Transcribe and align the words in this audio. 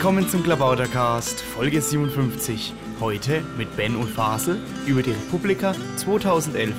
Willkommen 0.00 0.26
zum 0.30 0.42
Klabautercast, 0.42 1.42
Folge 1.42 1.82
57. 1.82 2.72
Heute 3.00 3.42
mit 3.58 3.76
Ben 3.76 3.96
und 3.96 4.08
Fasel 4.08 4.58
über 4.86 5.02
die 5.02 5.10
Republika 5.10 5.74
2011. 5.96 6.72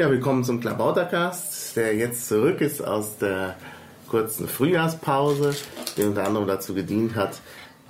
Ja, 0.00 0.10
willkommen 0.10 0.44
zum 0.44 0.60
Klabautercast, 0.60 1.76
der 1.76 1.94
jetzt 1.94 2.26
zurück 2.26 2.62
ist 2.62 2.80
aus 2.82 3.18
der 3.18 3.54
kurzen 4.08 4.48
Frühjahrspause, 4.48 5.54
die 5.94 6.04
unter 6.04 6.26
anderem 6.26 6.48
dazu 6.48 6.72
gedient 6.72 7.16
hat, 7.16 7.38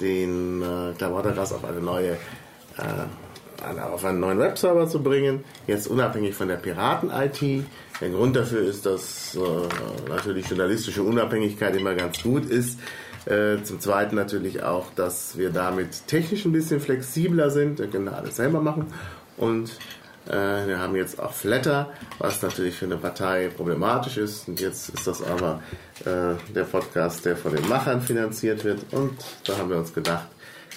den 0.01 0.60
äh, 0.60 0.92
Klabautercast 0.98 1.54
auf 1.54 1.65
eine 1.65 1.80
neue 1.80 2.15
äh, 2.15 3.80
auf 3.80 4.04
einen 4.04 4.18
neuen 4.18 4.41
Webserver 4.41 4.88
zu 4.88 5.04
bringen, 5.04 5.45
jetzt 5.68 5.87
unabhängig 5.87 6.34
von 6.34 6.48
der 6.48 6.56
Piraten-IT. 6.56 7.65
Der 8.01 8.10
Grund 8.10 8.34
dafür 8.34 8.62
ist, 8.62 8.87
dass 8.87 9.37
äh, 9.37 10.09
natürlich 10.09 10.48
journalistische 10.48 11.04
Unabhängigkeit 11.04 11.76
immer 11.76 11.95
ganz 11.95 12.24
gut 12.24 12.45
ist. 12.45 12.80
Äh, 13.26 13.63
zum 13.63 13.79
Zweiten 13.79 14.16
natürlich 14.16 14.65
auch, 14.65 14.87
dass 14.96 15.38
wir 15.38 15.51
damit 15.51 16.09
technisch 16.09 16.45
ein 16.45 16.51
bisschen 16.51 16.80
flexibler 16.80 17.51
sind. 17.51 17.79
Wir 17.79 17.87
können 17.87 18.09
alles 18.09 18.35
selber 18.35 18.60
machen. 18.60 18.87
Und 19.37 19.79
wir 20.26 20.79
haben 20.79 20.95
jetzt 20.96 21.18
auch 21.18 21.32
Flatter, 21.32 21.90
was 22.18 22.43
natürlich 22.43 22.76
für 22.76 22.85
eine 22.85 22.99
Partei 22.99 23.49
problematisch 23.49 24.18
ist. 24.18 24.49
Und 24.49 24.60
jetzt 24.60 24.90
ist 24.90 25.07
das 25.07 25.23
aber 25.23 25.63
äh, 26.04 26.35
der 26.54 26.65
Podcast, 26.65 27.24
der 27.24 27.37
von 27.37 27.54
den 27.54 27.68
Machern 27.68 28.02
finanziert 28.02 28.65
wird. 28.65 28.93
Und 28.93 29.16
da 29.46 29.57
haben 29.59 29.71
wir 29.71 29.79
uns 29.79 29.93
gedacht, 29.93 30.29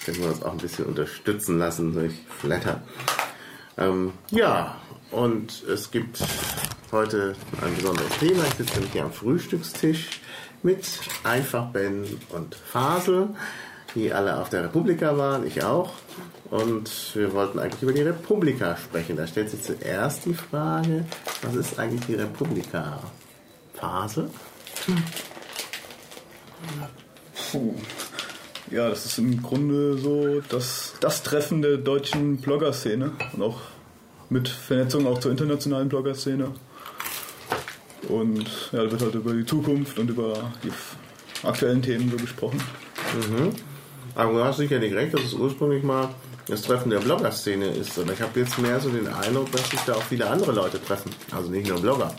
können 0.04 0.18
wir 0.18 0.28
uns 0.28 0.42
auch 0.42 0.52
ein 0.52 0.58
bisschen 0.58 0.86
unterstützen 0.86 1.58
lassen 1.58 1.92
durch 1.92 2.14
Flatter. 2.40 2.82
Ähm, 3.76 4.12
ja, 4.30 4.76
und 5.10 5.62
es 5.64 5.90
gibt 5.90 6.18
heute 6.92 7.34
ein 7.62 7.74
besonderes 7.74 8.18
Thema. 8.18 8.44
Ich 8.44 8.54
sitze 8.54 8.74
nämlich 8.74 8.92
hier 8.92 9.04
am 9.04 9.12
Frühstückstisch 9.12 10.20
mit 10.62 10.84
Einfach 11.22 11.70
Ben 11.70 12.04
und 12.30 12.54
Fasel, 12.54 13.28
die 13.94 14.12
alle 14.12 14.38
auf 14.40 14.48
der 14.48 14.64
Republika 14.64 15.16
waren, 15.16 15.46
ich 15.46 15.62
auch. 15.62 15.92
Und 16.50 16.90
wir 17.14 17.32
wollten 17.32 17.58
eigentlich 17.58 17.82
über 17.82 17.92
die 17.92 18.02
Republika 18.02 18.76
sprechen. 18.76 19.16
Da 19.16 19.26
stellt 19.26 19.50
sich 19.50 19.62
zuerst 19.62 20.24
die 20.26 20.34
Frage, 20.34 21.04
was 21.42 21.54
ist 21.54 21.78
eigentlich 21.78 22.06
die 22.06 22.14
Republika? 22.14 23.00
Phase? 23.74 24.30
Puh. 27.50 27.74
Ja, 28.70 28.88
das 28.88 29.06
ist 29.06 29.18
im 29.18 29.42
Grunde 29.42 29.98
so 29.98 30.40
das, 30.48 30.94
das 31.00 31.22
Treffen 31.22 31.62
der 31.62 31.76
deutschen 31.76 32.38
Blogger-Szene 32.38 33.12
und 33.34 33.42
auch 33.42 33.60
mit 34.30 34.48
Vernetzung 34.48 35.06
auch 35.06 35.18
zur 35.20 35.30
internationalen 35.30 35.88
Blogger-Szene. 35.88 36.50
Und 38.08 38.48
ja, 38.72 38.84
da 38.84 38.90
wird 38.90 39.02
halt 39.02 39.14
über 39.14 39.32
die 39.32 39.44
Zukunft 39.44 39.98
und 39.98 40.10
über 40.10 40.50
die 40.62 40.72
aktuellen 41.46 41.82
Themen 41.82 42.10
so 42.10 42.16
gesprochen. 42.16 42.60
Mhm. 43.14 43.52
Aber 44.14 44.32
du 44.32 44.44
hast 44.44 44.58
sicherlich 44.58 44.94
recht, 44.94 45.14
dass 45.14 45.22
es 45.22 45.34
ursprünglich 45.34 45.82
mal 45.82 46.08
das 46.48 46.62
Treffen 46.62 46.90
der 46.90 46.98
Blogger-Szene 47.00 47.66
ist. 47.66 47.96
Und 47.98 48.10
ich 48.10 48.20
habe 48.20 48.38
jetzt 48.40 48.58
mehr 48.58 48.78
so 48.80 48.90
den 48.90 49.06
Eindruck, 49.08 49.50
dass 49.52 49.68
sich 49.70 49.80
da 49.80 49.94
auch 49.94 50.02
viele 50.02 50.28
andere 50.28 50.52
Leute 50.52 50.82
treffen. 50.82 51.10
Also 51.34 51.50
nicht 51.50 51.68
nur 51.68 51.80
Blogger. 51.80 52.12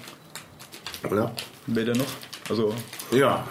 Oder? 1.10 1.32
Wer 1.68 1.86
denn 1.86 1.98
noch? 1.98 2.06
Also, 2.50 2.74
Ja. 3.12 3.44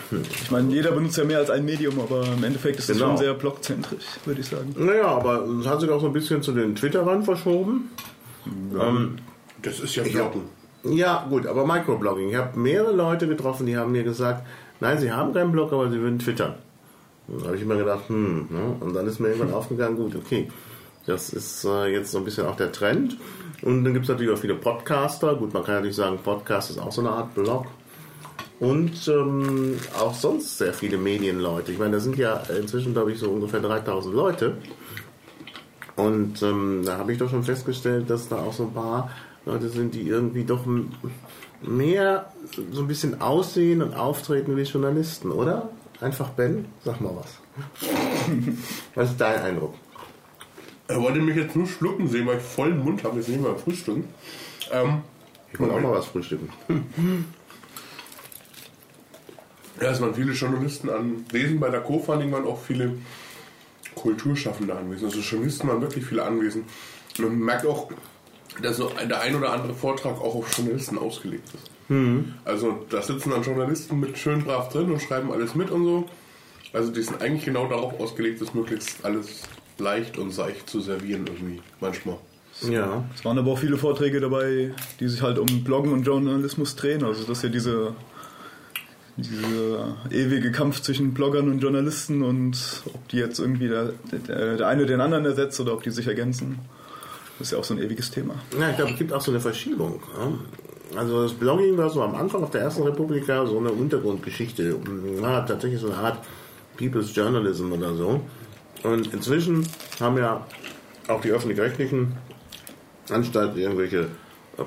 ich 0.43 0.51
meine, 0.51 0.73
jeder 0.73 0.93
benutzt 0.93 1.17
ja 1.17 1.25
mehr 1.25 1.39
als 1.39 1.51
ein 1.51 1.65
Medium, 1.65 1.99
aber 2.01 2.25
im 2.27 2.45
Endeffekt 2.45 2.79
ist 2.79 2.89
es 2.91 2.97
Genau. 2.97 3.09
schon 3.11 3.19
sehr 3.19 3.35
blogzentrisch, 3.35 4.05
würde 4.25 4.41
ich 4.41 4.47
sagen. 4.47 4.75
Naja, 4.77 5.07
aber 5.07 5.45
es 5.61 5.67
hat 5.67 5.81
sich 5.81 5.91
auch 5.91 6.01
so 6.01 6.07
ein 6.07 6.13
bisschen 6.13 6.43
zu 6.43 6.53
den 6.53 6.75
Twitter-Ran 6.77 7.25
verschoben. 7.25 7.91
Ähm, 8.47 9.17
Das 9.63 9.81
ist 9.81 9.97
ja 9.97 10.05
Ich 10.05 10.13
Bloggen. 10.13 10.43
ja, 10.85 11.27
gut, 11.29 11.47
aber 11.47 11.67
Microblogging. 11.67 12.29
Ich 12.29 12.37
habe 12.37 12.59
mehrere 12.59 12.93
Leute 12.93 13.27
getroffen, 13.27 13.67
die 13.67 13.77
haben 13.77 13.93
mir 13.93 14.05
gesagt, 14.05 14.47
nein, 14.81 14.99
sie 14.99 15.11
haben 15.11 15.33
keinen 15.33 15.51
Blog, 15.53 15.73
aber 15.73 15.91
sie 15.91 15.99
würden 16.01 16.19
twittern. 16.19 16.55
Da 17.29 17.47
habe 17.47 17.57
ich 17.57 17.63
immer 17.63 17.77
gedacht, 17.77 18.09
hm, 18.09 18.49
ne? 18.51 18.77
und 18.81 18.95
dann 18.95 19.07
ist 19.07 19.19
mir 19.19 19.29
irgendwann 19.29 19.55
aufgegangen, 19.55 19.97
gut, 19.97 20.15
okay, 20.17 20.49
das 21.07 21.31
ist 21.31 21.65
äh, 21.65 21.87
jetzt 21.87 22.11
so 22.11 22.19
ein 22.19 22.25
bisschen 22.25 22.47
auch 22.47 22.57
der 22.57 22.73
Trend. 22.73 23.19
Und 23.63 23.85
dann 23.85 23.93
gibt 23.93 24.05
es 24.05 24.11
natürlich 24.11 24.33
auch 24.33 24.39
viele 24.39 24.55
Podcaster. 24.55 25.35
Gut, 25.37 25.53
man 25.53 25.65
kann 25.65 25.77
natürlich 25.77 25.97
sagen, 25.97 26.19
Podcast 26.23 26.71
ist 26.71 26.79
auch 26.79 26.93
so 26.93 27.01
eine 27.01 27.11
Art 27.11 27.35
Blog. 27.35 27.67
Und 28.61 29.09
ähm, 29.09 29.77
auch 29.99 30.15
sonst 30.15 30.59
sehr 30.59 30.73
viele 30.73 30.97
Medienleute. 30.97 31.73
Ich 31.73 31.79
meine, 31.79 31.93
da 31.93 32.01
sind 32.01 32.17
ja 32.17 32.37
inzwischen, 32.59 32.93
glaube 32.93 33.13
ich, 33.13 33.19
so 33.19 33.31
ungefähr 33.31 33.61
3000 33.61 34.15
Leute. 34.15 34.57
Und 35.97 36.43
ähm, 36.43 36.83
da 36.85 36.99
habe 36.99 37.13
ich 37.13 37.19
doch 37.19 37.31
schon 37.31 37.45
festgestellt, 37.45 38.09
dass 38.09 38.29
da 38.29 38.37
auch 38.37 38.53
so 38.53 38.65
ein 38.65 38.73
paar 38.73 39.11
Leute 39.45 39.69
sind, 39.69 39.95
die 39.95 40.09
irgendwie 40.09 40.45
doch 40.45 40.65
mehr 41.63 42.33
so 42.73 42.81
ein 42.81 42.89
bisschen 42.89 43.21
aussehen 43.21 43.83
und 43.83 43.95
auftreten 43.95 44.57
wie 44.57 44.63
Journalisten, 44.63 45.31
oder? 45.31 45.69
Einfach 46.05 46.29
Ben, 46.31 46.67
sag 46.85 47.01
mal 47.01 47.17
was. 47.17 47.39
was 48.95 49.11
ist 49.13 49.19
dein 49.19 49.41
Eindruck? 49.41 49.75
Er 50.87 51.01
wollte 51.01 51.19
mich 51.19 51.35
jetzt 51.35 51.57
nur 51.57 51.67
schlucken 51.67 52.09
sehen, 52.09 52.27
weil 52.27 52.37
ich 52.37 52.43
vollen 52.43 52.85
Mund 52.85 53.03
habe. 53.05 53.17
Jetzt 53.17 53.31
nicht 53.31 53.41
mal 53.41 53.57
frühstücken. 53.57 54.05
Ähm, 54.71 55.01
Ich 55.51 55.59
wollte 55.59 55.75
auch 55.75 55.81
mal 55.81 55.93
was 55.93 56.05
frühstücken. 56.05 56.51
ja, 59.81 59.93
es 59.93 60.01
waren 60.03 60.15
viele 60.15 60.33
Journalisten 60.33 60.91
anwesend. 60.91 61.59
Bei 61.59 61.71
der 61.71 61.81
Co-Funding 61.81 62.31
waren 62.33 62.45
auch 62.45 62.61
viele 62.61 62.99
Kulturschaffende 63.95 64.77
anwesend. 64.77 65.07
Also 65.11 65.21
Journalisten 65.21 65.69
waren 65.69 65.81
wirklich 65.81 66.05
viele 66.05 66.23
anwesend. 66.23 66.69
Und 67.17 67.25
man 67.25 67.39
merkt 67.39 67.65
auch, 67.65 67.91
dass 68.63 68.77
so 68.77 68.91
der 69.09 69.21
ein 69.21 69.35
oder 69.35 69.53
andere 69.53 69.75
Vortrag 69.75 70.21
auch 70.21 70.35
auf 70.35 70.57
Journalisten 70.57 70.99
ausgelegt 70.99 71.49
ist. 71.55 71.71
Also 72.45 72.85
da 72.89 73.03
sitzen 73.03 73.31
dann 73.31 73.43
Journalisten 73.43 74.01
mit 74.01 74.17
schön 74.17 74.43
brav 74.43 74.71
drin 74.71 74.91
und 74.91 75.03
schreiben 75.03 75.31
alles 75.31 75.55
mit 75.55 75.71
und 75.71 75.85
so. 75.85 76.09
Also 76.73 76.91
die 76.91 77.03
sind 77.03 77.21
eigentlich 77.21 77.45
genau 77.45 77.69
darauf 77.69 78.01
ausgelegt, 78.01 78.41
das 78.41 78.55
möglichst 78.55 79.05
alles 79.05 79.43
leicht 79.79 80.19
und 80.19 80.31
seicht 80.31 80.69
zu 80.69 80.81
servieren 80.81 81.27
irgendwie. 81.27 81.61
Manchmal. 81.81 82.17
Ja. 82.63 83.05
Es 83.15 83.25
waren 83.25 83.39
aber 83.39 83.53
auch 83.53 83.59
viele 83.59 83.77
Vorträge 83.77 84.21
dabei, 84.21 84.73
die 85.01 85.09
sich 85.09 85.23
halt 85.23 85.39
um 85.39 85.65
Bloggen 85.65 85.93
und 85.93 86.05
Journalismus 86.05 86.77
drehen. 86.77 87.05
Also 87.05 87.25
das 87.25 87.39
ist 87.39 87.43
ja 87.45 87.49
diese, 87.51 87.95
dieser 89.17 89.97
ewige 90.11 90.53
Kampf 90.53 90.81
zwischen 90.81 91.15
Bloggern 91.15 91.51
und 91.51 91.61
Journalisten 91.61 92.23
und 92.23 92.83
ob 92.87 93.09
die 93.09 93.19
jetzt 93.19 93.39
irgendwie 93.39 93.69
der, 93.69 93.93
der, 94.27 94.57
der 94.57 94.67
eine 94.69 94.87
den 94.87 95.01
anderen 95.01 95.25
ersetzt 95.25 95.61
oder 95.61 95.75
ob 95.75 95.83
die 95.83 95.91
sich 95.91 96.07
ergänzen. 96.07 96.61
Das 97.39 97.49
ist 97.49 97.53
ja 97.53 97.59
auch 97.59 97.65
so 97.65 97.75
ein 97.75 97.81
ewiges 97.83 98.11
Thema. 98.11 98.35
Ja, 98.59 98.71
ich 98.71 98.77
glaube, 98.77 98.93
es 98.93 98.99
gibt 98.99 99.13
auch 99.13 99.21
so 99.21 99.31
eine 99.31 99.41
Verschiebung. 99.41 100.01
Also 100.97 101.23
das 101.23 101.33
Blogging 101.33 101.77
war 101.77 101.91
so 101.91 102.03
am 102.03 102.15
Anfang 102.15 102.43
auf 102.45 102.51
der 102.51 102.61
ersten 102.63 102.83
Republika 102.83 103.45
so 103.47 103.59
eine 103.59 103.73
Untergrundgeschichte. 103.73 104.77
Ja, 105.21 105.41
tatsächlich 105.41 105.81
so 105.81 105.89
eine 105.89 105.97
Art 105.97 106.19
People's 106.77 107.15
Journalism 107.15 107.73
oder 107.73 107.95
so. 107.95 108.21
Und 108.85 109.13
inzwischen 109.13 109.67
haben 109.99 110.19
ja 110.19 110.47
auch 111.09 111.21
die 111.21 111.31
öffentlich-rechtlichen 111.31 112.17
Anstalten 113.11 113.59
irgendwelche 113.59 114.09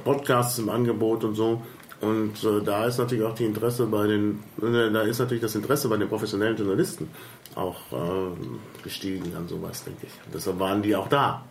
Podcasts 0.03 0.59
im 0.59 0.69
Angebot 0.69 1.23
und 1.23 1.35
so. 1.35 1.61
Und 1.99 2.43
äh, 2.43 2.63
da 2.63 2.85
ist 2.85 2.99
natürlich 2.99 3.23
auch 3.23 3.33
die 3.33 3.45
Interesse 3.45 3.87
bei 3.87 4.05
den, 4.05 4.43
äh, 4.61 4.91
da 4.91 5.01
ist 5.01 5.19
natürlich 5.19 5.41
das 5.41 5.55
Interesse 5.55 5.87
bei 5.87 5.97
den 5.97 6.07
professionellen 6.07 6.55
Journalisten 6.55 7.09
auch 7.55 7.77
äh, 7.91 8.83
gestiegen 8.83 9.35
an 9.35 9.47
sowas, 9.47 9.83
denke 9.83 10.05
ich. 10.05 10.13
Deshalb 10.31 10.59
waren 10.59 10.83
die 10.83 10.95
auch 10.95 11.07
da. 11.07 11.43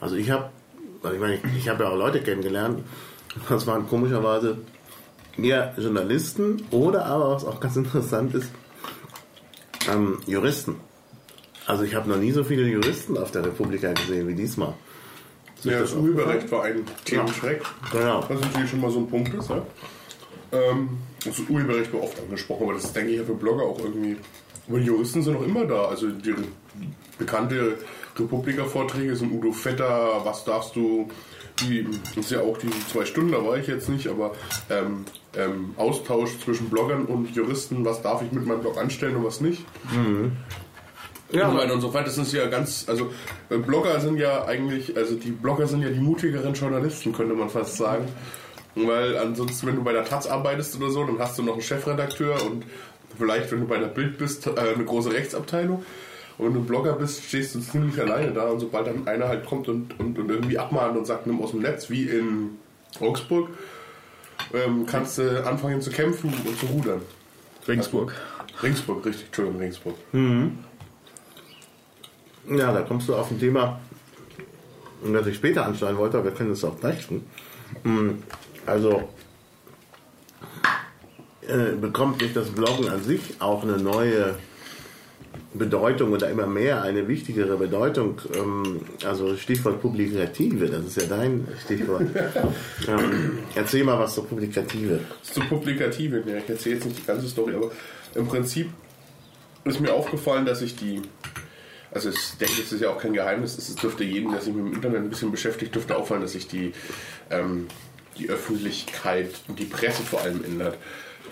Also 0.00 0.16
ich 0.16 0.30
habe, 0.30 0.50
also 1.02 1.14
ich 1.14 1.20
meine, 1.20 1.34
ich, 1.34 1.42
ich 1.56 1.68
habe 1.68 1.84
ja 1.84 1.90
auch 1.90 1.96
Leute 1.96 2.20
kennengelernt, 2.20 2.84
das 3.48 3.66
waren 3.66 3.86
komischerweise 3.86 4.58
mehr 5.36 5.74
Journalisten 5.78 6.62
oder 6.70 7.06
aber, 7.06 7.30
was 7.30 7.44
auch 7.44 7.60
ganz 7.60 7.76
interessant 7.76 8.34
ist, 8.34 8.50
ähm, 9.90 10.18
Juristen. 10.26 10.76
Also 11.66 11.84
ich 11.84 11.94
habe 11.94 12.08
noch 12.08 12.16
nie 12.16 12.32
so 12.32 12.44
viele 12.44 12.66
Juristen 12.66 13.16
auf 13.16 13.30
der 13.30 13.44
Republika 13.44 13.92
gesehen 13.92 14.26
wie 14.26 14.34
diesmal. 14.34 14.74
Ja, 15.64 15.80
das 15.80 15.92
Urheberrecht 15.92 16.50
war 16.50 16.64
ein 16.64 16.84
Themenschreck. 17.04 17.62
Genau. 17.92 18.24
Was 18.28 18.40
natürlich 18.40 18.70
schon 18.70 18.80
mal 18.80 18.90
so 18.90 19.00
ein 19.00 19.08
Punkt 19.08 19.34
ist. 19.34 19.50
Ja? 19.50 19.62
Ähm, 20.52 20.98
das 21.24 21.38
Urheberrecht 21.48 21.92
war 21.92 22.04
oft 22.04 22.18
angesprochen, 22.20 22.62
aber 22.64 22.74
das 22.74 22.84
ist, 22.84 22.96
denke 22.96 23.10
ich, 23.10 23.18
ja 23.18 23.24
für 23.24 23.34
Blogger 23.34 23.64
auch 23.64 23.78
irgendwie. 23.80 24.16
Aber 24.68 24.78
die 24.78 24.86
Juristen 24.86 25.22
sind 25.22 25.34
noch 25.34 25.42
immer 25.42 25.64
da. 25.64 25.86
Also 25.86 26.08
die 26.10 26.34
bekannte 27.18 27.76
Republika-Vorträge 28.18 29.16
sind 29.16 29.32
Udo 29.32 29.52
Vetter, 29.52 30.20
was 30.24 30.44
darfst 30.44 30.76
du 30.76 31.08
die 31.60 31.86
das 32.14 32.16
ist 32.16 32.30
ja 32.30 32.40
auch 32.40 32.56
diese 32.58 32.86
zwei 32.86 33.04
Stunden, 33.04 33.32
da 33.32 33.44
war 33.44 33.56
ich 33.56 33.66
jetzt 33.66 33.88
nicht, 33.88 34.06
aber 34.06 34.32
ähm, 34.70 35.04
ähm, 35.36 35.74
Austausch 35.76 36.38
zwischen 36.38 36.70
Bloggern 36.70 37.04
und 37.06 37.34
Juristen, 37.34 37.84
was 37.84 38.02
darf 38.02 38.22
ich 38.22 38.32
mit 38.32 38.46
meinem 38.46 38.60
Blog 38.60 38.78
anstellen 38.78 39.16
und 39.16 39.24
was 39.24 39.40
nicht. 39.40 39.64
Ja, 41.30 41.48
und 41.48 41.52
so 41.52 41.58
weiter 41.58 41.74
und 41.74 41.80
so 41.80 41.90
fort. 41.90 42.06
Das 42.06 42.16
ist 42.16 42.32
ja 42.32 42.46
ganz, 42.46 42.86
also 42.88 43.10
äh, 43.50 43.58
Blogger 43.58 44.00
sind 44.00 44.18
ja 44.18 44.46
eigentlich, 44.46 44.96
also 44.96 45.14
die 45.14 45.30
Blogger 45.30 45.66
sind 45.66 45.82
ja 45.82 45.90
die 45.90 46.00
mutigeren 46.00 46.54
Journalisten, 46.54 47.12
könnte 47.12 47.34
man 47.34 47.50
fast 47.50 47.76
sagen. 47.76 48.06
Weil 48.74 49.16
ansonsten, 49.18 49.66
wenn 49.66 49.76
du 49.76 49.82
bei 49.82 49.92
der 49.92 50.04
Taz 50.04 50.26
arbeitest 50.26 50.76
oder 50.76 50.90
so, 50.90 51.04
dann 51.04 51.18
hast 51.18 51.38
du 51.38 51.42
noch 51.42 51.54
einen 51.54 51.62
Chefredakteur 51.62 52.36
und 52.46 52.64
vielleicht, 53.18 53.50
wenn 53.50 53.60
du 53.60 53.66
bei 53.66 53.78
der 53.78 53.88
Bild 53.88 54.18
bist, 54.18 54.46
äh, 54.46 54.52
eine 54.74 54.84
große 54.84 55.12
Rechtsabteilung. 55.12 55.84
Und 56.38 56.46
wenn 56.46 56.54
du 56.54 56.64
Blogger 56.64 56.92
bist, 56.92 57.24
stehst 57.24 57.54
du 57.54 57.60
ziemlich 57.60 58.00
alleine 58.00 58.32
da 58.32 58.44
und 58.48 58.60
sobald 58.60 58.86
dann 58.86 59.06
einer 59.08 59.28
halt 59.28 59.44
kommt 59.44 59.68
und, 59.68 59.98
und, 59.98 60.18
und 60.18 60.30
irgendwie 60.30 60.56
abmahnt 60.58 60.96
und 60.96 61.04
sagt, 61.06 61.26
nimm 61.26 61.42
aus 61.42 61.50
dem 61.50 61.60
Netz, 61.60 61.90
wie 61.90 62.04
in 62.04 62.50
Augsburg, 63.00 63.48
ähm, 64.54 64.86
kannst 64.86 65.18
du 65.18 65.44
anfangen 65.44 65.82
zu 65.82 65.90
kämpfen 65.90 66.32
und 66.46 66.58
zu 66.58 66.66
rudern. 66.66 67.02
Regensburg. 67.66 68.14
Ringsburg, 68.62 69.04
richtig, 69.04 69.26
Entschuldigung, 69.26 69.60
Ringsburg. 69.60 69.94
Ja, 72.48 72.72
da 72.72 72.82
kommst 72.82 73.08
du 73.08 73.14
auf 73.14 73.30
ein 73.30 73.38
Thema, 73.38 73.78
das 75.04 75.26
ich 75.26 75.36
später 75.36 75.66
anschneiden 75.66 75.98
wollte, 75.98 76.18
aber 76.18 76.26
wir 76.26 76.32
können 76.32 76.52
es 76.52 76.64
auch 76.64 76.78
gleich 76.80 77.06
tun. 77.06 77.24
Mm, 77.84 78.10
Also 78.66 79.08
äh, 81.46 81.72
bekommt 81.80 82.20
durch 82.20 82.32
das 82.32 82.48
Bloggen 82.50 82.88
an 82.88 83.02
sich 83.02 83.40
auch 83.40 83.62
eine 83.62 83.76
neue 83.78 84.34
Bedeutung 85.54 86.12
oder 86.12 86.28
immer 86.28 86.46
mehr 86.46 86.82
eine 86.82 87.08
wichtigere 87.08 87.56
Bedeutung. 87.56 88.20
Ähm, 88.34 88.80
also 89.04 89.36
Stichwort 89.36 89.80
Publikative, 89.80 90.66
das 90.66 90.84
ist 90.84 90.96
ja 91.00 91.06
dein 91.08 91.48
Stichwort. 91.64 92.02
ähm, 92.88 93.38
erzähl 93.54 93.84
mal 93.84 93.98
was 93.98 94.14
zur 94.14 94.26
Publikative. 94.26 95.00
Zu 95.22 95.40
Publikative, 95.40 96.22
ja, 96.26 96.36
ich 96.36 96.48
erzähle 96.48 96.74
jetzt 96.76 96.84
nicht 96.84 96.98
die 96.98 97.06
ganze 97.06 97.28
Story, 97.28 97.54
aber 97.54 97.70
im 98.14 98.26
Prinzip 98.26 98.68
ist 99.64 99.80
mir 99.80 99.92
aufgefallen, 99.92 100.44
dass 100.44 100.60
ich 100.60 100.76
die, 100.76 101.00
also 101.90 102.10
ich 102.10 102.32
denke, 102.38 102.60
es 102.62 102.72
ist 102.72 102.80
ja 102.82 102.90
auch 102.90 103.00
kein 103.00 103.14
Geheimnis, 103.14 103.56
es 103.56 103.74
dürfte 103.74 104.04
jedem, 104.04 104.32
der 104.32 104.40
sich 104.42 104.54
mit 104.54 104.66
dem 104.66 104.74
Internet 104.74 105.02
ein 105.02 105.10
bisschen 105.10 105.30
beschäftigt, 105.30 105.74
dürfte 105.74 105.96
auffallen, 105.96 106.22
dass 106.22 106.32
sich 106.32 106.46
die, 106.46 106.72
ähm, 107.30 107.68
die 108.18 108.28
Öffentlichkeit 108.28 109.30
und 109.48 109.58
die 109.58 109.64
Presse 109.64 110.02
vor 110.02 110.20
allem 110.20 110.44
ändert 110.44 110.76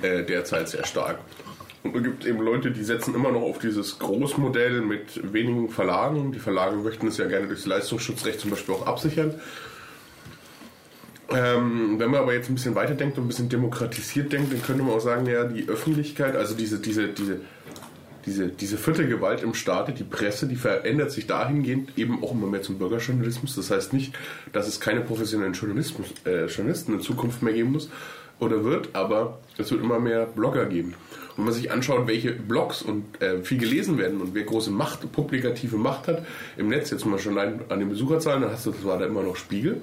äh, 0.03 0.25
derzeit 0.25 0.69
sehr 0.69 0.87
stark. 0.87 1.19
Und 1.93 1.97
es 1.97 2.03
gibt 2.03 2.27
eben 2.27 2.41
Leute, 2.41 2.71
die 2.71 2.85
setzen 2.85 3.15
immer 3.15 3.33
noch 3.33 3.43
auf 3.43 3.59
dieses 3.59 3.99
Großmodell 3.99 4.81
mit 4.81 5.33
wenigen 5.33 5.69
Verlagen. 5.69 6.33
Die 6.33 6.39
Verlage 6.39 6.77
möchten 6.77 7.09
es 7.09 7.17
ja 7.19 7.27
gerne 7.27 7.47
durchs 7.47 7.67
Leistungsschutzrecht 7.67 8.41
zum 8.41 8.51
Beispiel 8.51 8.75
auch 8.75 8.87
absichern. 8.87 9.35
Ähm, 11.29 11.99
wenn 11.99 12.11
man 12.11 12.21
aber 12.21 12.35
jetzt 12.35 12.49
ein 12.49 12.55
bisschen 12.55 12.75
weiterdenkt 12.77 13.19
und 13.19 13.25
ein 13.25 13.29
bisschen 13.29 13.49
demokratisiert 13.49 14.33
denkt, 14.33 14.53
dann 14.53 14.63
könnte 14.63 14.83
man 14.83 14.95
auch 14.95 15.01
sagen, 15.01 15.27
ja, 15.27 15.45
die 15.45 15.69
Öffentlichkeit, 15.69 16.37
also 16.37 16.55
diese, 16.55 16.79
diese, 16.79 17.09
diese, 17.09 17.41
diese, 18.27 18.49
diese 18.49 18.77
vierte 18.79 19.09
Gewalt 19.09 19.43
im 19.43 19.55
Staate, 19.55 19.93
die 19.93 20.05
Presse, 20.05 20.47
die 20.47 20.57
verändert 20.57 21.11
sich 21.11 21.27
dahingehend 21.27 21.99
eben 21.99 22.23
auch 22.23 22.33
immer 22.33 22.47
mehr 22.47 22.63
zum 22.63 22.79
Bürgerjournalismus. 22.79 23.57
Das 23.57 23.71
heißt 23.71 23.93
nicht, 23.93 24.15
dass 24.53 24.69
es 24.69 24.79
keine 24.79 25.01
professionellen 25.01 25.55
Journalismus, 25.55 26.07
äh, 26.25 26.47
Journalisten 26.47 26.95
in 26.95 27.01
Zukunft 27.01 27.43
mehr 27.43 27.55
geben 27.55 27.73
muss 27.73 27.91
oder 28.39 28.65
wird, 28.65 28.91
aber 28.95 29.39
es 29.59 29.71
wird 29.71 29.83
immer 29.83 29.99
mehr 29.99 30.27
Blogger 30.27 30.67
geben. 30.67 30.95
Wenn 31.37 31.45
man 31.45 31.55
sich 31.55 31.71
anschaut, 31.71 32.07
welche 32.07 32.33
Blogs 32.33 32.83
und 32.83 33.21
äh, 33.21 33.43
viel 33.43 33.59
gelesen 33.59 33.99
werden 33.99 34.21
und 34.21 34.35
wer 34.35 34.45
große 34.45 34.71
Macht, 34.71 35.11
publikative 35.13 35.77
Macht 35.77 36.09
hat 36.09 36.25
im 36.57 36.69
Netz, 36.69 36.91
jetzt 36.91 37.05
mal 37.05 37.19
schon 37.19 37.39
an, 37.39 37.61
an 37.69 37.79
den 37.79 37.91
Besucherzahlen, 37.91 38.43
dann 38.43 38.53
hast 38.53 38.65
du, 38.65 38.71
das 38.71 38.85
war 38.85 38.99
da 38.99 39.05
immer 39.05 39.23
noch 39.23 39.37
Spiegel. 39.37 39.83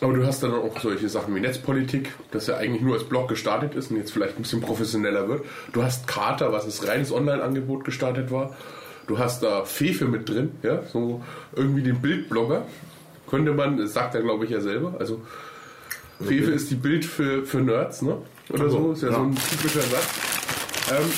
Aber 0.00 0.12
du 0.12 0.24
hast 0.24 0.42
dann 0.42 0.52
auch 0.54 0.78
solche 0.80 1.08
Sachen 1.08 1.34
wie 1.34 1.40
Netzpolitik, 1.40 2.12
das 2.30 2.46
ja 2.46 2.56
eigentlich 2.56 2.82
nur 2.82 2.94
als 2.94 3.04
Blog 3.04 3.28
gestartet 3.28 3.74
ist 3.74 3.90
und 3.90 3.96
jetzt 3.96 4.12
vielleicht 4.12 4.36
ein 4.36 4.42
bisschen 4.42 4.60
professioneller 4.60 5.28
wird. 5.28 5.44
Du 5.72 5.82
hast 5.82 6.06
Carter, 6.06 6.52
was 6.52 6.64
als 6.64 6.86
reines 6.86 7.12
Online-Angebot 7.12 7.84
gestartet 7.84 8.30
war. 8.30 8.56
Du 9.08 9.18
hast 9.18 9.42
da 9.42 9.64
Fefe 9.64 10.04
mit 10.04 10.28
drin, 10.28 10.52
ja, 10.62 10.82
so 10.84 11.22
irgendwie 11.56 11.82
den 11.82 12.00
Bildblogger. 12.00 12.66
Könnte 13.28 13.52
man, 13.52 13.76
das 13.76 13.92
sagt 13.92 14.14
er 14.14 14.22
glaube 14.22 14.44
ich 14.44 14.50
ja 14.50 14.60
selber. 14.60 14.94
Also 14.98 15.20
Fefe 16.20 16.50
ist 16.52 16.70
die 16.70 16.76
Bild 16.76 17.04
für, 17.04 17.44
für 17.44 17.58
Nerds, 17.58 18.02
ne? 18.02 18.18
Oder 18.50 18.70
so, 18.70 18.92
ist 18.92 19.02
ja, 19.02 19.08
ja. 19.08 19.14
so 19.14 19.22
ein 19.22 19.34
typischer 19.34 19.82
Satz. 19.82 20.08
Ähm, 20.90 21.12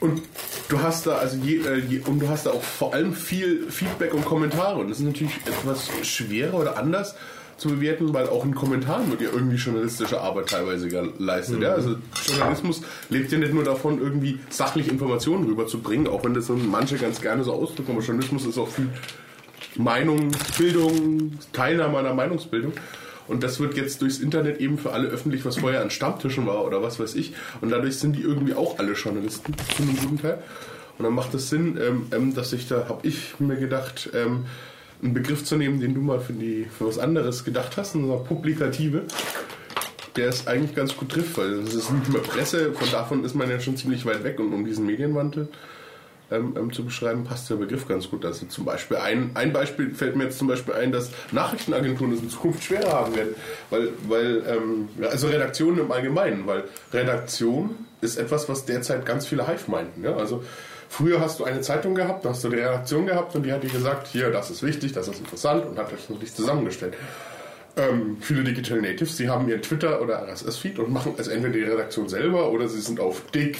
und 0.00 0.22
du 0.68 0.82
hast 0.82 1.06
da 1.06 1.16
also 1.16 1.36
je, 1.36 1.58
äh, 1.58 1.78
je, 1.78 2.00
und 2.00 2.20
du 2.20 2.28
hast 2.28 2.46
da 2.46 2.50
auch 2.50 2.62
vor 2.62 2.92
allem 2.92 3.14
viel 3.14 3.70
Feedback 3.70 4.14
und 4.14 4.24
Kommentare 4.24 4.80
und 4.80 4.90
das 4.90 4.98
ist 4.98 5.06
natürlich 5.06 5.36
etwas 5.46 5.88
schwerer 6.02 6.54
oder 6.54 6.76
anders 6.76 7.14
zu 7.56 7.68
bewerten, 7.68 8.12
weil 8.12 8.28
auch 8.28 8.44
in 8.44 8.54
Kommentaren 8.54 9.08
wird 9.10 9.20
ja 9.20 9.28
irgendwie 9.32 9.56
journalistische 9.56 10.20
Arbeit 10.20 10.48
teilweise 10.48 10.88
geleistet. 10.88 11.62
Ja? 11.62 11.74
Also 11.74 11.96
Journalismus 12.26 12.82
lebt 13.08 13.30
ja 13.30 13.38
nicht 13.38 13.54
nur 13.54 13.62
davon, 13.62 14.00
irgendwie 14.00 14.40
sachlich 14.50 14.88
Informationen 14.88 15.46
rüberzubringen, 15.46 16.08
auch 16.08 16.24
wenn 16.24 16.34
das 16.34 16.48
manche 16.48 16.96
ganz 16.96 17.20
gerne 17.20 17.44
so 17.44 17.52
ausdrücken, 17.52 17.92
aber 17.92 18.00
Journalismus 18.00 18.46
ist 18.46 18.58
auch 18.58 18.68
viel 18.68 18.88
Meinung, 19.76 20.32
Bildung, 20.58 21.38
Teilnahme 21.52 21.98
an 21.98 22.04
der 22.04 22.14
Meinungsbildung. 22.14 22.72
Und 23.32 23.42
das 23.42 23.60
wird 23.60 23.78
jetzt 23.78 24.02
durchs 24.02 24.18
Internet 24.18 24.60
eben 24.60 24.76
für 24.76 24.92
alle 24.92 25.08
öffentlich, 25.08 25.46
was 25.46 25.56
vorher 25.56 25.80
an 25.80 25.88
Stammtischen 25.88 26.46
war 26.46 26.66
oder 26.66 26.82
was 26.82 27.00
weiß 27.00 27.14
ich. 27.14 27.32
Und 27.62 27.70
dadurch 27.70 27.96
sind 27.96 28.14
die 28.14 28.20
irgendwie 28.20 28.52
auch 28.52 28.78
alle 28.78 28.92
Journalisten 28.92 29.54
zu 29.74 29.82
guten 29.84 30.20
Teil. 30.20 30.38
Und 30.98 31.06
dann 31.06 31.14
macht 31.14 31.32
es 31.32 31.48
Sinn, 31.48 31.78
ähm, 31.80 32.06
ähm, 32.12 32.34
dass 32.34 32.52
ich 32.52 32.68
da, 32.68 32.90
habe 32.90 33.08
ich 33.08 33.40
mir 33.40 33.56
gedacht, 33.56 34.10
ähm, 34.12 34.44
einen 35.02 35.14
Begriff 35.14 35.44
zu 35.46 35.56
nehmen, 35.56 35.80
den 35.80 35.94
du 35.94 36.02
mal 36.02 36.20
für, 36.20 36.34
die, 36.34 36.66
für 36.66 36.86
was 36.86 36.98
anderes 36.98 37.42
gedacht 37.42 37.78
hast, 37.78 37.94
und 37.94 38.24
Publikative. 38.24 39.04
Der 40.16 40.28
es 40.28 40.46
eigentlich 40.46 40.74
ganz 40.74 40.94
gut 40.94 41.08
trifft, 41.08 41.38
weil 41.38 41.54
es 41.54 41.72
ist 41.72 41.90
nicht 41.90 42.12
mehr 42.12 42.20
Presse, 42.20 42.74
von 42.74 42.90
davon 42.90 43.24
ist 43.24 43.34
man 43.34 43.48
ja 43.48 43.58
schon 43.60 43.78
ziemlich 43.78 44.04
weit 44.04 44.24
weg 44.24 44.40
und 44.40 44.52
um 44.52 44.66
diesen 44.66 44.84
Medienwandel 44.84 45.48
ähm, 46.32 46.54
ähm, 46.58 46.72
zu 46.72 46.84
beschreiben, 46.84 47.24
passt 47.24 47.50
der 47.50 47.56
Begriff 47.56 47.86
ganz 47.86 48.08
gut. 48.08 48.24
Also 48.24 48.46
zum 48.46 48.64
Beispiel 48.64 48.96
ein, 48.96 49.30
ein 49.34 49.52
Beispiel 49.52 49.94
fällt 49.94 50.16
mir 50.16 50.24
jetzt 50.24 50.38
zum 50.38 50.48
Beispiel 50.48 50.74
ein, 50.74 50.92
dass 50.92 51.10
Nachrichtenagenturen 51.30 52.12
es 52.12 52.20
in 52.20 52.30
Zukunft 52.30 52.64
schwerer 52.64 52.92
haben 52.92 53.14
werden, 53.14 53.34
weil, 53.70 53.88
weil 54.08 54.42
ähm, 54.48 54.88
also 55.10 55.28
Redaktionen 55.28 55.80
im 55.80 55.92
Allgemeinen, 55.92 56.46
weil 56.46 56.64
Redaktion 56.92 57.76
ist 58.00 58.18
etwas, 58.18 58.48
was 58.48 58.64
derzeit 58.64 59.06
ganz 59.06 59.26
viele 59.26 59.46
Hive 59.46 59.70
meinten. 59.70 60.02
Ja? 60.04 60.16
Also 60.16 60.42
früher 60.88 61.20
hast 61.20 61.40
du 61.40 61.44
eine 61.44 61.60
Zeitung 61.60 61.94
gehabt, 61.94 62.24
da 62.24 62.30
hast 62.30 62.44
du 62.44 62.48
die 62.48 62.56
Redaktion 62.56 63.06
gehabt 63.06 63.34
und 63.34 63.44
die 63.44 63.52
hat 63.52 63.62
dir 63.62 63.70
gesagt, 63.70 64.08
hier, 64.08 64.30
das 64.30 64.50
ist 64.50 64.62
wichtig, 64.62 64.92
das 64.92 65.08
ist 65.08 65.20
interessant 65.20 65.66
und 65.66 65.78
hat 65.78 65.92
euch 65.92 66.08
wirklich 66.10 66.34
zusammengestellt. 66.34 66.94
Ähm, 67.76 68.18
viele 68.20 68.44
Digital 68.44 68.82
Natives, 68.82 69.16
die 69.16 69.30
haben 69.30 69.48
ihren 69.48 69.62
Twitter 69.62 70.02
oder 70.02 70.28
RSS-Feed 70.28 70.78
und 70.78 70.92
machen 70.92 71.14
es 71.16 71.28
entweder 71.28 71.54
die 71.54 71.62
Redaktion 71.62 72.08
selber 72.08 72.50
oder 72.50 72.68
sie 72.68 72.80
sind 72.80 73.00
auf 73.00 73.22
Dick, 73.30 73.56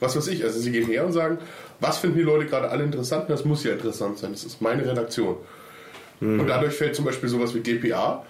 was 0.00 0.16
weiß 0.16 0.28
ich. 0.28 0.42
Also 0.42 0.58
sie 0.58 0.72
gehen 0.72 0.86
her 0.86 1.06
und 1.06 1.12
sagen, 1.12 1.38
was 1.78 1.98
finden 1.98 2.18
die 2.18 2.24
Leute 2.24 2.46
gerade 2.46 2.70
alle 2.70 2.84
interessant? 2.84 3.28
Das 3.28 3.44
muss 3.44 3.64
ja 3.64 3.72
interessant 3.72 4.18
sein. 4.18 4.32
Das 4.32 4.44
ist 4.44 4.60
meine 4.60 4.84
Redaktion. 4.84 5.36
Und 6.20 6.46
dadurch 6.48 6.74
fällt 6.74 6.94
zum 6.94 7.06
Beispiel 7.06 7.30
sowas 7.30 7.54
wie 7.54 7.60
DPA, 7.60 8.24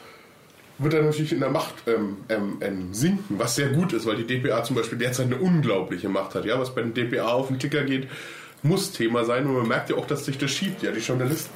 wird 0.79 0.95
dann 0.95 1.05
natürlich 1.05 1.33
in 1.33 1.41
der 1.41 1.51
Macht 1.51 1.75
ähm, 1.87 2.19
ähm, 2.29 2.59
ähm, 2.61 2.95
sinken, 2.95 3.39
was 3.39 3.57
sehr 3.57 3.69
gut 3.69 3.93
ist, 3.93 4.07
weil 4.07 4.17
die 4.17 4.27
DPA 4.27 4.63
zum 4.63 4.77
Beispiel 4.77 4.97
derzeit 4.97 5.27
eine 5.27 5.37
unglaubliche 5.37 6.09
Macht 6.09 6.35
hat. 6.35 6.45
Ja, 6.45 6.59
was 6.59 6.75
bei 6.75 6.83
den 6.83 6.95
DPA 6.95 7.33
auf 7.33 7.49
den 7.49 7.59
Ticker 7.59 7.83
geht, 7.83 8.09
muss 8.63 8.93
Thema 8.93 9.25
sein 9.25 9.47
und 9.47 9.55
man 9.55 9.69
merkt 9.69 9.91
ja 9.91 9.97
auch, 9.97 10.07
dass 10.07 10.25
sich 10.25 10.39
das 10.39 10.51
schiebt. 10.53 10.83
Ja, 10.83 10.93
die 10.93 11.01
Journalisten 11.01 11.51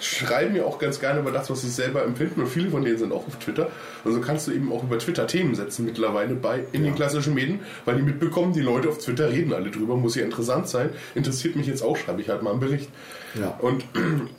schreiben 0.00 0.54
ja 0.54 0.64
auch 0.64 0.78
ganz 0.78 1.00
gerne 1.00 1.20
über 1.20 1.32
das, 1.32 1.50
was 1.50 1.62
sie 1.62 1.68
selber 1.68 2.04
empfinden 2.04 2.40
und 2.40 2.48
viele 2.48 2.70
von 2.70 2.84
denen 2.84 2.98
sind 2.98 3.12
auch 3.12 3.26
auf 3.26 3.38
Twitter. 3.38 3.70
Und 4.04 4.12
so 4.12 4.20
kannst 4.20 4.48
du 4.48 4.52
eben 4.52 4.72
auch 4.72 4.82
über 4.82 4.98
Twitter 4.98 5.26
Themen 5.26 5.54
setzen 5.54 5.84
mittlerweile 5.84 6.34
bei 6.34 6.64
in 6.72 6.84
den 6.84 6.94
klassischen 6.94 7.34
Medien, 7.34 7.60
weil 7.84 7.96
die 7.96 8.02
mitbekommen, 8.02 8.52
die 8.52 8.60
Leute 8.60 8.88
auf 8.88 8.98
Twitter 8.98 9.30
reden 9.30 9.52
alle 9.52 9.70
drüber, 9.70 9.96
muss 9.96 10.14
ja 10.14 10.24
interessant 10.24 10.68
sein. 10.68 10.90
Interessiert 11.14 11.56
mich 11.56 11.66
jetzt 11.66 11.82
auch, 11.82 11.96
schreibe 11.96 12.20
ich 12.20 12.28
halt 12.28 12.42
mal 12.42 12.50
einen 12.50 12.60
Bericht. 12.60 12.90
Ja. 13.38 13.58
Und 13.60 13.84
ähm, 13.94 14.30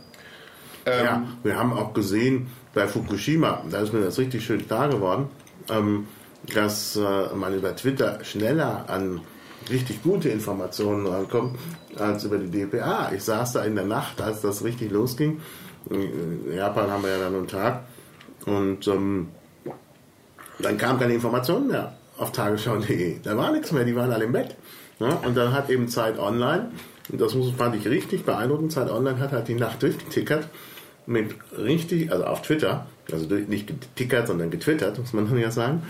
Ja, 0.85 1.23
wir 1.43 1.57
haben 1.57 1.73
auch 1.73 1.93
gesehen 1.93 2.47
bei 2.73 2.87
Fukushima, 2.87 3.63
da 3.69 3.79
ist 3.81 3.93
mir 3.93 4.01
das 4.01 4.17
richtig 4.19 4.45
schön 4.45 4.65
klar 4.65 4.89
geworden, 4.89 5.27
ähm, 5.69 6.07
dass 6.53 6.95
äh, 6.95 7.35
man 7.35 7.55
über 7.55 7.75
Twitter 7.75 8.23
schneller 8.23 8.85
an 8.87 9.21
richtig 9.69 10.01
gute 10.03 10.29
Informationen 10.29 11.05
rankommt 11.07 11.57
als 12.01 12.23
über 12.23 12.37
die 12.37 12.49
DPA. 12.49 13.11
Ich 13.15 13.23
saß 13.23 13.53
da 13.53 13.63
in 13.63 13.75
der 13.75 13.85
Nacht, 13.85 14.21
als 14.21 14.41
das 14.41 14.63
richtig 14.63 14.91
losging. 14.91 15.39
In 15.89 16.53
Japan 16.55 16.89
haben 16.89 17.03
wir 17.03 17.11
ja 17.11 17.19
dann 17.19 17.35
einen 17.35 17.47
Tag 17.47 17.83
und 18.45 18.87
ähm, 18.87 19.29
dann 20.59 20.77
kam 20.77 20.99
keine 20.99 21.13
Information 21.13 21.67
mehr 21.67 21.93
auf 22.17 22.31
tagesschau.de. 22.31 23.19
Da 23.23 23.37
war 23.37 23.51
nichts 23.51 23.71
mehr, 23.71 23.85
die 23.85 23.95
waren 23.95 24.11
alle 24.11 24.25
im 24.25 24.33
Bett. 24.33 24.55
Ja, 24.99 25.13
und 25.25 25.35
dann 25.35 25.53
hat 25.53 25.69
eben 25.69 25.87
Zeit 25.87 26.19
Online, 26.19 26.71
und 27.09 27.21
das 27.21 27.33
fand 27.57 27.75
ich 27.75 27.87
richtig 27.87 28.25
beeindruckend, 28.25 28.73
Zeit 28.73 28.89
Online 28.89 29.19
hat 29.19 29.31
halt 29.31 29.47
die 29.47 29.55
Nacht 29.55 29.81
durchgetickert 29.81 30.47
mit 31.05 31.33
richtig, 31.57 32.11
also 32.11 32.25
auf 32.25 32.41
Twitter, 32.41 32.85
also 33.11 33.25
nicht 33.25 33.67
getickert, 33.67 34.27
sondern 34.27 34.51
getwittert, 34.51 34.99
muss 34.99 35.13
man 35.13 35.27
dann 35.29 35.39
ja 35.39 35.51
sagen. 35.51 35.83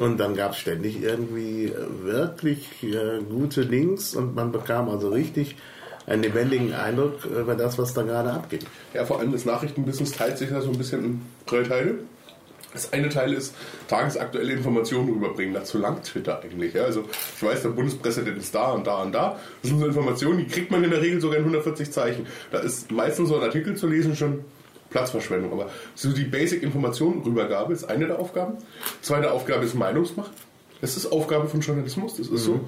Und 0.00 0.16
dann 0.18 0.34
gab 0.34 0.52
es 0.52 0.58
ständig 0.58 1.02
irgendwie 1.02 1.66
äh, 1.66 1.74
wirklich 2.04 2.82
äh, 2.82 3.20
gute 3.28 3.60
Links 3.60 4.14
und 4.14 4.34
man 4.34 4.50
bekam 4.50 4.88
also 4.88 5.10
richtig 5.10 5.56
einen 6.06 6.22
lebendigen 6.22 6.72
Eindruck 6.72 7.26
über 7.26 7.54
das, 7.54 7.78
was 7.78 7.92
da 7.92 8.02
gerade 8.02 8.32
abgeht. 8.32 8.64
Ja, 8.94 9.04
vor 9.04 9.20
allem 9.20 9.30
das 9.30 9.44
Nachrichtenbusiness 9.44 10.12
teilt 10.12 10.38
sich 10.38 10.50
ja 10.50 10.62
so 10.62 10.70
ein 10.70 10.78
bisschen 10.78 11.04
in 11.04 11.22
drei 11.44 11.64
Teile. 11.64 11.98
Das 12.72 12.94
eine 12.94 13.10
Teil 13.10 13.34
ist 13.34 13.54
tagesaktuelle 13.88 14.54
Informationen 14.54 15.12
rüberbringen. 15.12 15.52
Dazu 15.52 15.76
langt 15.76 16.04
Twitter 16.04 16.40
eigentlich. 16.42 16.72
Ja. 16.72 16.84
Also 16.84 17.04
ich 17.36 17.42
weiß, 17.42 17.60
der 17.60 17.68
Bundespräsident 17.68 18.38
ist 18.38 18.54
da 18.54 18.70
und 18.72 18.86
da 18.86 19.02
und 19.02 19.12
da. 19.12 19.38
Das 19.60 19.70
sind 19.70 19.80
so 19.80 19.86
Informationen, 19.86 20.38
die 20.38 20.46
kriegt 20.46 20.70
man 20.70 20.82
in 20.82 20.90
der 20.90 21.02
Regel 21.02 21.20
sogar 21.20 21.36
in 21.36 21.44
140 21.44 21.92
Zeichen. 21.92 22.26
Da 22.50 22.60
ist 22.60 22.90
meistens 22.90 23.28
so 23.28 23.36
ein 23.36 23.42
Artikel 23.42 23.76
zu 23.76 23.86
lesen 23.86 24.16
schon 24.16 24.46
Platzverschwendung. 24.90 25.52
Aber 25.52 25.70
so 25.94 26.12
die 26.12 26.24
Basic-Informationen-Rübergabe 26.24 27.72
ist 27.72 27.84
eine 27.84 28.06
der 28.06 28.18
Aufgaben. 28.18 28.58
Zweite 29.00 29.32
Aufgabe 29.32 29.64
ist 29.64 29.74
Meinungsmacht. 29.74 30.32
Das 30.80 30.96
ist 30.96 31.06
Aufgabe 31.06 31.48
von 31.48 31.60
Journalismus, 31.60 32.16
das 32.16 32.28
ist 32.28 32.44
so. 32.44 32.60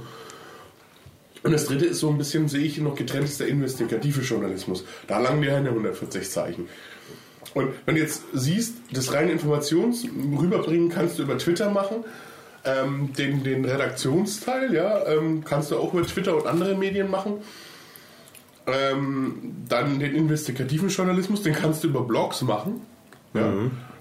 Und 1.42 1.52
das 1.52 1.66
dritte 1.66 1.86
ist 1.86 1.98
so 1.98 2.08
ein 2.08 2.18
bisschen, 2.18 2.48
sehe 2.48 2.62
ich 2.62 2.78
noch 2.78 2.94
getrennt, 2.94 3.24
ist 3.24 3.40
der 3.40 3.48
investigative 3.48 4.20
Journalismus. 4.20 4.84
Da 5.08 5.18
langen 5.18 5.42
die 5.42 5.50
eine 5.50 5.70
140 5.70 6.30
Zeichen. 6.30 6.68
Und 7.54 7.72
wenn 7.84 7.96
du 7.96 8.00
jetzt 8.00 8.22
siehst, 8.32 8.74
das 8.92 9.12
reine 9.12 9.32
Informations 9.32 10.06
rüberbringen 10.38 10.88
kannst 10.88 11.18
du 11.18 11.24
über 11.24 11.36
Twitter 11.38 11.70
machen. 11.70 12.04
Ähm, 12.64 13.12
den, 13.18 13.42
den 13.42 13.64
Redaktionsteil, 13.64 14.72
ja, 14.72 15.04
ähm, 15.06 15.42
kannst 15.44 15.72
du 15.72 15.78
auch 15.78 15.92
über 15.92 16.06
Twitter 16.06 16.36
und 16.36 16.46
andere 16.46 16.76
Medien 16.76 17.10
machen. 17.10 17.38
Ähm, 18.66 19.56
dann 19.68 19.98
den 19.98 20.14
investigativen 20.14 20.88
Journalismus, 20.88 21.42
den 21.42 21.54
kannst 21.54 21.82
du 21.82 21.88
über 21.88 22.02
Blogs 22.02 22.42
machen. 22.42 22.82
Ja. 23.34 23.52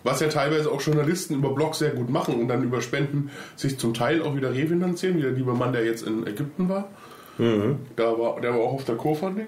Was 0.04 0.20
ja 0.20 0.28
teilweise 0.28 0.72
auch 0.72 0.82
Journalisten 0.82 1.36
über 1.36 1.54
Blogs 1.54 1.80
sehr 1.80 1.92
gut 1.92 2.10
machen 2.10 2.36
und 2.36 2.48
dann 2.48 2.64
über 2.64 2.82
Spenden 2.82 3.32
sich 3.56 3.80
zum 3.80 3.94
Teil 3.94 4.22
auch 4.22 4.36
wieder 4.36 4.54
refinanzieren, 4.54 5.18
wie 5.18 5.22
der 5.22 5.32
liebe 5.32 5.54
Mann, 5.54 5.74
der 5.74 5.86
jetzt 5.86 6.06
in 6.06 6.28
Ägypten 6.28 6.70
war. 6.70 6.90
Da 7.96 8.04
war 8.20 8.42
der 8.42 8.52
war 8.54 8.60
auch 8.60 8.74
auf 8.74 8.86
der 8.86 8.96
Co-Funding. 8.96 9.48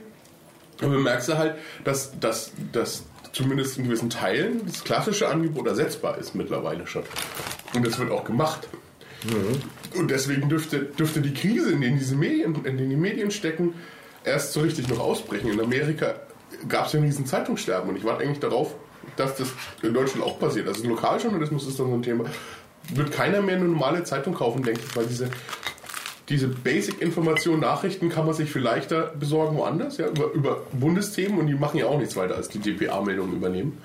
Und 0.82 0.92
du 0.92 1.00
merkst 1.00 1.30
du 1.30 1.38
halt, 1.38 1.56
dass, 1.84 2.18
dass, 2.20 2.52
dass 2.72 3.04
zumindest 3.32 3.78
in 3.78 3.86
gewissen 3.86 4.10
Teilen 4.10 4.62
das 4.66 4.84
klassische 4.84 5.28
Angebot 5.28 5.68
ersetzbar 5.68 6.18
ist 6.18 6.36
mittlerweile 6.36 6.88
schon. 6.88 7.04
Und 7.76 7.86
das 7.86 8.00
wird 8.00 8.12
auch 8.12 8.24
gemacht. 8.24 8.68
Und 9.96 10.12
deswegen 10.12 10.50
dürfte, 10.50 10.80
dürfte 10.82 11.22
die 11.22 11.34
Krise, 11.34 11.72
in 11.72 11.82
denen 11.82 11.98
diese 11.98 12.16
Medien, 12.16 12.56
in 12.66 12.78
denen 12.78 12.90
die 12.90 12.96
Medien 12.96 13.32
stecken, 13.32 13.74
erst 14.24 14.54
so 14.54 14.62
richtig 14.62 14.88
noch 14.88 15.00
ausbrechen. 15.00 15.52
In 15.52 15.60
Amerika 15.60 16.16
gab 16.68 16.88
es 16.88 16.94
ja 16.94 17.00
diesen 17.00 17.26
Zeitungssterben 17.26 17.90
und 17.90 17.98
ich 17.98 18.04
warte 18.04 18.24
eigentlich 18.24 18.40
darauf, 18.40 18.76
dass 19.16 19.36
das 19.36 19.50
in 19.82 19.94
Deutschland 19.94 20.26
auch 20.26 20.40
passiert. 20.40 20.68
Also 20.68 20.88
Lokaljournalismus 20.88 21.68
ist 21.68 21.80
dann 21.80 21.88
so 21.88 21.94
ein 21.94 22.04
Thema. 22.04 22.26
Wird 22.94 23.12
keiner 23.12 23.42
mehr 23.42 23.56
eine 23.56 23.66
normale 23.66 24.04
Zeitung 24.04 24.34
kaufen, 24.34 24.64
denke 24.64 24.82
ich, 24.86 24.96
weil 24.96 25.06
diese, 25.06 25.30
diese 26.30 26.48
Basic-Information, 26.48 27.60
Nachrichten 27.60 28.10
kann 28.10 28.26
man 28.26 28.34
sich 28.34 28.52
viel 28.52 28.62
leichter 28.62 29.14
besorgen 29.18 29.58
woanders, 29.58 29.98
ja, 29.98 30.08
über, 30.08 30.32
über 30.32 30.62
Bundesthemen 30.74 31.40
und 31.40 31.48
die 31.48 31.54
machen 31.54 31.78
ja 31.78 31.86
auch 31.86 31.98
nichts 31.98 32.16
weiter 32.16 32.36
als 32.36 32.50
die 32.50 32.60
DPA-Meldungen 32.60 33.36
übernehmen. 33.36 33.82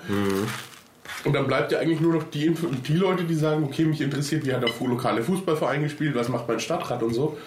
Und 1.25 1.33
dann 1.33 1.47
bleibt 1.47 1.71
ja 1.71 1.79
eigentlich 1.79 1.99
nur 1.99 2.13
noch 2.13 2.23
die, 2.23 2.53
die 2.87 2.95
Leute, 2.95 3.23
die 3.23 3.35
sagen, 3.35 3.63
okay, 3.63 3.83
mich 3.83 3.99
interessiert, 3.99 4.45
wie 4.45 4.53
hat 4.53 4.63
der 4.63 4.69
lokale 4.79 5.21
Fußballverein 5.21 5.83
gespielt, 5.83 6.15
was 6.15 6.29
macht 6.29 6.47
mein 6.47 6.59
Stadtrat 6.59 7.03
und 7.03 7.13
so. 7.13 7.37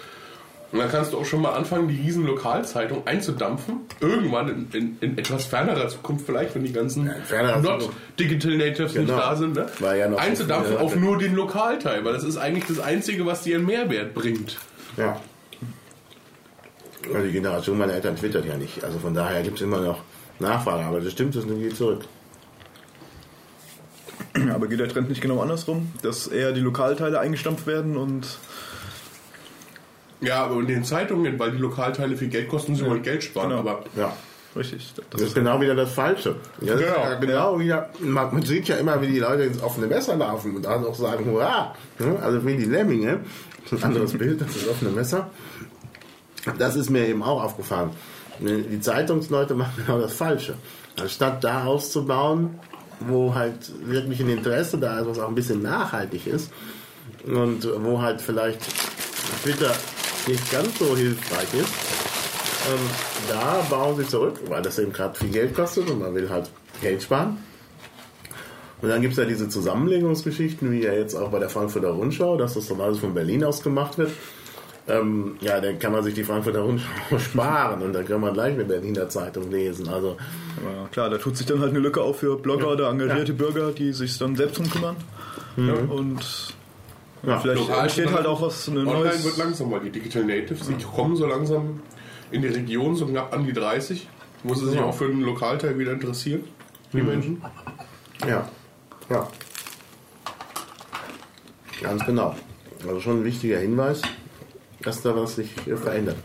Und 0.73 0.79
dann 0.79 0.89
kannst 0.89 1.13
du 1.13 1.19
auch 1.19 1.25
schon 1.25 1.41
mal 1.41 1.53
anfangen, 1.53 1.87
die 1.87 1.95
riesen 2.01 2.25
Lokalzeitung 2.25 3.05
einzudampfen. 3.05 3.81
Irgendwann 3.99 4.49
in, 4.49 4.67
in, 4.73 4.97
in 5.01 5.17
etwas 5.19 5.45
fernerer 5.45 5.87
Zukunft 5.87 6.25
vielleicht, 6.25 6.55
wenn 6.55 6.63
die 6.63 6.73
ganzen 6.73 7.11
fernerer 7.25 7.59
not. 7.59 7.91
Digital 8.19 8.57
Natives 8.57 8.95
nicht 8.95 9.05
Genau. 9.05 9.17
da 9.17 9.35
sind, 9.35 9.53
ne? 9.55 9.67
War 9.79 9.95
ja 9.95 10.07
einzudampfen 10.15 10.77
auf 10.77 10.95
nur 10.95 11.19
den 11.19 11.35
Lokalteil, 11.35 12.03
weil 12.03 12.13
das 12.13 12.23
ist 12.23 12.37
eigentlich 12.37 12.65
das 12.65 12.79
Einzige, 12.79 13.25
was 13.27 13.43
dir 13.43 13.57
einen 13.57 13.67
Mehrwert 13.67 14.15
bringt. 14.15 14.57
Ja. 14.97 15.21
Also 17.13 17.27
die 17.27 17.33
Generation 17.33 17.77
meiner 17.77 17.93
Eltern 17.93 18.15
twittert 18.15 18.45
ja 18.45 18.57
nicht. 18.57 18.83
Also 18.83 18.97
von 18.97 19.13
daher 19.13 19.43
gibt 19.43 19.57
es 19.57 19.61
immer 19.61 19.79
noch 19.79 20.01
Nachfrage. 20.39 20.85
Aber 20.85 21.01
das 21.01 21.11
stimmt, 21.11 21.35
das 21.35 21.45
geht 21.45 21.77
zurück. 21.77 22.01
Aber 24.51 24.65
geht 24.67 24.79
der 24.79 24.89
Trend 24.89 25.09
nicht 25.09 25.21
genau 25.21 25.39
andersrum, 25.41 25.91
dass 26.01 26.25
eher 26.27 26.51
die 26.53 26.61
Lokalteile 26.61 27.19
eingestampft 27.19 27.67
werden 27.67 27.95
und 27.97 28.25
Ja, 30.23 30.43
aber 30.45 30.55
in 30.59 30.67
den 30.67 30.83
Zeitungen, 30.83 31.37
weil 31.39 31.51
die 31.51 31.57
Lokalteile 31.57 32.15
viel 32.17 32.29
Geld 32.29 32.49
kosten, 32.49 32.75
sie 32.75 32.85
wollen 32.85 33.01
Geld 33.03 33.23
sparen. 33.23 33.49
Genau. 33.49 33.59
Aber 33.61 33.83
Ja. 33.95 34.13
richtig, 34.55 34.93
das 34.95 35.05
Das 35.11 35.21
ist 35.21 35.35
genau 35.35 35.59
wieder 35.61 35.75
das 35.75 35.91
Falsche. 35.93 36.35
Ja, 36.61 36.73
das 36.73 36.81
ist 36.81 36.87
Genau. 36.87 37.03
ja 37.09 37.15
genau 37.15 37.59
wieder, 37.59 37.89
man, 37.99 38.33
man 38.33 38.43
sieht 38.43 38.67
ja 38.67 38.75
immer, 38.77 39.01
wie 39.01 39.07
die 39.07 39.19
Leute 39.19 39.43
ins 39.43 39.61
offene 39.61 39.87
Messer 39.87 40.15
laufen 40.15 40.55
und 40.55 40.63
dann 40.65 40.85
auch 40.85 40.95
sagen, 40.95 41.25
hurra! 41.25 41.75
Ja, 41.99 42.15
Also 42.21 42.45
wie 42.45 42.55
die 42.57 42.65
Lemminge, 42.65 43.19
ein 43.71 43.83
anderes 43.83 44.13
Bild, 44.13 44.41
das 44.41 44.49
ist 44.55 44.63
das 44.63 44.69
offene 44.69 44.91
Messer. 44.91 45.29
Das 46.57 46.75
ist 46.75 46.89
mir 46.89 47.07
eben 47.07 47.23
auch 47.23 47.41
aufgefallen. 47.43 47.91
Die 48.39 48.79
Zeitungsleute 48.81 49.53
machen 49.55 49.73
genau 49.85 49.99
das 50.01 50.13
Falsche. 50.13 50.55
Anstatt 50.99 51.43
da 51.43 51.63
auszubauen, 51.65 52.59
wo 52.99 53.33
halt 53.33 53.71
wirklich 53.87 54.19
ein 54.19 54.29
Interesse 54.29 54.77
da 54.77 54.99
ist, 54.99 55.07
was 55.07 55.19
auch 55.19 55.27
ein 55.29 55.35
bisschen 55.35 55.61
nachhaltig 55.61 56.27
ist 56.27 56.51
und 57.25 57.67
wo 57.83 58.01
halt 58.01 58.21
vielleicht 58.21 58.59
Twitter 59.43 59.71
nicht 60.27 60.51
ganz 60.51 60.79
so 60.79 60.95
hilfreich 60.95 61.53
ist, 61.53 61.73
ähm, 62.71 62.79
da 63.29 63.65
bauen 63.69 63.97
sie 63.97 64.07
zurück, 64.07 64.39
weil 64.47 64.61
das 64.61 64.79
eben 64.79 64.93
gerade 64.93 65.17
viel 65.17 65.29
Geld 65.29 65.55
kostet 65.55 65.89
und 65.89 65.99
man 65.99 66.15
will 66.15 66.29
halt 66.29 66.49
Geld 66.81 67.03
sparen. 67.03 67.37
Und 68.81 68.89
dann 68.89 69.01
gibt 69.01 69.13
es 69.13 69.17
ja 69.17 69.25
diese 69.25 69.47
Zusammenlegungsgeschichten, 69.47 70.71
wie 70.71 70.83
ja 70.83 70.93
jetzt 70.93 71.15
auch 71.15 71.29
bei 71.29 71.39
der 71.39 71.49
Frankfurter 71.49 71.91
Rundschau, 71.91 72.37
dass 72.37 72.55
das 72.55 72.67
dann 72.67 72.81
alles 72.81 72.99
von 72.99 73.13
Berlin 73.13 73.43
aus 73.43 73.63
gemacht 73.63 73.97
wird. 73.97 74.11
Ähm, 74.89 75.37
ja, 75.39 75.61
dann 75.61 75.79
kann 75.79 75.93
man 75.93 76.03
sich 76.03 76.13
die 76.13 76.25
Frankfurter 76.25 76.59
Rundschau 76.59 76.87
sparen 77.17 77.81
und 77.81 77.93
dann 77.93 78.05
kann 78.05 78.19
man 78.19 78.33
gleich 78.33 78.53
eine 78.53 78.65
Berliner 78.65 79.07
Zeitung 79.07 79.49
lesen. 79.49 79.87
Also, 79.87 80.17
Aber 80.57 80.89
klar, 80.89 81.09
da 81.09 81.17
tut 81.17 81.37
sich 81.37 81.45
dann 81.45 81.61
halt 81.61 81.69
eine 81.69 81.79
Lücke 81.79 82.01
auf 82.01 82.19
für 82.19 82.37
Blogger 82.37 82.71
oder 82.71 82.89
engagierte 82.89 83.33
Bürger, 83.33 83.71
die 83.71 83.93
sich 83.93 84.17
dann 84.17 84.35
selbst 84.35 84.57
drum 84.57 84.69
kümmern. 84.69 84.95
Und 85.89 86.53
ja, 87.25 87.39
vielleicht 87.39 87.61
Lokal- 87.67 87.83
entsteht 87.83 88.11
halt 88.11 88.25
auch 88.25 88.41
was 88.41 88.67
ein 88.67 88.77
Online 88.77 88.99
neues. 88.99 89.23
wird 89.23 89.37
langsam, 89.37 89.71
weil 89.71 89.79
die 89.81 89.89
Digital 89.91 90.23
Natives, 90.25 90.67
die 90.67 90.83
kommen 90.83 91.15
so 91.15 91.25
langsam 91.25 91.81
in 92.31 92.41
die 92.41 92.47
Region, 92.49 92.95
so 92.95 93.05
knapp 93.05 93.33
an 93.33 93.45
die 93.45 93.53
30, 93.53 94.07
wo 94.43 94.53
sie 94.53 94.65
sich 94.67 94.75
Ja. 94.75 94.85
auch 94.85 94.93
für 94.93 95.07
den 95.07 95.21
Lokalteil 95.21 95.77
wieder 95.79 95.93
interessieren, 95.93 96.43
die 96.91 97.01
Menschen. 97.01 97.41
ja, 98.27 98.49
ja. 99.09 99.27
Ganz 101.81 102.05
genau. 102.05 102.35
Also 102.87 102.99
schon 102.99 103.21
ein 103.21 103.23
wichtiger 103.25 103.59
Hinweis, 103.59 104.01
dass 104.81 105.01
da 105.01 105.15
was 105.15 105.35
sich 105.35 105.49
äh, 105.67 105.75
verändert. 105.75 106.17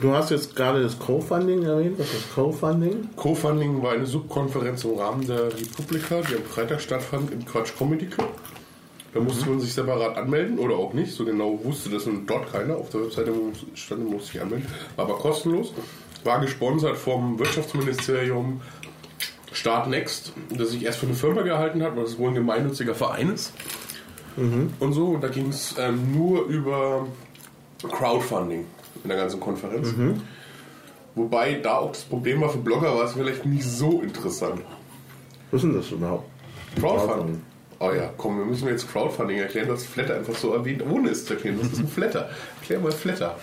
Du 0.00 0.12
hast 0.12 0.30
jetzt 0.30 0.56
gerade 0.56 0.82
das 0.82 0.98
Co-Funding 0.98 1.62
erwähnt. 1.62 1.98
Was 1.98 2.12
ist 2.12 2.34
Co-Funding? 2.34 3.10
Co-Funding 3.14 3.80
war 3.82 3.92
eine 3.92 4.06
Subkonferenz 4.06 4.82
im 4.84 4.94
Rahmen 4.98 5.24
der 5.26 5.44
Republika, 5.54 6.20
die 6.22 6.34
am 6.36 6.42
Freitag 6.42 6.80
stattfand 6.80 7.30
im 7.30 7.44
Quatsch 7.44 7.72
Comedy 7.78 8.06
Club. 8.06 8.32
Da 9.14 9.20
musste 9.20 9.48
man 9.48 9.60
sich 9.60 9.72
separat 9.72 10.16
anmelden 10.16 10.58
oder 10.58 10.74
auch 10.76 10.92
nicht. 10.92 11.12
So 11.12 11.24
genau 11.24 11.58
wusste 11.62 11.88
das 11.88 12.04
und 12.06 12.26
dort 12.26 12.52
keiner. 12.52 12.76
Auf 12.76 12.90
der 12.90 13.02
Webseite 13.02 13.32
stand, 13.74 14.02
man 14.02 14.14
musste 14.14 14.32
sich 14.32 14.42
anmelden. 14.42 14.66
War 14.96 15.04
aber 15.04 15.16
kostenlos. 15.18 15.72
War 16.24 16.40
gesponsert 16.40 16.96
vom 16.96 17.38
Wirtschaftsministerium 17.38 18.60
Start 19.52 19.88
Next, 19.88 20.32
das 20.50 20.70
sich 20.70 20.84
erst 20.84 20.98
für 20.98 21.06
eine 21.06 21.14
Firma 21.14 21.42
gehalten 21.42 21.82
hat, 21.82 21.96
weil 21.96 22.04
es 22.04 22.18
wohl 22.18 22.30
ein 22.30 22.34
gemeinnütziger 22.34 22.94
Verein 22.96 23.32
ist. 23.32 23.52
Und 24.80 24.92
so. 24.92 25.06
Und 25.10 25.20
da 25.22 25.28
ging 25.28 25.50
es 25.50 25.76
ähm, 25.78 26.12
nur 26.12 26.46
über 26.46 27.06
Crowdfunding 27.88 28.64
in 29.04 29.08
der 29.08 29.16
ganzen 29.16 29.38
Konferenz. 29.38 29.94
Wobei 31.14 31.54
da 31.54 31.78
auch 31.78 31.92
das 31.92 32.02
Problem 32.02 32.40
war, 32.40 32.48
für 32.48 32.58
Blogger 32.58 32.96
war 32.96 33.04
es 33.04 33.12
vielleicht 33.12 33.46
nicht 33.46 33.64
so 33.64 34.00
interessant. 34.00 34.60
Was 35.52 35.62
ist 35.62 35.68
denn 35.68 35.76
das 35.76 35.90
überhaupt? 35.92 36.28
Crowdfunding. 36.80 37.42
Oh 37.84 37.92
ja, 37.92 38.10
komm, 38.16 38.38
wir 38.38 38.46
müssen 38.46 38.66
jetzt 38.68 38.90
Crowdfunding 38.90 39.36
erklären. 39.38 39.66
Du 39.66 39.74
hast 39.74 39.86
Flatter 39.86 40.16
einfach 40.16 40.34
so 40.34 40.54
erwähnt, 40.54 40.82
ohne 40.88 41.10
es 41.10 41.26
zu 41.26 41.34
erklären. 41.34 41.58
Was 41.60 41.72
ist 41.72 41.80
ein 41.80 41.88
Flatter? 41.88 42.30
Erklär 42.60 42.80
mal 42.80 42.92
Flatter. 42.92 43.36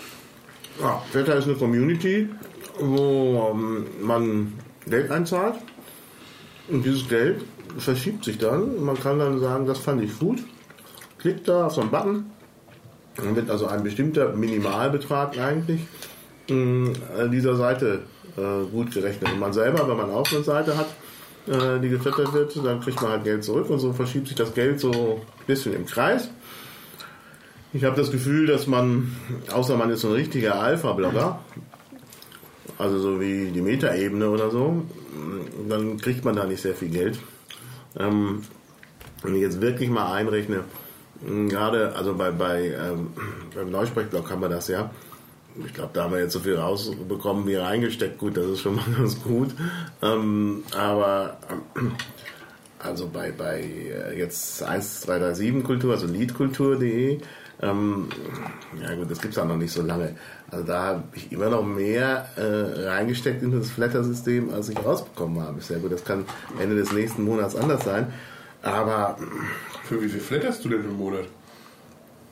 Ja, 0.82 1.00
Flatter 1.12 1.36
ist 1.36 1.46
eine 1.46 1.56
Community, 1.56 2.28
wo 2.80 3.52
ähm, 3.54 3.86
man 4.02 4.54
Geld 4.88 5.12
einzahlt 5.12 5.56
und 6.70 6.84
dieses 6.84 7.08
Geld 7.08 7.44
verschiebt 7.78 8.26
sich 8.26 8.40
dann. 8.40 8.84
Man 8.84 9.00
kann 9.00 9.20
dann 9.20 9.40
sagen, 9.40 9.68
das 9.68 9.78
fand 9.78 10.02
ich 10.02 10.18
gut. 10.18 10.40
Klickt 11.20 11.48
da 11.48 11.68
auf 11.68 11.74
so 11.76 11.82
einen 11.82 11.92
Button. 11.92 12.32
Dann 13.18 13.36
wird 13.36 13.48
also 13.48 13.68
ein 13.68 13.84
bestimmter 13.84 14.34
Minimalbetrag 14.34 15.38
eigentlich 15.38 15.82
mh, 16.50 17.28
dieser 17.32 17.56
Seite 17.58 18.04
äh, 18.38 18.66
gut 18.72 18.92
gerechnet. 18.92 19.32
Und 19.34 19.40
man 19.40 19.54
selber, 19.54 19.88
wenn 19.88 19.98
man 19.98 20.10
auch 20.10 20.32
eine 20.32 20.42
Seite 20.42 20.78
hat, 20.78 20.88
äh, 21.48 21.80
die 21.80 21.90
geflattert 21.90 22.34
wird, 22.34 22.56
dann 22.64 22.82
kriegt 22.82 23.02
man 23.02 23.12
halt 23.12 23.24
Geld 23.24 23.44
zurück 23.44 23.70
und 23.70 23.80
so 23.80 23.94
verschiebt 23.94 24.28
sich 24.28 24.36
das 24.36 24.54
Geld 24.54 24.80
so 24.80 24.92
ein 24.92 25.46
bisschen 25.48 25.74
im 25.74 25.86
Kreis. 25.86 26.30
Ich 27.74 27.84
habe 27.86 27.96
das 27.96 28.12
Gefühl, 28.12 28.48
dass 28.48 28.68
man, 28.68 29.16
außer 29.52 29.78
man 29.78 29.90
ist 29.90 30.02
so 30.02 30.10
ein 30.10 30.14
richtiger 30.14 30.60
Alpha-Blogger, 30.60 31.40
also 32.78 33.00
so 33.00 33.22
wie 33.22 33.50
die 33.52 33.62
Metaebene 33.62 34.30
oder 34.30 34.52
so, 34.52 34.84
dann 35.70 35.98
kriegt 35.98 36.26
man 36.26 36.36
da 36.36 36.46
nicht 36.46 36.62
sehr 36.62 36.76
viel 36.76 36.90
Geld. 36.90 37.18
Ähm, 37.98 38.42
wenn 39.24 39.36
ich 39.36 39.42
jetzt 39.42 39.62
wirklich 39.62 39.90
mal 39.90 40.14
einrechne, 40.14 40.64
gerade 41.50 41.96
also 41.96 42.16
bei, 42.16 42.32
bei 42.32 42.70
ähm, 42.70 43.08
beim 43.56 43.70
Neusprechblog 43.70 44.30
haben 44.30 44.42
wir 44.42 44.50
das 44.50 44.68
ja, 44.68 44.90
ich 45.66 45.74
glaube, 45.74 45.92
da 45.94 46.04
haben 46.04 46.14
wir 46.14 46.22
jetzt 46.22 46.34
so 46.34 46.40
viel 46.40 46.56
rausbekommen 46.56 47.48
wie 47.48 47.56
reingesteckt. 47.56 48.18
Gut, 48.18 48.38
das 48.38 48.46
ist 48.46 48.62
schon 48.62 48.76
mal 48.76 48.86
ganz 48.98 49.22
gut. 49.22 49.52
Ähm, 50.02 50.64
aber 50.76 51.38
also 52.80 53.08
bei, 53.08 53.32
bei 53.32 53.62
äh, 53.62 54.18
jetzt 54.18 54.64
1337 54.64 55.64
Kultur, 55.64 55.94
also 55.94 56.08
leadkultur.de, 56.08 57.20
ähm, 57.62 58.10
ja 58.82 58.96
gut, 58.96 59.12
das 59.12 59.22
gibt 59.22 59.34
es 59.34 59.40
auch 59.40 59.46
noch 59.46 59.58
nicht 59.58 59.72
so 59.72 59.84
lange. 59.84 60.16
Also 60.50 60.66
da 60.66 60.84
habe 60.84 61.04
ich 61.14 61.32
immer 61.32 61.50
noch 61.50 61.64
mehr 61.64 62.28
äh, 62.36 62.88
reingesteckt 62.88 63.44
in 63.44 63.52
das 63.52 63.70
Flatter-System, 63.70 64.52
als 64.52 64.70
ich 64.70 64.78
rausbekommen 64.84 65.42
habe. 65.42 65.62
Sehr 65.62 65.80
gut, 65.80 65.92
das 65.92 66.04
kann 66.04 66.26
Ende 66.60 66.76
des 66.76 66.92
nächsten 66.92 67.24
Monats 67.24 67.56
anders 67.56 67.84
sein. 67.84 68.12
Aber 68.64 69.18
für 69.84 70.02
wie 70.02 70.10
viel 70.10 70.20
flatterst 70.20 70.66
du 70.66 70.70
denn 70.70 70.84
im 70.84 70.98
Monat? 70.98 71.26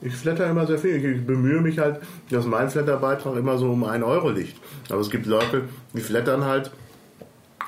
Ich 0.01 0.15
flatter 0.15 0.49
immer 0.49 0.65
sehr 0.65 0.79
viel. 0.79 0.95
Ich 0.95 1.25
bemühe 1.25 1.61
mich 1.61 1.79
halt, 1.79 1.99
dass 2.29 2.45
mein 2.45 2.69
Flatterbeitrag 2.69 3.35
immer 3.35 3.57
so 3.57 3.71
um 3.71 3.83
1 3.83 4.03
Euro 4.03 4.29
liegt. 4.29 4.55
Aber 4.89 5.01
es 5.01 5.09
gibt 5.09 5.25
Leute, 5.25 5.63
die 5.93 6.01
flattern 6.01 6.45
halt 6.45 6.71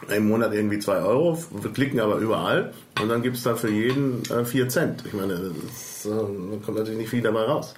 im 0.10 0.28
Monat 0.28 0.54
irgendwie 0.54 0.80
2 0.80 1.02
Euro, 1.02 1.38
klicken 1.74 2.00
aber 2.00 2.18
überall 2.18 2.74
und 3.02 3.10
dann 3.10 3.22
gibt 3.22 3.38
es 3.38 3.44
da 3.44 3.56
für 3.56 3.70
jeden 3.70 4.24
äh, 4.32 4.46
4 4.46 4.70
Cent. 4.70 5.04
Ich 5.06 5.14
meine, 5.14 5.52
das, 5.68 6.06
äh, 6.06 6.10
kommt 6.66 6.78
natürlich 6.78 7.00
nicht 7.00 7.10
viel 7.10 7.22
dabei 7.22 7.44
raus. 7.44 7.74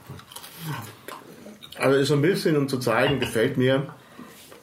Also 1.78 1.98
ist 1.98 2.08
so 2.08 2.14
ein 2.14 2.22
bisschen, 2.22 2.56
um 2.56 2.70
zu 2.70 2.80
zeigen, 2.80 3.20
gefällt 3.20 3.58
mir, 3.58 3.88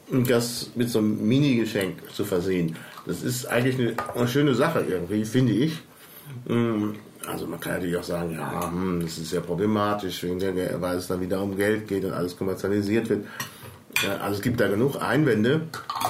das 0.09 0.71
mit 0.75 0.89
so 0.89 0.99
einem 0.99 1.25
Mini-Geschenk 1.27 2.11
zu 2.13 2.25
versehen. 2.25 2.75
Das 3.05 3.23
ist 3.23 3.45
eigentlich 3.45 3.79
eine, 3.79 3.95
eine 4.15 4.27
schöne 4.27 4.55
Sache 4.55 4.85
irgendwie, 4.87 5.23
finde 5.25 5.53
ich. 5.53 5.79
Mm, 6.47 6.91
also 7.27 7.45
man 7.47 7.59
kann 7.59 7.73
natürlich 7.73 7.97
auch 7.97 8.03
sagen, 8.03 8.31
ja, 8.31 8.69
hm, 8.71 9.01
das 9.01 9.17
ist 9.17 9.29
sehr 9.29 9.41
problematisch, 9.41 10.23
weil 10.23 10.97
es 10.97 11.07
dann 11.07 11.21
wieder 11.21 11.41
um 11.41 11.55
Geld 11.55 11.87
geht 11.87 12.03
und 12.05 12.13
alles 12.13 12.37
kommerzialisiert 12.37 13.09
wird. 13.09 13.25
Also 14.21 14.37
es 14.37 14.41
gibt 14.41 14.59
da 14.59 14.67
genug 14.67 15.01
Einwände, 15.01 15.61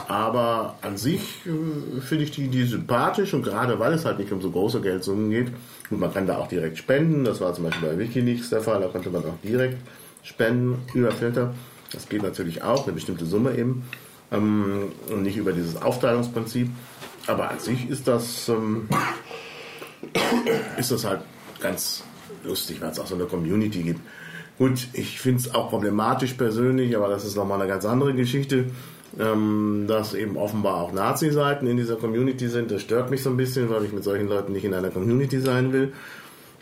aber 0.08 0.78
an 0.82 0.96
sich 0.98 1.46
äh, 1.46 2.00
finde 2.00 2.24
ich 2.24 2.32
die, 2.32 2.48
die 2.48 2.64
sympathisch 2.64 3.34
und 3.34 3.44
gerade 3.44 3.80
weil 3.80 3.94
es 3.94 4.06
halt 4.06 4.20
nicht 4.20 4.32
um 4.32 4.42
so 4.42 4.50
große 4.52 4.80
Geldsummen 4.80 5.30
geht, 5.30 5.52
und 5.92 6.00
man 6.00 6.14
kann 6.14 6.26
da 6.26 6.38
auch 6.38 6.48
direkt 6.48 6.78
spenden, 6.78 7.26
das 7.26 7.42
war 7.42 7.54
zum 7.54 7.66
Beispiel 7.66 7.90
bei 7.90 7.98
Wikileaks 7.98 8.50
der 8.50 8.62
Fall, 8.62 8.80
da 8.80 8.88
konnte 8.88 9.10
man 9.10 9.24
auch 9.26 9.38
direkt 9.44 9.78
spenden 10.24 10.80
über 10.94 11.12
Filter. 11.12 11.54
Das 11.92 12.08
geht 12.08 12.24
natürlich 12.24 12.64
auch, 12.64 12.86
eine 12.86 12.94
bestimmte 12.94 13.26
Summe 13.26 13.58
eben, 13.58 13.84
ähm, 14.32 14.94
und 15.10 15.24
nicht 15.24 15.36
über 15.36 15.52
dieses 15.52 15.82
Aufteilungsprinzip. 15.82 16.70
Aber 17.28 17.50
an 17.50 17.60
sich 17.60 17.90
ist 17.90 18.08
das, 18.08 18.48
ähm, 18.48 18.88
ist 20.78 20.92
das 20.92 21.06
halt 21.06 21.22
ganz 21.60 22.04
lustig, 22.44 22.82
weil 22.82 22.92
es 22.92 23.00
auch 23.00 23.08
so 23.08 23.16
eine 23.16 23.26
Community 23.26 23.84
gibt. 23.84 24.02
Gut, 24.58 24.88
ich 24.94 25.20
finde 25.20 25.40
es 25.40 25.54
auch 25.54 25.70
problematisch 25.70 26.34
persönlich, 26.34 26.96
aber 26.96 27.08
das 27.08 27.26
ist 27.26 27.36
nochmal 27.36 27.60
eine 27.60 27.70
ganz 27.70 27.86
andere 27.86 28.14
Geschichte, 28.14 28.66
ähm, 29.20 29.86
dass 29.88 30.14
eben 30.14 30.38
offenbar 30.38 30.76
auch 30.82 30.92
Nazi-Seiten 30.92 31.68
in 31.68 31.78
dieser 31.78 31.96
Community 31.96 32.48
sind. 32.48 32.72
Das 32.72 32.82
stört 32.82 33.10
mich 33.10 33.24
so 33.24 33.30
ein 33.30 33.38
bisschen, 33.38 33.70
weil 33.70 33.86
ich 33.86 33.92
mit 33.92 34.04
solchen 34.04 34.28
Leuten 34.28 34.54
nicht 34.54 34.66
in 34.66 34.74
einer 34.74 34.90
Community 34.90 35.40
sein 35.40 35.74
will. 35.74 35.94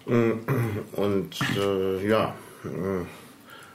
Und 0.05 1.29
äh, 1.57 2.07
ja, 2.07 2.33
äh, 2.63 3.05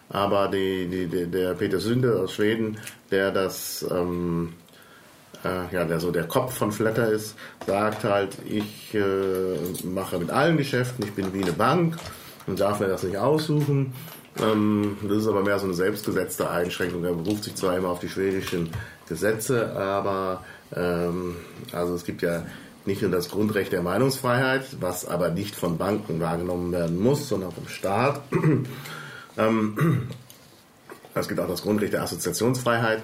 aber 0.09 0.49
die, 0.49 0.87
die, 0.87 1.26
der 1.26 1.54
Peter 1.54 1.78
Sünde 1.78 2.21
aus 2.21 2.33
Schweden, 2.33 2.78
der 3.11 3.31
das, 3.31 3.87
ähm, 3.90 4.54
äh, 5.44 5.74
ja, 5.74 5.84
der 5.84 6.00
so 6.00 6.10
der 6.10 6.24
Kopf 6.24 6.56
von 6.56 6.72
Flatter 6.72 7.10
ist, 7.10 7.36
sagt 7.66 8.04
halt, 8.04 8.36
ich 8.46 8.94
äh, 8.94 9.84
mache 9.84 10.18
mit 10.18 10.30
allen 10.30 10.56
Geschäften, 10.56 11.04
ich 11.04 11.12
bin 11.12 11.32
wie 11.34 11.42
eine 11.42 11.52
Bank 11.52 11.96
und 12.46 12.60
darf 12.60 12.80
mir 12.80 12.88
das 12.88 13.02
nicht 13.02 13.16
aussuchen. 13.16 13.92
Ähm, 14.40 14.96
das 15.02 15.18
ist 15.18 15.28
aber 15.28 15.42
mehr 15.42 15.58
so 15.58 15.66
eine 15.66 15.74
selbstgesetzte 15.74 16.50
Einschränkung. 16.50 17.04
Er 17.04 17.14
beruft 17.14 17.44
sich 17.44 17.54
zwar 17.54 17.76
immer 17.76 17.88
auf 17.88 18.00
die 18.00 18.08
schwedischen 18.08 18.70
Gesetze, 19.08 19.72
aber 19.76 20.42
ähm, 20.74 21.36
also 21.72 21.94
es 21.94 22.04
gibt 22.04 22.22
ja 22.22 22.44
nicht 22.86 23.00
nur 23.02 23.10
das 23.10 23.30
Grundrecht 23.30 23.72
der 23.72 23.82
Meinungsfreiheit, 23.82 24.76
was 24.80 25.06
aber 25.06 25.30
nicht 25.30 25.54
von 25.54 25.78
Banken 25.78 26.20
wahrgenommen 26.20 26.72
werden 26.72 27.00
muss, 27.00 27.28
sondern 27.28 27.52
vom 27.52 27.68
Staat. 27.68 28.22
ähm, 29.38 30.09
es 31.14 31.28
gibt 31.28 31.40
auch 31.40 31.48
das 31.48 31.62
Grundrecht 31.62 31.92
der 31.92 32.02
Assoziationsfreiheit. 32.02 33.02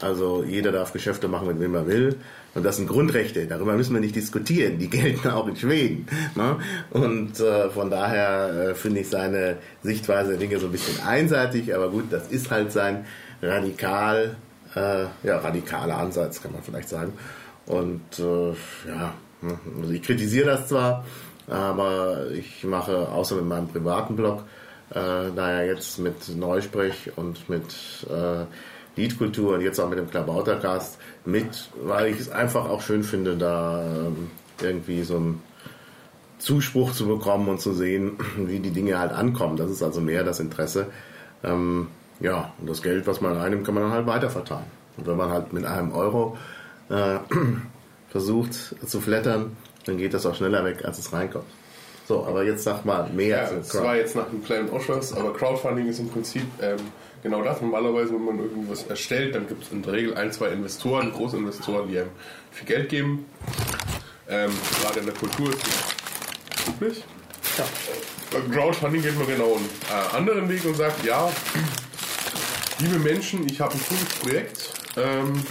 Also 0.00 0.44
jeder 0.44 0.70
darf 0.72 0.92
Geschäfte 0.92 1.28
machen, 1.28 1.48
mit 1.48 1.60
wem 1.60 1.74
er 1.74 1.86
will. 1.86 2.16
Und 2.54 2.64
das 2.64 2.76
sind 2.76 2.88
Grundrechte, 2.88 3.46
darüber 3.46 3.74
müssen 3.74 3.94
wir 3.94 4.00
nicht 4.00 4.16
diskutieren, 4.16 4.78
die 4.78 4.88
gelten 4.90 5.28
auch 5.28 5.46
in 5.46 5.56
Schweden. 5.56 6.06
Ne? 6.34 6.56
Und 6.90 7.38
äh, 7.40 7.68
von 7.70 7.90
daher 7.90 8.70
äh, 8.70 8.74
finde 8.74 9.00
ich 9.00 9.08
seine 9.08 9.58
Sichtweise 9.82 10.30
der 10.30 10.38
Dinge 10.38 10.58
so 10.58 10.66
ein 10.66 10.72
bisschen 10.72 11.00
einseitig, 11.06 11.74
aber 11.74 11.90
gut, 11.90 12.06
das 12.10 12.28
ist 12.28 12.50
halt 12.50 12.72
sein 12.72 13.06
radikal, 13.42 14.36
äh, 14.74 15.04
ja, 15.22 15.38
radikaler 15.38 15.98
Ansatz, 15.98 16.42
kann 16.42 16.52
man 16.52 16.62
vielleicht 16.62 16.88
sagen. 16.88 17.12
Und 17.66 18.18
äh, 18.18 18.48
ja, 18.88 19.14
ne, 19.42 19.58
also 19.80 19.92
ich 19.92 20.02
kritisiere 20.02 20.46
das 20.46 20.68
zwar, 20.68 21.04
aber 21.48 22.30
ich 22.32 22.64
mache 22.64 23.08
außer 23.08 23.36
mit 23.36 23.46
meinem 23.46 23.68
privaten 23.68 24.16
Blog, 24.16 24.44
äh, 24.90 24.94
da 25.34 25.52
ja 25.52 25.62
jetzt 25.62 25.98
mit 25.98 26.34
Neusprech 26.36 27.12
und 27.16 27.48
mit 27.48 28.06
äh, 28.10 28.44
Liedkultur 28.98 29.54
und 29.54 29.60
jetzt 29.60 29.78
auch 29.78 29.88
mit 29.88 29.98
dem 29.98 30.10
Klabautercast 30.10 30.98
mit, 31.24 31.70
weil 31.82 32.12
ich 32.12 32.20
es 32.20 32.30
einfach 32.30 32.68
auch 32.68 32.82
schön 32.82 33.02
finde, 33.02 33.36
da 33.36 33.82
ähm, 33.82 34.30
irgendwie 34.60 35.02
so 35.02 35.16
einen 35.16 35.42
Zuspruch 36.38 36.92
zu 36.92 37.06
bekommen 37.06 37.48
und 37.48 37.60
zu 37.60 37.72
sehen, 37.72 38.18
wie 38.36 38.60
die 38.60 38.70
Dinge 38.70 38.98
halt 38.98 39.12
ankommen. 39.12 39.56
Das 39.56 39.70
ist 39.70 39.82
also 39.82 40.00
mehr 40.00 40.24
das 40.24 40.40
Interesse. 40.40 40.86
Ähm, 41.42 41.88
ja, 42.20 42.52
und 42.60 42.68
das 42.68 42.82
Geld, 42.82 43.06
was 43.06 43.20
man 43.20 43.36
einnimmt, 43.38 43.64
kann 43.64 43.74
man 43.74 43.84
dann 43.84 43.92
halt 43.92 44.06
weiterverteilen. 44.06 44.66
Und 44.96 45.06
wenn 45.06 45.16
man 45.16 45.30
halt 45.30 45.52
mit 45.52 45.64
einem 45.64 45.92
Euro 45.92 46.36
äh, 46.90 47.18
versucht 48.10 48.54
zu 48.54 49.00
flattern, 49.00 49.56
dann 49.84 49.98
geht 49.98 50.14
das 50.14 50.26
auch 50.26 50.34
schneller 50.34 50.64
weg, 50.64 50.84
als 50.84 50.98
es 50.98 51.12
reinkommt. 51.12 51.46
So, 52.06 52.24
aber 52.24 52.42
jetzt 52.42 52.64
sag 52.64 52.84
mal 52.84 53.08
mehr. 53.10 53.44
Ja, 53.44 53.50
das 53.50 53.74
war 53.82 53.96
jetzt 53.96 54.16
nach 54.16 54.28
einem 54.28 54.42
kleinen 54.42 54.70
Ausschuss, 54.70 55.12
aber 55.12 55.32
Crowdfunding 55.34 55.86
ist 55.86 55.98
im 55.98 56.08
Prinzip 56.08 56.46
ähm, 56.60 56.78
genau 57.22 57.42
das. 57.42 57.60
Normalerweise, 57.60 58.12
wenn 58.14 58.24
man 58.24 58.38
irgendwas 58.38 58.84
erstellt, 58.84 59.34
dann 59.34 59.46
gibt 59.46 59.64
es 59.64 59.72
in 59.72 59.82
der 59.82 59.92
Regel 59.92 60.14
ein, 60.14 60.32
zwei 60.32 60.48
Investoren, 60.48 61.12
Großinvestoren, 61.12 61.88
die 61.88 61.98
einem 61.98 62.10
viel 62.50 62.66
Geld 62.66 62.88
geben. 62.88 63.26
Ähm, 64.28 64.50
gerade 64.80 65.00
in 65.00 65.06
der 65.06 65.14
Kultur 65.14 65.50
ist 65.50 65.62
das 65.66 66.68
üblich. 66.68 67.04
Ja. 67.56 67.64
Beim 68.30 68.50
Crowdfunding 68.50 69.02
geht 69.02 69.16
man 69.16 69.26
genau 69.26 69.54
einen 69.54 69.70
äh, 69.90 70.16
anderen 70.16 70.48
Weg 70.48 70.64
und 70.66 70.76
sagt, 70.76 71.04
ja, 71.04 71.30
liebe 72.80 72.98
Menschen, 72.98 73.48
ich 73.48 73.60
habe 73.60 73.74
ein 73.74 73.80
cooles 73.88 74.04
Projekt. 74.20 74.72
Ähm, 74.96 75.42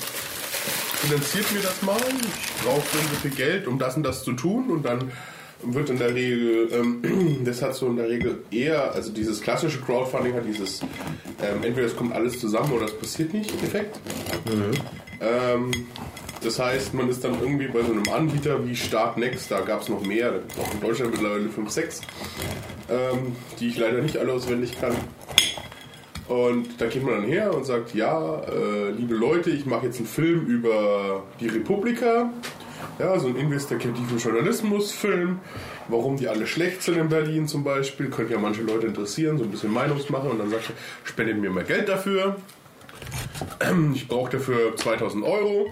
finanziert 0.97 1.51
mir 1.51 1.61
das 1.61 1.81
mal. 1.81 1.97
Ich 1.97 2.63
brauche 2.63 2.81
so 2.81 3.15
viel 3.21 3.31
Geld, 3.31 3.67
um 3.67 3.79
das 3.79 3.97
und 3.97 4.03
das 4.03 4.23
zu 4.23 4.33
tun. 4.33 4.69
Und 4.69 4.83
dann 4.83 5.11
wird 5.63 5.89
in 5.89 5.97
der 5.97 6.13
Regel, 6.13 6.69
ähm, 6.71 7.43
das 7.45 7.61
hat 7.61 7.75
so 7.75 7.87
in 7.87 7.97
der 7.97 8.09
Regel 8.09 8.39
eher, 8.51 8.93
also 8.93 9.11
dieses 9.11 9.41
klassische 9.41 9.79
Crowdfunding 9.81 10.33
hat 10.33 10.45
dieses, 10.47 10.81
ähm, 10.81 11.63
entweder 11.63 11.87
es 11.87 11.95
kommt 11.95 12.13
alles 12.13 12.39
zusammen 12.39 12.71
oder 12.73 12.85
es 12.85 12.97
passiert 12.97 13.33
nicht, 13.33 13.51
Effekt. 13.63 13.99
Mhm. 14.45 14.71
Ähm, 15.19 15.71
das 16.43 16.59
heißt, 16.59 16.93
man 16.93 17.09
ist 17.09 17.23
dann 17.23 17.39
irgendwie 17.41 17.67
bei 17.67 17.81
so 17.81 17.91
einem 17.91 18.07
Anbieter 18.09 18.65
wie 18.65 18.75
Startnext, 18.75 19.49
da 19.49 19.61
gab 19.61 19.81
es 19.81 19.89
noch 19.89 20.05
mehr, 20.05 20.33
auch 20.59 20.73
in 20.73 20.81
Deutschland 20.81 21.11
mittlerweile 21.11 21.49
5, 21.49 21.69
6, 21.69 22.01
ähm, 22.89 23.35
die 23.59 23.69
ich 23.69 23.77
leider 23.77 24.01
nicht 24.01 24.17
alle 24.17 24.33
auswendig 24.33 24.79
kann. 24.79 24.95
Und 26.27 26.81
da 26.81 26.87
geht 26.87 27.03
man 27.03 27.21
dann 27.21 27.23
her 27.23 27.53
und 27.53 27.65
sagt, 27.65 27.95
ja, 27.95 28.41
äh, 28.41 28.91
liebe 28.91 29.15
Leute, 29.15 29.49
ich 29.49 29.65
mache 29.65 29.85
jetzt 29.85 29.97
einen 29.97 30.07
Film 30.07 30.45
über 30.45 31.23
die 31.39 31.47
Republika 31.47 32.29
ja, 32.99 33.19
so 33.19 33.27
ein 33.27 33.35
investigativen 33.35 34.17
Journalismusfilm, 34.17 35.39
warum 35.87 36.17
die 36.17 36.27
alle 36.27 36.47
schlecht 36.47 36.83
sind 36.83 36.97
in 36.97 37.09
Berlin 37.09 37.47
zum 37.47 37.63
Beispiel, 37.63 38.09
könnte 38.09 38.33
ja 38.33 38.39
manche 38.39 38.61
Leute 38.61 38.87
interessieren, 38.87 39.37
so 39.37 39.43
ein 39.43 39.51
bisschen 39.51 39.71
Meinungsmache. 39.71 40.27
Und 40.27 40.39
dann 40.39 40.49
sagt 40.49 40.69
er, 40.69 40.75
spendet 41.03 41.39
mir 41.39 41.49
mal 41.49 41.63
Geld 41.63 41.89
dafür. 41.89 42.37
Ich 43.93 44.07
brauche 44.07 44.31
dafür 44.31 44.75
2000 44.75 45.23
Euro. 45.23 45.71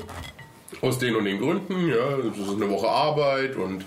Aus 0.81 0.99
den 0.99 1.15
und 1.15 1.25
den 1.25 1.39
Gründen, 1.39 1.87
ja, 1.87 2.17
das 2.17 2.37
ist 2.37 2.55
eine 2.55 2.69
Woche 2.69 2.89
Arbeit 2.89 3.55
und 3.55 3.85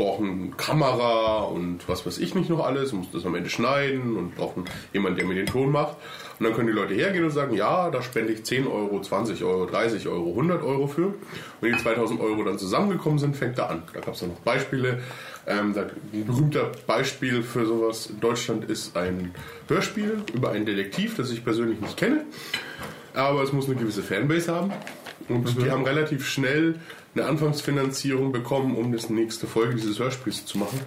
eine 0.00 0.50
Kamera 0.56 1.44
und 1.44 1.88
was 1.88 2.06
weiß 2.06 2.18
ich 2.18 2.34
nicht 2.34 2.50
noch 2.50 2.64
alles, 2.64 2.92
muss 2.92 3.10
das 3.12 3.26
am 3.26 3.34
Ende 3.34 3.50
schneiden 3.50 4.16
und 4.16 4.34
brauche 4.36 4.64
jemanden, 4.92 5.18
der 5.18 5.26
mir 5.26 5.34
den 5.34 5.46
Ton 5.46 5.70
macht. 5.70 5.96
Und 6.38 6.46
dann 6.46 6.54
können 6.54 6.68
die 6.68 6.72
Leute 6.72 6.94
hergehen 6.94 7.24
und 7.24 7.30
sagen, 7.30 7.54
ja, 7.54 7.90
da 7.90 8.00
spende 8.00 8.32
ich 8.32 8.44
10 8.44 8.66
Euro, 8.66 9.00
20 9.00 9.44
Euro, 9.44 9.66
30 9.66 10.08
Euro, 10.08 10.30
100 10.30 10.62
Euro 10.62 10.86
für. 10.86 11.14
Wenn 11.60 11.72
die 11.72 11.78
2000 11.78 12.18
Euro 12.18 12.42
dann 12.44 12.58
zusammengekommen 12.58 13.18
sind, 13.18 13.36
fängt 13.36 13.58
da 13.58 13.66
an. 13.66 13.82
Da 13.92 14.00
gab 14.00 14.14
es 14.14 14.20
dann 14.20 14.30
noch 14.30 14.40
Beispiele. 14.40 15.02
Ähm, 15.46 15.74
ein 15.76 16.26
berühmter 16.26 16.72
Beispiel 16.86 17.42
für 17.42 17.66
sowas 17.66 18.06
in 18.06 18.20
Deutschland 18.20 18.64
ist 18.70 18.96
ein 18.96 19.34
Hörspiel 19.68 20.22
über 20.32 20.50
einen 20.50 20.64
Detektiv, 20.64 21.16
das 21.16 21.30
ich 21.30 21.44
persönlich 21.44 21.80
nicht 21.80 21.98
kenne. 21.98 22.24
Aber 23.12 23.42
es 23.42 23.52
muss 23.52 23.66
eine 23.66 23.74
gewisse 23.74 24.02
Fanbase 24.02 24.54
haben. 24.54 24.72
Und 25.30 25.56
mhm. 25.56 25.62
die 25.62 25.70
haben 25.70 25.84
relativ 25.84 26.26
schnell 26.28 26.74
eine 27.14 27.26
Anfangsfinanzierung 27.26 28.32
bekommen, 28.32 28.76
um 28.76 28.92
das 28.92 29.10
nächste 29.10 29.46
Folge 29.46 29.76
dieses 29.76 29.98
Hörspiels 29.98 30.44
zu 30.44 30.58
machen. 30.58 30.80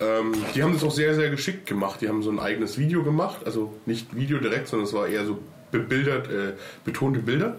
Ähm, 0.00 0.32
die 0.54 0.62
haben 0.62 0.72
das 0.72 0.82
auch 0.82 0.90
sehr, 0.90 1.14
sehr 1.14 1.30
geschickt 1.30 1.66
gemacht. 1.66 2.00
Die 2.00 2.08
haben 2.08 2.22
so 2.22 2.30
ein 2.30 2.38
eigenes 2.38 2.78
Video 2.78 3.02
gemacht, 3.02 3.40
also 3.44 3.74
nicht 3.86 4.16
Video 4.16 4.38
direkt, 4.38 4.68
sondern 4.68 4.86
es 4.86 4.94
war 4.94 5.06
eher 5.06 5.26
so 5.26 5.38
bebildert, 5.70 6.28
äh, 6.30 6.52
betonte 6.84 7.20
Bilder, 7.20 7.56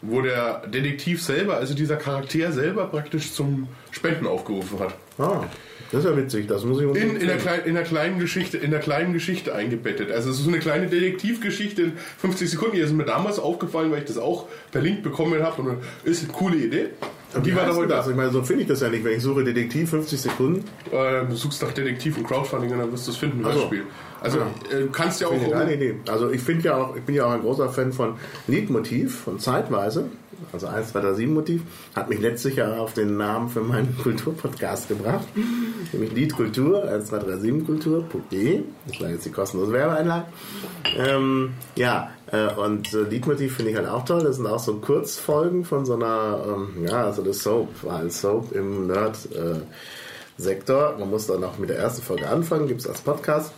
wo 0.00 0.22
der 0.22 0.66
Detektiv 0.66 1.22
selber, 1.22 1.56
also 1.56 1.74
dieser 1.74 1.96
Charakter 1.96 2.50
selber 2.50 2.86
praktisch 2.86 3.32
zum 3.32 3.68
Spenden 3.92 4.26
aufgerufen 4.26 4.80
hat. 4.80 4.94
Ah, 5.18 5.44
das 5.92 6.04
ist 6.04 6.10
ja 6.10 6.16
witzig, 6.16 6.48
das 6.48 6.64
muss 6.64 6.80
ich 6.80 6.86
uns 6.86 6.98
In, 6.98 7.16
in, 7.16 7.26
der 7.28 7.36
kleinen, 7.36 7.64
in, 7.66 7.74
der 7.74 7.84
kleinen 7.84 8.18
Geschichte, 8.18 8.56
in 8.58 8.70
der 8.72 8.80
kleinen 8.80 9.12
Geschichte 9.12 9.54
eingebettet. 9.54 10.10
Also 10.10 10.30
es 10.30 10.38
ist 10.38 10.42
so 10.44 10.48
eine 10.50 10.58
kleine 10.58 10.88
Detektivgeschichte 10.88 11.82
in 11.82 11.92
50 12.18 12.50
Sekunden. 12.50 12.76
Die 12.76 12.82
ist 12.82 12.92
mir 12.92 13.04
damals 13.04 13.38
aufgefallen, 13.38 13.90
weil 13.92 13.98
ich 14.00 14.06
das 14.06 14.18
auch 14.18 14.48
verlinkt 14.72 15.02
bekommen 15.02 15.42
habe. 15.42 15.62
Und 15.62 15.76
ist 16.04 16.24
eine 16.24 16.32
coole 16.32 16.56
Idee. 16.56 16.86
Und 17.34 17.46
die 17.46 17.56
war 17.56 17.64
da 17.66 17.74
heute 17.74 17.88
das? 17.88 18.08
Ich 18.08 18.14
meine, 18.16 18.30
so 18.30 18.42
finde 18.42 18.62
ich 18.62 18.68
das 18.68 18.80
ja 18.80 18.88
nicht. 18.90 19.04
Wenn 19.04 19.16
ich 19.16 19.22
suche 19.22 19.42
Detektiv 19.44 19.88
50 19.90 20.20
Sekunden, 20.20 20.64
Äh, 20.90 21.24
du 21.26 21.34
suchst 21.34 21.62
nach 21.62 21.72
Detektiv 21.72 22.18
und 22.18 22.26
Crowdfunding 22.26 22.72
und 22.72 22.78
dann 22.78 22.92
wirst 22.92 23.06
du 23.06 23.10
es 23.12 23.16
finden, 23.16 23.42
das 23.42 23.54
so. 23.54 23.62
Spiel. 23.62 23.84
Also 24.20 24.38
Ja. 24.38 24.46
äh, 24.76 24.80
du 24.82 24.90
kannst 24.90 25.20
ja 25.20 25.28
auch. 25.28 25.32
ich 25.34 25.54
eine 25.54 25.74
Idee. 25.74 25.94
Also 26.08 26.30
ich 26.30 26.40
finde 26.42 26.64
ja 26.64 26.76
auch, 26.76 26.94
ich 26.96 27.02
bin 27.02 27.14
ja 27.14 27.24
auch 27.26 27.30
ein 27.32 27.40
großer 27.40 27.70
Fan 27.70 27.92
von 27.92 28.16
Liedmotiv, 28.48 29.20
von 29.20 29.38
Zeitweise. 29.38 30.10
Also 30.52 30.66
1, 30.66 30.90
2, 30.92 31.00
3, 31.00 31.14
7 31.14 31.34
Motiv. 31.34 31.62
Hat 31.94 32.08
mich 32.08 32.20
letztlich 32.20 32.56
ja 32.56 32.76
auf 32.76 32.94
den 32.94 33.16
Namen 33.16 33.48
für 33.48 33.60
meinen 33.60 33.96
Kulturpodcast 34.02 34.88
gebracht. 34.88 35.26
Nämlich 35.92 36.12
Liedkultur, 36.12 36.84
1, 36.84 37.06
2, 37.06 37.18
3, 37.18 37.36
7 37.36 37.66
Kultur.de. 37.66 38.62
Das 38.86 39.00
war 39.00 39.10
jetzt 39.10 39.24
die 39.26 39.30
kostenlose 39.30 39.72
Werbeeinlage. 39.72 40.26
Ähm, 40.96 41.50
ja, 41.76 42.10
äh, 42.30 42.48
und 42.54 42.92
äh, 42.94 43.02
Liedmotiv 43.02 43.56
finde 43.56 43.70
ich 43.70 43.76
halt 43.76 43.88
auch 43.88 44.04
toll. 44.04 44.22
Das 44.22 44.36
sind 44.36 44.46
auch 44.46 44.58
so 44.58 44.74
Kurzfolgen 44.76 45.64
von 45.64 45.84
so 45.84 45.94
einer, 45.94 46.44
ähm, 46.46 46.86
ja, 46.86 47.04
also 47.04 47.22
das 47.22 47.42
Soap, 47.42 47.68
war 47.84 48.00
ein 48.00 48.10
Soap 48.10 48.52
im 48.52 48.86
Nerd 48.86 49.16
äh, 49.32 49.60
Sektor. 50.38 50.96
Man 50.98 51.10
muss 51.10 51.26
dann 51.26 51.44
auch 51.44 51.58
mit 51.58 51.70
der 51.70 51.78
ersten 51.78 52.02
Folge 52.02 52.28
anfangen, 52.28 52.66
gibt 52.66 52.80
es 52.80 52.86
als 52.86 53.00
Podcast. 53.00 53.52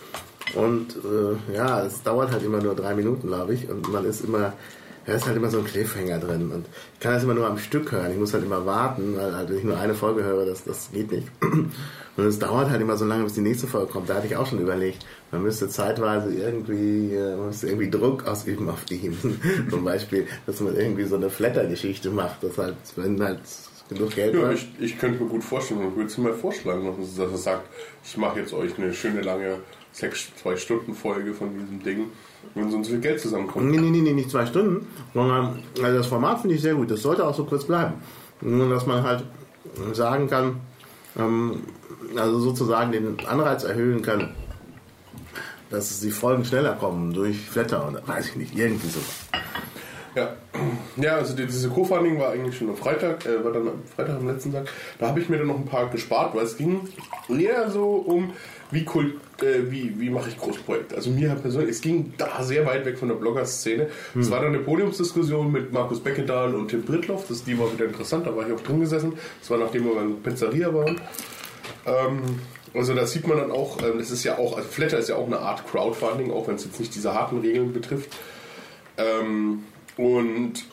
Und 0.55 0.97
äh, 0.97 1.55
ja, 1.55 1.85
es 1.85 2.03
dauert 2.03 2.31
halt 2.31 2.45
immer 2.45 2.61
nur 2.61 2.75
drei 2.75 2.95
Minuten, 2.95 3.29
glaube 3.29 3.55
ich. 3.55 3.69
Und 3.69 3.91
man 3.91 4.05
ist 4.05 4.25
immer, 4.25 4.53
ja, 5.07 5.15
ist 5.15 5.27
halt 5.27 5.37
immer 5.37 5.51
so 5.51 5.59
ein 5.59 5.65
Cliffhanger 5.65 6.19
drin. 6.19 6.51
Und 6.51 6.67
ich 6.95 7.01
kann 7.01 7.13
das 7.13 7.23
immer 7.23 7.35
nur 7.35 7.47
am 7.47 7.59
Stück 7.59 7.93
hören. 7.93 8.11
Ich 8.13 8.19
muss 8.19 8.33
halt 8.33 8.45
immer 8.45 8.65
warten, 8.65 9.17
weil 9.17 9.37
halt, 9.37 9.51
wenn 9.51 9.59
ich 9.59 9.65
nur 9.65 9.79
eine 9.79 9.95
Folge 9.95 10.25
höre, 10.25 10.47
das, 10.47 10.65
das 10.65 10.91
geht 10.93 11.13
nicht. 11.13 11.29
Und 12.17 12.25
es 12.25 12.39
dauert 12.39 12.71
halt 12.71 12.81
immer 12.81 12.97
so 12.97 13.05
lange, 13.05 13.25
bis 13.25 13.35
die 13.35 13.41
nächste 13.41 13.67
Folge 13.67 13.93
kommt. 13.93 14.09
Da 14.09 14.15
hatte 14.15 14.27
ich 14.27 14.37
auch 14.37 14.47
schon 14.47 14.61
überlegt, 14.61 15.05
man 15.31 15.43
müsste 15.43 15.69
zeitweise 15.69 16.33
irgendwie, 16.33 17.15
äh, 17.15 17.37
man 17.37 17.47
müsste 17.49 17.67
irgendwie 17.67 17.91
Druck 17.91 18.27
ausüben 18.27 18.69
auf 18.71 18.85
die. 18.85 19.13
Zum 19.71 19.85
Beispiel, 19.85 20.27
dass 20.47 20.61
man 20.61 20.77
irgendwie 20.77 21.05
so 21.05 21.17
eine 21.17 21.29
Flatter-Geschichte 21.29 22.11
macht, 22.11 22.43
dass 22.43 22.57
halt, 22.57 22.77
wenn 22.97 23.23
halt 23.23 23.41
genug 23.95 24.15
Geld 24.15 24.35
Ja, 24.35 24.53
ich, 24.53 24.69
ich 24.79 24.99
könnte 24.99 25.23
mir 25.23 25.29
gut 25.29 25.45
vorstellen, 25.45 25.81
und 25.81 25.97
würde 25.97 26.09
es 26.09 26.19
mal 26.19 26.35
vorschlagen, 26.35 26.87
dass 26.87 27.19
er 27.19 27.39
sagt, 27.39 27.69
ich 28.05 28.17
mache 28.17 28.41
jetzt 28.41 28.53
euch 28.53 28.77
eine 28.79 28.93
schöne 28.93 29.23
lange 29.23 29.59
sechs, 29.93 30.31
zwei 30.37 30.57
Stunden 30.57 30.95
Folge 30.95 31.35
von 31.35 31.57
diesem 31.59 31.83
Ding, 31.83 32.07
wenn 32.55 32.71
so 32.71 32.77
und 32.77 32.85
so 32.85 32.91
viel 32.91 33.01
Geld 33.01 33.21
zusammenkommt. 33.21 33.71
Nee, 33.71 33.79
nee, 33.79 33.91
nee, 33.91 34.01
nee, 34.01 34.13
nicht 34.13 34.31
zwei 34.31 34.45
Stunden, 34.45 34.87
sondern 35.15 35.63
also 35.83 35.99
das 35.99 36.07
Format 36.07 36.41
finde 36.41 36.57
ich 36.57 36.63
sehr 36.63 36.75
gut. 36.75 36.91
Das 36.91 37.03
sollte 37.03 37.25
auch 37.27 37.35
so 37.35 37.45
kurz 37.45 37.65
bleiben. 37.65 37.95
Nur, 38.41 38.69
dass 38.69 38.87
man 38.87 39.03
halt 39.03 39.25
sagen 39.93 40.29
kann, 40.29 40.61
ähm, 41.17 41.63
also 42.17 42.39
sozusagen 42.41 42.93
den 42.93 43.17
Anreiz 43.27 43.65
erhöhen 43.65 44.03
kann, 44.03 44.35
dass 45.71 46.01
die 46.01 46.11
Folgen 46.11 46.45
schneller 46.45 46.75
kommen 46.75 47.13
durch 47.13 47.39
Flatter 47.39 47.89
oder 47.89 48.07
weiß 48.07 48.31
ich 48.31 48.37
nicht, 48.37 48.57
irgendwie 48.57 48.89
so. 48.89 49.01
Ja, 50.15 50.35
ja 50.97 51.17
also 51.17 51.35
die, 51.35 51.47
diese 51.47 51.69
Co-Funding 51.69 52.19
war 52.19 52.31
eigentlich 52.31 52.57
schon 52.57 52.69
am 52.69 52.77
Freitag, 52.77 53.27
äh, 53.27 53.45
war 53.45 53.53
dann 53.53 53.69
am 53.69 53.83
Freitag 53.95 54.17
am 54.17 54.29
letzten 54.29 54.53
Tag. 54.53 54.69
Da 54.99 55.09
habe 55.09 55.21
ich 55.21 55.29
mir 55.29 55.39
dann 55.39 55.49
noch 55.49 55.57
ein 55.57 55.67
paar 55.67 55.89
gespart, 55.91 56.35
weil 56.35 56.45
es 56.45 56.57
ging 56.57 56.89
eher 57.29 57.71
so 57.71 57.95
um, 57.95 58.33
wie, 58.71 58.85
Kult, 58.85 59.15
äh, 59.41 59.71
wie, 59.71 59.99
wie 59.99 60.11
mache 60.11 60.29
ich 60.29 60.39
Großprojekte. 60.39 60.95
Also 60.95 61.11
mir 61.11 61.35
persönlich, 61.35 61.71
es 61.71 61.81
ging 61.81 62.15
da 62.17 62.43
sehr 62.43 62.65
weit 62.67 62.85
weg 62.85 62.99
von 62.99 63.09
der 63.09 63.17
Blogger-Szene. 63.17 63.89
Es 64.19 64.31
war 64.31 64.41
dann 64.41 64.55
eine 64.55 64.61
Podiumsdiskussion 64.61 65.51
mit 65.51 65.73
Markus 65.73 66.01
Beckedahl 66.01 66.55
und 66.55 66.69
Tim 66.69 66.83
Brittloff, 66.83 67.27
das, 67.29 67.45
die 67.45 67.59
war 67.59 67.73
wieder 67.73 67.87
interessant, 67.87 68.27
da 68.27 68.37
war 68.37 68.47
ich 68.47 68.53
auch 68.53 68.61
drin 68.61 68.81
gesessen. 68.81 69.15
Das 69.41 69.51
war 69.51 69.59
nachdem 69.59 69.85
wir 69.85 69.95
beim 69.95 70.17
Pizzeria 70.23 70.73
waren. 70.73 71.01
Ähm, 71.87 72.41
also 72.73 72.95
da 72.95 73.07
sieht 73.07 73.27
man 73.27 73.39
dann 73.39 73.51
auch, 73.53 73.81
ähm, 73.83 73.99
das 73.99 74.11
ist 74.11 74.25
ja 74.25 74.39
auch, 74.39 74.57
also 74.57 74.69
Flatter 74.69 74.99
ist 74.99 75.09
ja 75.09 75.17
auch 75.17 75.27
eine 75.27 75.39
Art 75.39 75.67
Crowdfunding, 75.69 76.33
auch 76.33 76.49
wenn 76.49 76.57
es 76.57 76.65
jetzt 76.65 76.81
nicht 76.81 76.95
diese 76.95 77.15
harten 77.15 77.39
Regeln 77.39 77.73
betrifft. 77.73 78.11
Ähm, 78.97 79.65
und 79.97 80.65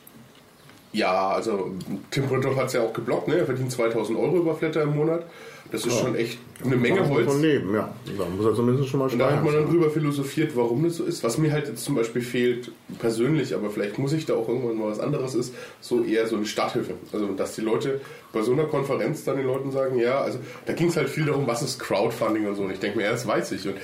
ja, 0.93 1.29
also 1.29 1.71
Tim 2.09 2.27
Britthoff 2.27 2.55
hat 2.57 2.67
es 2.67 2.73
ja 2.73 2.81
auch 2.81 2.93
geblockt, 2.93 3.27
ne? 3.27 3.37
er 3.37 3.45
verdient 3.45 3.71
2000 3.71 4.17
Euro 4.17 4.37
über 4.37 4.55
Flatter 4.55 4.83
im 4.83 4.95
Monat. 4.95 5.25
Das 5.71 5.85
ist 5.85 5.97
schon 5.97 6.15
echt 6.15 6.37
eine 6.65 6.75
Menge 6.75 6.99
Kann 6.99 7.09
Holz. 7.09 7.33
Leben, 7.39 7.73
ja. 7.73 7.93
Da 8.17 8.25
muss 8.25 8.45
er 8.45 8.53
zumindest 8.53 8.89
schon 8.89 8.99
mal 8.99 9.09
Und 9.09 9.17
da 9.17 9.31
hat 9.31 9.43
man 9.43 9.53
dann 9.53 9.67
drüber 9.67 9.89
philosophiert, 9.89 10.51
warum 10.55 10.83
das 10.83 10.97
so 10.97 11.05
ist. 11.05 11.23
Was 11.23 11.37
mir 11.37 11.53
halt 11.53 11.67
jetzt 11.69 11.85
zum 11.85 11.95
Beispiel 11.95 12.21
fehlt, 12.21 12.71
persönlich, 12.99 13.55
aber 13.55 13.69
vielleicht 13.69 13.97
muss 13.97 14.11
ich 14.11 14.25
da 14.25 14.33
auch 14.33 14.49
irgendwann 14.49 14.77
mal 14.77 14.89
was 14.91 14.99
anderes 14.99 15.33
ist, 15.33 15.53
so 15.79 16.03
eher 16.03 16.27
so 16.27 16.35
eine 16.35 16.45
Starthilfe. 16.45 16.95
Also, 17.13 17.27
dass 17.27 17.55
die 17.55 17.61
Leute 17.61 18.01
bei 18.33 18.41
so 18.41 18.51
einer 18.51 18.65
Konferenz 18.65 19.23
dann 19.23 19.37
den 19.37 19.47
Leuten 19.47 19.71
sagen, 19.71 19.97
ja, 19.97 20.19
also 20.19 20.39
da 20.65 20.73
ging 20.73 20.89
es 20.89 20.97
halt 20.97 21.07
viel 21.07 21.25
darum, 21.25 21.47
was 21.47 21.61
ist 21.61 21.79
Crowdfunding 21.79 22.47
und 22.47 22.55
so. 22.55 22.63
Und 22.63 22.71
ich 22.71 22.79
denke 22.79 22.97
mir, 22.97 23.05
ja, 23.05 23.11
das 23.11 23.25
weiß 23.25 23.53
ich. 23.53 23.65
Und 23.65 23.75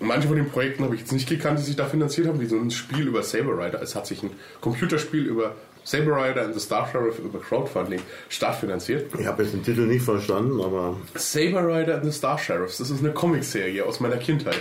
manche 0.00 0.28
von 0.28 0.36
den 0.36 0.48
Projekten 0.48 0.84
habe 0.84 0.94
ich 0.94 1.02
jetzt 1.02 1.12
nicht 1.12 1.28
gekannt, 1.28 1.58
die 1.58 1.64
sich 1.64 1.76
da 1.76 1.86
finanziert 1.86 2.28
haben, 2.28 2.40
wie 2.40 2.46
so 2.46 2.56
ein 2.56 2.70
Spiel 2.70 3.06
über 3.06 3.22
Saber 3.22 3.58
Rider. 3.58 3.82
Es 3.82 3.94
hat 3.94 4.06
sich 4.06 4.22
ein 4.22 4.30
Computerspiel 4.60 5.24
über 5.24 5.54
Saber 5.84 6.16
Rider 6.16 6.44
and 6.44 6.54
the 6.54 6.60
Star 6.60 6.86
Sheriff 6.90 7.18
über 7.18 7.40
Crowdfunding 7.40 8.00
startfinanziert. 8.28 9.10
Ich 9.18 9.26
habe 9.26 9.42
jetzt 9.42 9.54
den 9.54 9.64
Titel 9.64 9.86
nicht 9.86 10.04
verstanden, 10.04 10.60
aber 10.60 10.96
Saber 11.14 11.66
Rider 11.66 11.94
and 11.94 12.04
the 12.04 12.12
Star 12.12 12.38
Sheriffs, 12.38 12.76
das 12.76 12.90
ist 12.90 13.00
eine 13.00 13.12
Comicserie 13.12 13.84
aus 13.84 13.98
meiner 13.98 14.18
Kindheit. 14.18 14.60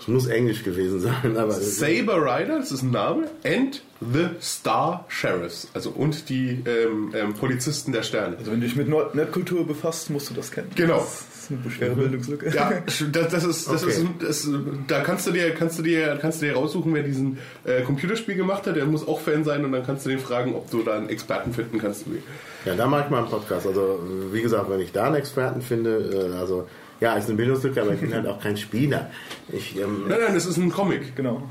es 0.00 0.08
muss 0.08 0.26
Englisch 0.26 0.64
gewesen 0.64 1.00
sein. 1.00 1.36
Aber 1.36 1.52
Saber 1.52 2.22
Rider, 2.24 2.60
das 2.60 2.72
ist 2.72 2.82
ein 2.82 2.92
Name, 2.92 3.28
and 3.44 3.82
the 4.00 4.26
Star 4.40 5.04
Sheriffs, 5.08 5.68
also 5.74 5.90
und 5.90 6.28
die 6.28 6.62
ähm, 6.66 7.12
ähm, 7.14 7.34
Polizisten 7.34 7.92
der 7.92 8.02
Sterne. 8.02 8.36
Also 8.38 8.52
wenn 8.52 8.60
du 8.60 8.66
dich 8.66 8.76
mit 8.76 8.88
Nerd- 8.88 9.14
Nerdkultur 9.14 9.66
befasst, 9.66 10.10
musst 10.10 10.30
du 10.30 10.34
das 10.34 10.52
kennen. 10.52 10.70
Genau. 10.76 10.98
Das 10.98 11.24
ist 11.56 11.62
eine 11.64 11.70
schwere 11.70 11.94
Bildungslücke. 11.96 12.54
Ja, 12.54 12.72
das, 12.86 13.30
das 13.32 13.44
ist, 13.44 13.68
das 13.72 13.82
Okay. 13.82 13.92
ist, 13.92 14.06
das, 14.20 14.48
da 14.86 15.00
kannst 15.00 15.26
du 15.26 15.32
dir, 15.32 15.50
kannst 15.54 15.78
du 15.78 15.82
dir, 15.82 16.18
kannst 16.20 16.42
du 16.42 16.46
dir 16.46 16.54
raussuchen, 16.54 16.92
wer 16.94 17.02
diesen 17.02 17.38
äh, 17.64 17.82
Computerspiel 17.82 18.34
gemacht 18.36 18.66
hat. 18.66 18.76
Der 18.76 18.84
muss 18.86 19.06
auch 19.08 19.18
Fan 19.20 19.42
sein 19.44 19.64
und 19.64 19.72
dann 19.72 19.84
kannst 19.84 20.04
du 20.06 20.10
den 20.10 20.18
fragen, 20.20 20.54
ob 20.54 20.70
du 20.70 20.82
da 20.82 20.96
einen 20.96 21.08
Experten 21.08 21.52
finden 21.52 21.78
kannst. 21.78 22.04
Ja, 22.66 22.74
da 22.76 22.86
mache 22.86 23.04
ich 23.06 23.10
mal 23.10 23.18
einen 23.20 23.28
Podcast. 23.28 23.66
Also, 23.66 23.98
wie 24.30 24.42
gesagt, 24.42 24.70
wenn 24.70 24.80
ich 24.80 24.92
da 24.92 25.06
einen 25.06 25.16
Experten 25.16 25.62
finde, 25.62 26.30
äh, 26.34 26.38
also, 26.38 26.68
ja, 27.00 27.14
ist 27.14 27.28
eine 27.28 27.36
Bildungslücke, 27.36 27.80
aber 27.80 27.94
ich 27.94 28.00
bin 28.00 28.12
halt 28.12 28.26
auch 28.26 28.40
kein 28.42 28.56
Spieler. 28.56 29.10
Ich, 29.52 29.76
ähm, 29.78 30.04
Nein, 30.08 30.18
nein, 30.24 30.34
das 30.34 30.46
ist 30.46 30.56
ein 30.58 30.70
Comic. 30.70 31.16
Genau. 31.16 31.42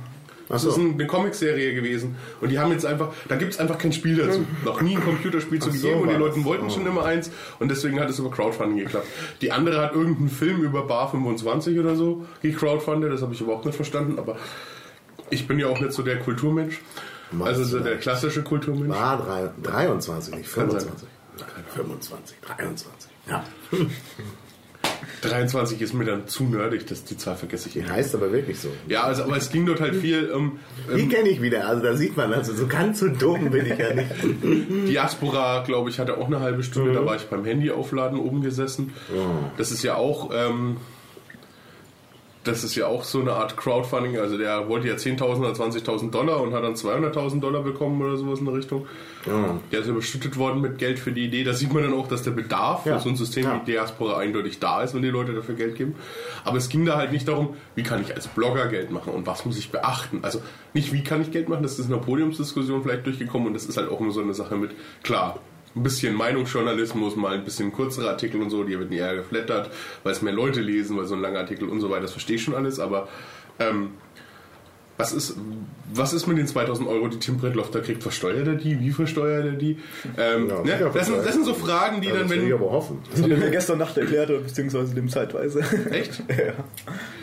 Das 0.49 0.63
ist 0.63 0.75
so. 0.75 0.81
ein- 0.81 0.93
eine 0.93 1.07
Comicserie 1.07 1.73
gewesen. 1.75 2.15
Und 2.39 2.49
die 2.49 2.60
haben 2.60 2.71
jetzt 2.71 2.86
einfach, 2.86 3.10
da 3.27 3.36
gibt 3.36 3.53
es 3.53 3.60
einfach 3.60 3.77
kein 3.77 3.91
Spiel 3.91 4.15
dazu. 4.15 4.45
Noch 4.63 4.81
nie 4.81 4.95
ein 4.95 5.03
Computerspiel 5.03 5.60
zu 5.62 5.69
Ach 5.69 5.73
so, 5.75 5.81
gegeben 5.88 6.01
und 6.03 6.07
die 6.07 6.13
war 6.13 6.19
Leute 6.21 6.43
wollten 6.45 6.65
Oh. 6.67 6.69
schon 6.69 6.86
immer 6.86 7.03
eins 7.05 7.29
und 7.60 7.69
deswegen 7.69 7.99
hat 7.99 8.10
es 8.10 8.17
über 8.19 8.31
Crowdfunding 8.31 8.77
geklappt. 8.77 9.07
Die 9.41 9.51
andere 9.51 9.81
hat 9.81 9.93
irgendeinen 9.93 10.29
Film 10.29 10.63
über 10.63 10.83
Bar 10.88 11.12
25 11.12 11.77
oder 11.79 11.95
so 11.95 12.25
gecrowdfundet, 12.41 13.12
das 13.12 13.21
habe 13.21 13.33
ich 13.33 13.41
überhaupt 13.41 13.65
nicht 13.65 13.75
verstanden, 13.75 14.17
aber 14.19 14.38
ich 15.29 15.47
bin 15.47 15.60
ja 15.60 15.67
auch 15.67 15.79
nicht 15.81 15.91
so 15.93 16.01
der 16.03 16.19
Kulturmensch. 16.19 16.79
Also 17.41 17.65
so 17.65 17.79
der 17.79 17.97
klassische 17.97 18.41
Kulturmensch. 18.41 18.89
war 18.95 19.17
drei, 19.17 19.49
23, 19.69 20.33
nicht 20.36 20.53
Kann 20.55 20.69
sein. 20.71 20.79
25. 20.79 21.07
Nein, 21.39 21.65
25, 21.75 22.38
23. 22.41 23.12
Ja. 23.29 23.43
23 25.21 25.81
ist 25.81 25.93
mir 25.93 26.05
dann 26.05 26.27
zu 26.27 26.43
nerdig, 26.43 26.86
dass 26.88 27.03
die 27.03 27.17
Zahl 27.17 27.36
vergesse 27.36 27.67
ich 27.67 27.73
Die 27.73 27.79
immer. 27.79 27.89
heißt 27.91 28.15
aber 28.15 28.31
wirklich 28.31 28.60
so. 28.60 28.69
Ja, 28.88 29.03
also, 29.03 29.23
aber 29.23 29.38
es 29.38 29.49
ging 29.49 29.65
dort 29.65 29.81
halt 29.81 29.95
viel 29.95 30.29
um 30.31 30.60
Die 30.95 31.01
ähm, 31.01 31.10
kenne 31.10 31.29
ich 31.29 31.41
wieder. 31.41 31.67
Also, 31.67 31.83
da 31.83 31.95
sieht 31.95 32.15
man, 32.17 32.33
also, 32.33 32.53
so 32.53 32.67
ganz 32.67 32.99
so 32.99 33.07
dumm 33.07 33.49
bin 33.51 33.65
ich 33.65 33.77
ja 33.77 33.93
nicht. 33.93 34.10
Diaspora, 34.88 35.63
glaube 35.63 35.89
ich, 35.89 35.99
hatte 35.99 36.17
auch 36.17 36.27
eine 36.27 36.39
halbe 36.39 36.63
Stunde. 36.63 36.93
Da 36.93 37.05
war 37.05 37.15
ich 37.15 37.23
beim 37.23 37.45
Handy 37.45 37.71
aufladen 37.71 38.19
oben 38.19 38.41
gesessen. 38.41 38.93
Das 39.57 39.71
ist 39.71 39.83
ja 39.83 39.95
auch, 39.95 40.31
ähm, 40.33 40.77
das 42.47 42.63
ist 42.63 42.75
ja 42.75 42.88
auch 42.88 43.03
so 43.03 43.19
eine 43.21 43.33
Art 43.33 43.57
Crowdfunding. 43.57 44.17
Also 44.17 44.38
der 44.38 44.67
wollte 44.67 44.88
ja 44.88 44.95
10.000 44.95 45.21
oder 45.39 45.51
20.000 45.51 46.10
Dollar 46.12 46.41
und 46.41 46.53
hat 46.53 46.63
dann 46.63 46.73
200.000 46.75 47.39
Dollar 47.39 47.62
bekommen 47.62 48.01
oder 48.01 48.17
sowas 48.17 48.39
in 48.39 48.45
der 48.45 48.55
Richtung. 48.55 48.88
Ja. 49.25 49.60
Der 49.71 49.81
ist 49.81 49.88
überschüttet 49.88 50.38
worden 50.38 50.62
mit 50.62 50.77
Geld 50.77 50.99
für 50.99 51.12
die 51.12 51.25
Idee. 51.25 51.43
Da 51.43 51.53
sieht 51.53 51.73
man 51.73 51.83
dann 51.83 51.93
auch, 51.93 52.07
dass 52.07 52.23
der 52.23 52.31
Bedarf 52.31 52.86
Ja. 52.86 52.97
für 52.97 53.03
so 53.03 53.10
ein 53.10 53.15
System 53.15 53.43
Ja. 53.43 53.62
wie 53.62 53.71
Diaspora 53.71 54.17
eindeutig 54.17 54.60
da 54.60 54.81
ist, 54.81 54.93
wenn 54.95 55.01
die 55.01 55.10
Leute 55.10 55.33
dafür 55.33 55.55
Geld 55.55 55.75
geben. 55.75 55.95
Aber 56.45 56.57
es 56.57 56.69
ging 56.69 56.86
da 56.86 56.95
halt 56.97 57.12
nicht 57.12 57.27
darum, 57.27 57.55
wie 57.75 57.83
kann 57.83 58.01
ich 58.01 58.15
als 58.15 58.27
Blogger 58.27 58.67
Geld 58.67 58.89
machen 58.91 59.13
und 59.13 59.27
was 59.27 59.45
muss 59.45 59.57
ich 59.57 59.71
beachten. 59.71 60.19
Also 60.21 60.41
nicht, 60.73 60.93
wie 60.93 61.03
kann 61.03 61.21
ich 61.21 61.31
Geld 61.31 61.49
machen, 61.49 61.63
das 61.63 61.77
ist 61.79 61.86
in 61.86 61.91
der 61.91 61.97
Podiumsdiskussion 61.97 62.83
vielleicht 62.83 63.05
durchgekommen 63.05 63.47
und 63.49 63.53
das 63.53 63.65
ist 63.65 63.77
halt 63.77 63.89
auch 63.91 63.99
immer 63.99 64.12
so 64.12 64.21
eine 64.21 64.33
Sache 64.33 64.55
mit, 64.55 64.71
klar, 65.03 65.39
ein 65.77 65.83
bisschen 65.83 66.15
Meinungsjournalismus, 66.15 67.15
mal 67.15 67.33
ein 67.33 67.43
bisschen 67.43 67.73
kürzere 67.73 68.09
Artikel 68.09 68.41
und 68.41 68.49
so, 68.49 68.63
die 68.63 68.77
werden 68.77 68.91
eher 68.91 69.15
geflattert, 69.15 69.71
weil 70.03 70.11
es 70.11 70.21
mehr 70.21 70.33
Leute 70.33 70.61
lesen, 70.61 70.97
weil 70.97 71.05
so 71.05 71.15
ein 71.15 71.21
langer 71.21 71.39
Artikel 71.39 71.69
und 71.69 71.79
so 71.79 71.89
weiter, 71.89 72.01
das 72.01 72.11
verstehe 72.11 72.35
ich 72.35 72.43
schon 72.43 72.55
alles, 72.55 72.79
aber 72.79 73.07
ähm, 73.59 73.91
was 74.97 75.13
ist, 75.13 75.35
was 75.93 76.11
ist 76.13 76.25
mit 76.25 76.39
den 76.39 76.47
2000 76.47 76.89
Euro, 76.89 77.07
die 77.07 77.19
Tim 77.19 77.37
Bredloff 77.37 77.69
da 77.69 77.81
kriegt? 77.81 78.01
Versteuert 78.01 78.47
er 78.47 78.55
die? 78.55 78.79
Wie 78.79 78.89
versteuert 78.89 79.45
er 79.45 79.51
die? 79.51 79.77
Ähm, 80.17 80.49
Ja, 80.49 80.63
ne? 80.63 80.91
das, 80.91 81.05
sind, 81.05 81.17
das 81.23 81.33
sind 81.33 81.45
so 81.45 81.53
Fragen, 81.53 82.01
die 82.01 82.07
Also, 82.07 82.19
dann, 82.21 82.27
das 82.27 82.35
will 82.35 82.43
ich 82.45 82.49
wenn. 82.49 82.57
aber 82.59 82.71
hoffen. 82.71 82.99
Das 83.11 83.21
hat 83.21 83.29
er 83.29 83.37
mir 83.37 83.51
gestern 83.51 83.77
Nacht 83.77 83.95
erklärt, 83.95 84.29
beziehungsweise 84.29 84.95
dem 84.95 85.07
zeitweise. 85.07 85.61
Echt? 85.91 86.23
ja. 86.29 86.53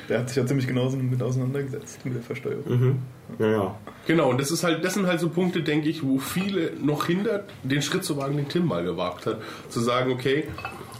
Der 0.08 0.20
hat 0.20 0.28
sich 0.28 0.36
ja 0.36 0.46
ziemlich 0.46 0.66
genauso 0.66 0.96
mit 0.96 1.22
auseinandergesetzt 1.22 2.04
mit 2.04 2.14
der 2.14 2.22
Versteuerung. 2.22 2.64
Mhm. 2.66 2.98
Ja, 3.38 3.50
ja. 3.50 3.74
Genau, 4.06 4.30
und 4.30 4.40
das 4.40 4.50
ist 4.50 4.64
halt, 4.64 4.84
das 4.84 4.94
sind 4.94 5.06
halt 5.06 5.20
so 5.20 5.28
Punkte, 5.28 5.62
denke 5.62 5.88
ich, 5.88 6.02
wo 6.02 6.18
viele 6.18 6.72
noch 6.82 7.06
hindert, 7.06 7.50
den 7.62 7.80
Schritt 7.80 8.04
zu 8.04 8.16
wagen, 8.16 8.36
den 8.36 8.48
Tim 8.48 8.66
mal 8.66 8.84
gewagt 8.84 9.26
hat. 9.26 9.40
Zu 9.70 9.80
sagen, 9.80 10.12
okay, 10.12 10.44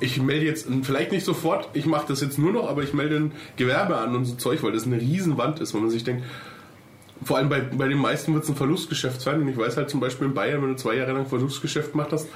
ich 0.01 0.21
melde 0.21 0.47
jetzt, 0.47 0.69
vielleicht 0.83 1.13
nicht 1.13 1.25
sofort, 1.25 1.69
ich 1.75 1.87
mache 1.87 2.07
das 2.09 2.21
jetzt 2.21 2.39
nur 2.39 2.53
noch, 2.53 2.69
aber 2.69 2.83
ich 2.83 2.95
melde 2.95 3.17
ein 3.17 3.33
Gewerbe 3.57 3.97
an 3.99 4.17
und 4.17 4.25
so 4.25 4.35
Zeug, 4.37 4.63
weil 4.63 4.73
das 4.73 4.87
eine 4.87 5.01
Riesenwand 5.01 5.61
ist, 5.61 5.75
wo 5.75 5.79
man 5.79 5.91
sich 5.91 6.05
denkt, 6.05 6.25
vor 7.23 7.39
allem 7.39 7.49
bei, 7.49 7.61
bei 7.61 7.89
den 7.89 7.99
meisten 7.99 8.35
wird 8.35 8.45
es 8.45 8.51
ein 8.51 8.57
Verlustgeschäft 8.57 9.21
sein. 9.21 9.41
Und 9.41 9.49
ich 9.49 9.57
weiß 9.57 9.77
halt 9.77 9.91
zum 9.91 10.01
Beispiel 10.01 10.27
in 10.27 10.35
Bayern, 10.35 10.63
wenn 10.63 10.71
du 10.71 10.77
zwei 10.77 10.97
Jahre 10.97 11.13
lang 11.13 11.27
Verlustgeschäft 11.27 11.93
gemacht 11.93 12.13
hast, 12.13 12.29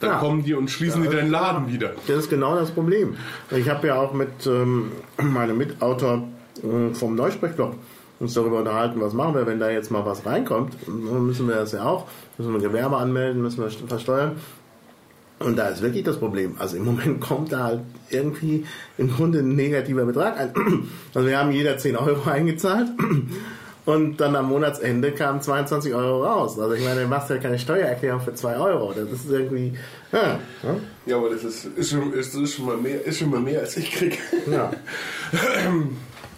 dann 0.00 0.10
Ja. 0.10 0.18
kommen 0.18 0.42
die 0.42 0.54
und 0.54 0.70
schließen 0.70 1.04
Ja, 1.04 1.10
dir 1.10 1.16
deinen 1.18 1.30
Laden 1.30 1.72
wieder. 1.72 1.92
Das 2.06 2.16
ist 2.16 2.30
genau 2.30 2.56
das 2.56 2.70
Problem. 2.70 3.14
Ich 3.50 3.68
habe 3.68 3.86
ja 3.86 3.96
auch 3.96 4.12
mit 4.12 4.46
ähm, 4.46 4.92
meinem 5.22 5.58
Mitautor 5.58 6.24
äh, 6.62 6.94
vom 6.94 7.14
Neusprechblog 7.14 7.74
uns 8.18 8.34
darüber 8.34 8.58
unterhalten, 8.58 9.00
was 9.00 9.14
machen 9.14 9.34
wir, 9.34 9.46
wenn 9.46 9.58
da 9.60 9.70
jetzt 9.70 9.90
mal 9.90 10.04
was 10.04 10.26
reinkommt. 10.26 10.74
Dann 10.86 11.26
müssen 11.26 11.48
wir 11.48 11.54
das 11.56 11.72
ja 11.72 11.84
auch, 11.84 12.06
müssen 12.36 12.52
wir 12.52 12.60
Gewerbe 12.60 12.96
anmelden, 12.98 13.40
müssen 13.40 13.62
wir 13.62 13.70
versteuern. 13.70 14.32
Und 15.38 15.56
da 15.56 15.68
ist 15.68 15.80
wirklich 15.80 16.04
das 16.04 16.18
Problem. 16.18 16.56
Also 16.58 16.76
im 16.76 16.84
Moment 16.84 17.20
kommt 17.26 17.50
da 17.52 17.64
halt 17.64 17.80
irgendwie 18.10 18.66
im 18.98 19.10
Grunde 19.10 19.38
ein 19.38 19.54
negativer 19.54 20.04
Betrag 20.04 20.38
ein. 20.38 20.52
Also 21.14 21.26
wir 21.28 21.38
haben 21.38 21.50
jeder 21.50 21.78
10 21.78 21.96
Euro 21.96 22.28
eingezahlt 22.30 22.88
und 23.86 24.18
dann 24.18 24.36
am 24.36 24.48
Monatsende 24.48 25.12
kamen 25.12 25.40
22 25.40 25.94
Euro 25.94 26.24
raus. 26.24 26.58
Also 26.58 26.74
ich 26.74 26.84
meine, 26.84 27.02
du 27.02 27.06
machst 27.08 27.30
ja 27.30 27.38
keine 27.38 27.58
Steuererklärung 27.58 28.20
für 28.20 28.34
2 28.34 28.56
Euro. 28.56 28.92
Das 28.92 29.08
ist 29.10 29.30
irgendwie... 29.30 29.72
Ja, 30.12 30.38
ja. 30.62 30.76
Ja, 31.06 31.16
aber 31.16 31.30
das 31.30 31.44
ist, 31.44 31.64
ist, 31.64 31.90
schon, 31.90 32.12
ist, 32.12 32.34
ist, 32.34 32.54
schon 32.54 32.66
mal 32.66 32.76
mehr, 32.76 33.04
ist 33.04 33.18
schon 33.18 33.30
mal 33.30 33.40
mehr, 33.40 33.60
als 33.60 33.76
ich 33.76 33.90
krieg. 33.90 34.18
ja. 34.50 34.70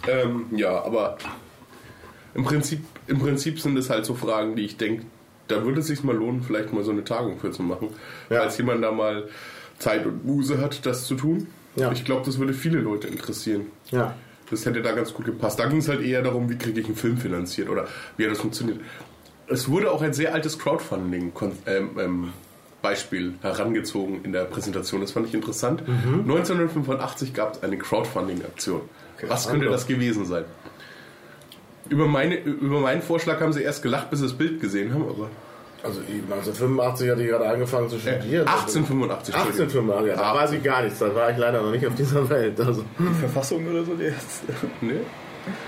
Ähm, 0.08 0.46
ja, 0.50 0.82
aber 0.82 1.16
im 2.34 2.42
Prinzip, 2.42 2.84
im 3.06 3.20
Prinzip 3.20 3.60
sind 3.60 3.76
es 3.78 3.88
halt 3.88 4.04
so 4.04 4.14
Fragen, 4.14 4.56
die 4.56 4.64
ich 4.64 4.76
denke, 4.76 5.04
da 5.48 5.64
würde 5.64 5.80
es 5.80 5.86
sich 5.86 6.02
mal 6.02 6.16
lohnen, 6.16 6.42
vielleicht 6.42 6.72
mal 6.72 6.82
so 6.82 6.90
eine 6.90 7.04
Tagung 7.04 7.38
für 7.38 7.50
zu 7.50 7.62
machen. 7.62 7.90
Ja. 8.30 8.40
Falls 8.40 8.58
jemand 8.58 8.82
da 8.82 8.90
mal 8.90 9.28
Zeit 9.78 10.06
und 10.06 10.24
Muse 10.24 10.58
hat, 10.58 10.84
das 10.86 11.06
zu 11.06 11.14
tun. 11.14 11.46
Ja. 11.76 11.92
Ich 11.92 12.04
glaube, 12.04 12.24
das 12.26 12.38
würde 12.38 12.52
viele 12.52 12.80
Leute 12.80 13.08
interessieren. 13.08 13.66
ja. 13.90 14.14
Das 14.52 14.66
hätte 14.66 14.82
da 14.82 14.92
ganz 14.92 15.14
gut 15.14 15.24
gepasst. 15.24 15.58
Da 15.58 15.66
ging 15.66 15.78
es 15.78 15.88
halt 15.88 16.02
eher 16.02 16.22
darum, 16.22 16.50
wie 16.50 16.58
kriege 16.58 16.78
ich 16.78 16.86
einen 16.86 16.94
Film 16.94 17.16
finanziert 17.16 17.70
oder 17.70 17.88
wie 18.18 18.24
hat 18.24 18.32
das 18.32 18.40
funktioniert. 18.40 18.80
Es 19.46 19.68
wurde 19.68 19.90
auch 19.90 20.02
ein 20.02 20.12
sehr 20.12 20.34
altes 20.34 20.58
Crowdfunding 20.58 21.32
ähm, 21.66 21.90
ähm, 21.98 22.32
herangezogen 23.40 24.24
in 24.24 24.32
der 24.32 24.44
Präsentation. 24.44 25.00
Das 25.00 25.12
fand 25.12 25.26
ich 25.26 25.34
interessant. 25.34 25.82
1985 25.88 27.32
gab 27.32 27.54
es 27.54 27.62
eine 27.62 27.78
Crowdfunding-Aktion. 27.78 28.82
Was 29.26 29.48
könnte 29.48 29.66
das 29.66 29.86
gewesen 29.86 30.26
sein? 30.26 30.44
Über, 31.88 32.06
meine, 32.06 32.36
über 32.36 32.80
meinen 32.80 33.02
Vorschlag 33.02 33.40
haben 33.40 33.52
sie 33.52 33.62
erst 33.62 33.82
gelacht, 33.82 34.10
bis 34.10 34.20
sie 34.20 34.26
das 34.26 34.36
Bild 34.36 34.60
gesehen 34.60 34.92
haben, 34.92 35.08
aber 35.08 35.30
Also 35.84 36.00
1985 36.00 37.10
hatte 37.10 37.22
ich 37.22 37.28
gerade 37.28 37.48
angefangen 37.48 37.88
zu 37.88 37.96
äh, 37.96 38.00
studieren. 38.00 38.46
1885. 38.46 39.34
Entschuldigung. 39.34 39.90
1885, 39.90 40.08
ja, 40.08 40.16
da 40.16 40.34
weiß 40.34 40.52
ich 40.52 40.62
gar 40.62 40.82
nichts. 40.82 40.98
Da 40.98 41.14
war 41.14 41.30
ich 41.30 41.36
leider 41.38 41.62
noch 41.62 41.70
nicht 41.72 41.86
auf 41.86 41.94
dieser 41.94 42.28
Welt. 42.30 42.60
Also 42.60 42.84
Die 42.98 43.14
Verfassung 43.20 43.66
oder 43.66 43.84
so, 43.84 43.94
die 43.94 44.04
jetzt. 44.04 44.42
Nee? 44.80 45.00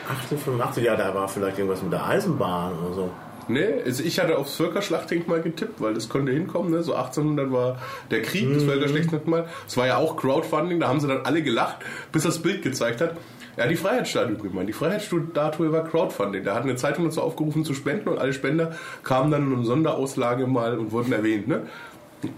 1885, 0.09 0.85
ja, 0.85 0.95
da 0.97 1.13
war 1.15 1.29
vielleicht 1.29 1.59
irgendwas 1.59 1.83
mit 1.83 1.93
der 1.93 2.07
Eisenbahn 2.07 2.79
oder 2.79 2.95
so. 2.95 3.11
Nee, 3.49 3.83
also 3.85 4.03
ich 4.03 4.21
hatte 4.21 4.39
aufs 4.39 4.55
Völkerschlachtdenkmal 4.57 5.43
getippt, 5.43 5.81
weil 5.81 5.95
das 5.95 6.09
konnte 6.09 6.33
hinkommen. 6.33 6.71
Ne? 6.71 6.83
So 6.83 6.95
1800 6.95 7.53
war 7.53 7.79
der 8.11 8.23
Krieg, 8.23 8.55
das 8.55 8.63
Völkerschlachtdenkmal. 8.63 9.49
Es 9.67 9.77
war 9.77 9.87
ja 9.87 9.97
auch 9.99 10.17
Crowdfunding, 10.17 10.81
da 10.81 10.89
haben 10.89 11.01
sie 11.01 11.09
dann 11.09 11.27
alle 11.27 11.43
gelacht, 11.43 11.77
bis 12.13 12.23
das 12.23 12.39
Bild 12.39 12.63
gezeigt 12.63 13.01
hat. 13.01 13.17
Ja, 13.57 13.67
die 13.67 13.77
Freiheitsstatue 13.77 14.37
gemeint. 14.37 14.69
Die 14.69 14.73
Freiheitsstatue 14.73 15.73
war 15.73 15.85
Crowdfunding. 15.85 16.45
Da 16.45 16.55
hat 16.55 16.65
eine 16.65 16.77
Zeitung 16.77 17.05
dazu 17.05 17.23
aufgerufen 17.23 17.65
zu 17.65 17.75
spenden 17.75 18.09
und 18.09 18.19
alle 18.19 18.33
Spender 18.33 18.73
kamen 19.03 19.31
dann 19.31 19.47
in 19.47 19.57
eine 19.59 19.65
Sonderauslage 19.65 20.47
mal 20.47 20.79
und 20.79 20.93
wurden 20.93 21.13
erwähnt. 21.13 21.47
Ne? 21.47 21.63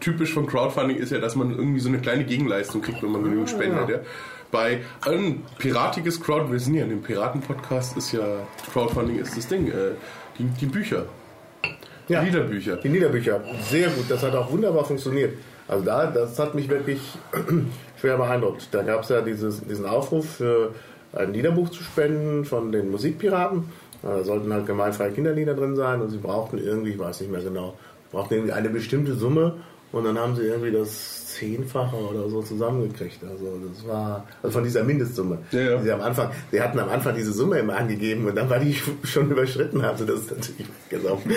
Typisch 0.01 0.33
von 0.35 0.47
Crowdfunding 0.47 0.97
ist 0.97 1.13
ja, 1.13 1.19
dass 1.19 1.37
man 1.37 1.51
irgendwie 1.51 1.81
so 1.81 1.89
eine 1.89 1.99
kleine 1.99 2.25
Gegenleistung 2.25 2.83
kriegt, 2.83 3.03
wenn 3.03 3.13
man 3.13 3.23
genügend 3.23 3.49
spendet. 3.49 3.89
Ja. 3.89 3.99
Bei 4.51 4.81
ein 5.03 5.43
piratiges 5.59 6.21
Crowd, 6.21 6.51
wir 6.53 6.61
sind 6.61 6.75
ja 6.75 6.85
in 6.85 6.91
dem 6.91 7.03
Piraten-Podcast, 7.03 7.97
ist 7.97 8.13
ja 8.13 8.25
Crowdfunding 8.73 9.19
ist 9.19 9.37
das 9.37 9.49
Ding. 9.49 9.69
Äh, 9.69 9.93
die, 10.39 10.45
die 10.45 10.67
Bücher. 10.67 11.07
Ja. 12.09 12.23
Liederbücher. 12.23 12.77
Die 12.77 12.89
Liederbücher, 12.89 13.41
sehr 13.69 13.89
gut. 13.89 14.05
Das 14.09 14.23
hat 14.23 14.35
auch 14.35 14.51
wunderbar 14.51 14.85
funktioniert. 14.85 15.35
Also 15.67 15.85
da, 15.85 16.07
das 16.07 16.39
hat 16.39 16.55
mich 16.55 16.69
wirklich 16.69 17.01
schwer 18.01 18.17
beeindruckt. 18.17 18.69
Da 18.71 18.83
gab 18.83 19.03
es 19.03 19.09
ja 19.09 19.21
dieses, 19.21 19.65
diesen 19.65 19.87
Aufruf 19.87 20.37
für 20.37 20.73
ein 21.17 21.33
Liederbuch 21.33 21.71
zu 21.71 21.83
spenden 21.83 22.45
von 22.45 22.73
den 22.73 22.91
Musikpiraten. 22.91 23.65
Da 24.03 24.23
sollten 24.23 24.53
halt 24.53 24.67
gemeinfreie 24.67 25.11
Kinderlieder 25.11 25.55
drin 25.55 25.75
sein 25.75 26.01
und 26.01 26.11
sie 26.11 26.19
brauchten 26.19 26.59
irgendwie, 26.59 26.91
ich 26.91 26.99
weiß 26.99 27.21
nicht 27.21 27.33
mehr 27.33 27.43
genau, 27.43 27.75
brauchten 28.13 28.35
irgendwie 28.35 28.53
eine 28.53 28.69
bestimmte 28.69 29.15
Summe 29.15 29.55
und 29.93 30.05
dann 30.05 30.19
haben 30.19 30.37
sie 30.37 30.43
irgendwie 30.43 30.73
das 30.73 31.26
Zehnfache 31.39 31.97
oder 31.97 32.29
so 32.29 32.43
zusammengekriegt. 32.43 33.23
Also 33.23 33.61
das 33.73 33.87
war 33.87 34.27
also 34.43 34.55
von 34.55 34.65
dieser 34.65 34.85
Mindestsumme. 34.85 35.39
Ja, 35.51 35.61
ja. 35.61 35.83
Sie 35.83 35.93
am 35.93 36.01
Anfang, 36.01 36.31
sie 36.51 36.61
hatten 36.61 36.79
am 36.79 36.89
Anfang 36.89 37.15
diese 37.15 37.33
Summe 37.33 37.59
immer 37.59 37.77
angegeben 37.77 38.27
und 38.27 38.35
dann 38.35 38.49
war 38.49 38.59
die 38.59 38.75
schon 39.05 39.31
überschritten, 39.31 39.83
sie 39.97 40.07
das 40.07 40.31
natürlich 40.31 40.67
weggelaufen. 40.91 41.33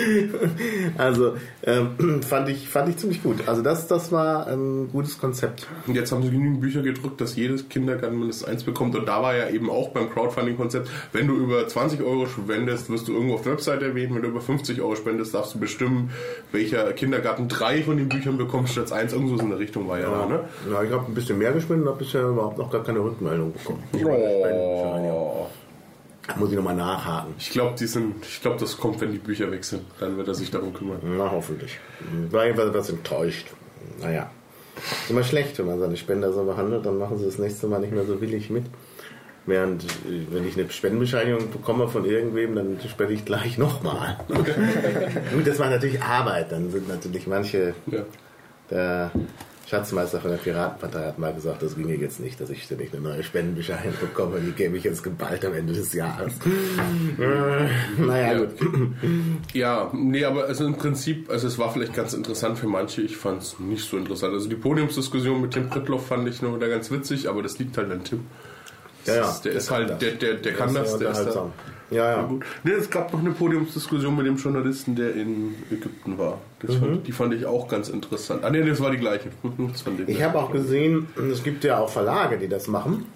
Also 0.96 1.34
ähm, 1.64 2.22
fand 2.22 2.48
ich 2.48 2.68
fand 2.68 2.88
ich 2.88 2.96
ziemlich 2.96 3.22
gut. 3.22 3.46
Also 3.46 3.62
das 3.62 3.86
das 3.88 4.10
war 4.12 4.46
ein 4.46 4.90
gutes 4.90 5.18
Konzept. 5.18 5.66
Und 5.86 5.94
jetzt 5.94 6.12
haben 6.12 6.22
sie 6.22 6.30
genügend 6.30 6.60
Bücher 6.60 6.82
gedruckt, 6.82 7.20
dass 7.20 7.36
jedes 7.36 7.68
Kindergarten 7.68 8.18
mindestens 8.18 8.48
eins 8.48 8.64
bekommt. 8.64 8.96
Und 8.96 9.06
da 9.06 9.22
war 9.22 9.34
ja 9.34 9.48
eben 9.48 9.70
auch 9.70 9.90
beim 9.90 10.10
Crowdfunding-Konzept, 10.10 10.88
wenn 11.12 11.26
du 11.26 11.36
über 11.36 11.66
20 11.66 12.02
Euro 12.02 12.26
spendest, 12.26 12.90
wirst 12.90 13.08
du 13.08 13.12
irgendwo 13.12 13.34
auf 13.34 13.42
der 13.42 13.52
Webseite 13.52 13.86
erwähnt. 13.86 14.14
Wenn 14.14 14.22
du 14.22 14.28
über 14.28 14.40
50 14.40 14.80
Euro 14.80 14.96
spendest, 14.96 15.34
darfst 15.34 15.54
du 15.54 15.58
bestimmen, 15.58 16.10
welcher 16.52 16.92
Kindergarten 16.92 17.48
drei 17.48 17.82
von 17.82 17.96
den 17.96 18.08
Büchern 18.08 18.38
bekommt 18.38 18.68
statt 18.68 18.92
eins. 18.92 19.12
Irgendwo 19.12 19.36
so 19.36 19.42
in 19.42 19.50
der 19.50 19.58
Richtung 19.58 19.88
war 19.90 19.98
ja 19.98 20.08
da, 20.10 20.26
ne? 20.26 20.40
Ja, 20.70 20.82
ich 20.82 20.90
habe 20.90 21.04
ein 21.06 21.14
bisschen 21.14 21.36
mehr 21.38 21.52
gespendet 21.52 21.86
und 21.86 21.92
habe 21.94 22.04
bisher 22.04 22.22
überhaupt 22.22 22.58
noch 22.58 22.70
gar 22.70 22.82
keine 22.82 23.00
Rückmeldung 23.00 23.52
bekommen. 23.52 23.82
Oh. 24.04 25.46
Da 26.26 26.36
muss 26.36 26.50
ich 26.50 26.56
nochmal 26.56 26.76
nachhaken. 26.76 27.34
Ich 27.38 27.50
glaube, 27.50 27.74
glaube, 28.40 28.56
das 28.58 28.76
kommt, 28.76 29.00
wenn 29.00 29.10
die 29.12 29.18
Bücher 29.18 29.50
weg 29.50 29.64
sind. 29.64 29.82
Dann 29.98 30.16
wird 30.16 30.28
er 30.28 30.34
sich 30.34 30.50
darum 30.50 30.72
kümmern. 30.72 31.00
Na, 31.02 31.30
hoffentlich. 31.30 31.78
War 32.30 32.44
jedenfalls 32.44 32.70
etwas 32.70 32.90
enttäuscht. 32.90 33.48
Naja. 34.00 34.30
Ist 34.76 35.10
immer 35.10 35.24
schlecht, 35.24 35.58
wenn 35.58 35.66
man 35.66 35.80
seine 35.80 35.96
Spender 35.96 36.32
so 36.32 36.44
behandelt, 36.44 36.86
dann 36.86 36.98
machen 36.98 37.18
sie 37.18 37.24
das 37.24 37.38
nächste 37.38 37.66
Mal 37.66 37.80
nicht 37.80 37.92
mehr 37.92 38.04
so 38.04 38.20
willig 38.20 38.48
mit. 38.48 38.64
Während, 39.46 39.82
äh, 39.84 40.26
wenn 40.30 40.46
ich 40.46 40.56
eine 40.56 40.70
Spendenbescheinigung 40.70 41.50
bekomme 41.50 41.88
von 41.88 42.04
irgendwem, 42.04 42.54
dann 42.54 42.78
spende 42.88 43.14
ich 43.14 43.24
gleich 43.24 43.58
nochmal. 43.58 44.18
Gut, 44.28 45.46
das 45.46 45.58
war 45.58 45.68
natürlich 45.70 46.00
Arbeit. 46.02 46.52
Dann 46.52 46.70
sind 46.70 46.88
natürlich 46.88 47.26
manche, 47.26 47.74
Ja. 47.86 48.02
der 48.70 49.10
Schatzmeister 49.70 50.20
von 50.20 50.32
der 50.32 50.38
Piratenpartei 50.38 51.04
hat 51.06 51.18
mal 51.20 51.32
gesagt, 51.32 51.62
das 51.62 51.76
ginge 51.76 51.94
jetzt 51.94 52.18
nicht, 52.18 52.40
dass 52.40 52.50
ich 52.50 52.64
ständig 52.64 52.92
eine 52.92 53.02
neue 53.02 53.22
Spendenbescheinigung 53.22 53.94
bekomme. 54.00 54.40
Die 54.40 54.50
gebe 54.50 54.76
ich 54.76 54.82
jetzt 54.82 55.04
geballt 55.04 55.44
am 55.44 55.54
Ende 55.54 55.72
des 55.72 55.92
Jahres. 55.92 56.32
Äh, 57.18 58.02
naja, 58.02 58.32
Ja. 58.32 58.38
gut. 58.38 58.50
Ja, 59.52 59.90
nee, 59.94 60.24
aber 60.24 60.44
also 60.46 60.64
im 60.66 60.76
Prinzip, 60.76 61.30
also 61.30 61.46
es 61.46 61.58
war 61.58 61.72
vielleicht 61.72 61.94
ganz 61.94 62.14
interessant 62.14 62.58
für 62.58 62.66
manche, 62.66 63.02
ich 63.02 63.16
fand 63.16 63.42
es 63.42 63.58
nicht 63.60 63.88
so 63.88 63.96
interessant. 63.96 64.32
Also 64.34 64.48
die 64.48 64.56
Podiumsdiskussion 64.56 65.40
mit 65.40 65.52
Tim 65.52 65.68
Pritloff 65.68 66.06
fand 66.08 66.28
ich 66.28 66.42
nur 66.42 66.56
wieder 66.56 66.68
ganz 66.68 66.90
witzig, 66.90 67.28
aber 67.28 67.42
das 67.42 67.58
liegt 67.58 67.76
halt 67.76 67.90
an 67.92 68.02
Tim. 68.04 68.20
Ja, 69.06 69.14
ja, 69.16 69.28
ist- 69.30 69.42
der 69.42 69.52
ist 69.52 69.70
halt, 69.70 69.90
das. 69.90 69.98
der, 69.98 70.12
der, 70.12 70.34
der 70.34 70.52
kann 70.54 70.72
Der 70.74 70.82
das, 70.82 70.98
der 70.98 71.10
ist 71.10 71.24
da. 71.26 71.50
Ja, 71.90 72.10
ja. 72.18 72.22
Gut. 72.22 72.44
Nee, 72.62 72.72
es 72.72 72.88
gab 72.90 73.12
noch 73.12 73.20
eine 73.20 73.30
Podiumsdiskussion 73.32 74.16
mit 74.16 74.26
dem 74.26 74.36
Journalisten, 74.36 74.94
der 74.94 75.14
in 75.14 75.54
Ägypten 75.70 76.16
war. 76.18 76.38
Das 76.60 76.76
Mhm. 76.76 76.80
fand, 76.80 77.06
die 77.08 77.12
fand 77.12 77.34
ich 77.34 77.46
auch 77.46 77.66
ganz 77.68 77.88
interessant. 77.88 78.44
Ah 78.44 78.50
nee, 78.50 78.62
das 78.62 78.80
war 78.80 78.90
die 78.90 78.98
gleiche. 78.98 79.30
Ich 80.06 80.22
habe 80.22 80.38
auch 80.38 80.52
gesehen, 80.52 81.08
es 81.30 81.42
gibt 81.42 81.64
ja 81.64 81.78
auch 81.78 81.88
Verlage, 81.90 82.38
die 82.38 82.48
das 82.48 82.68
machen. 82.68 83.06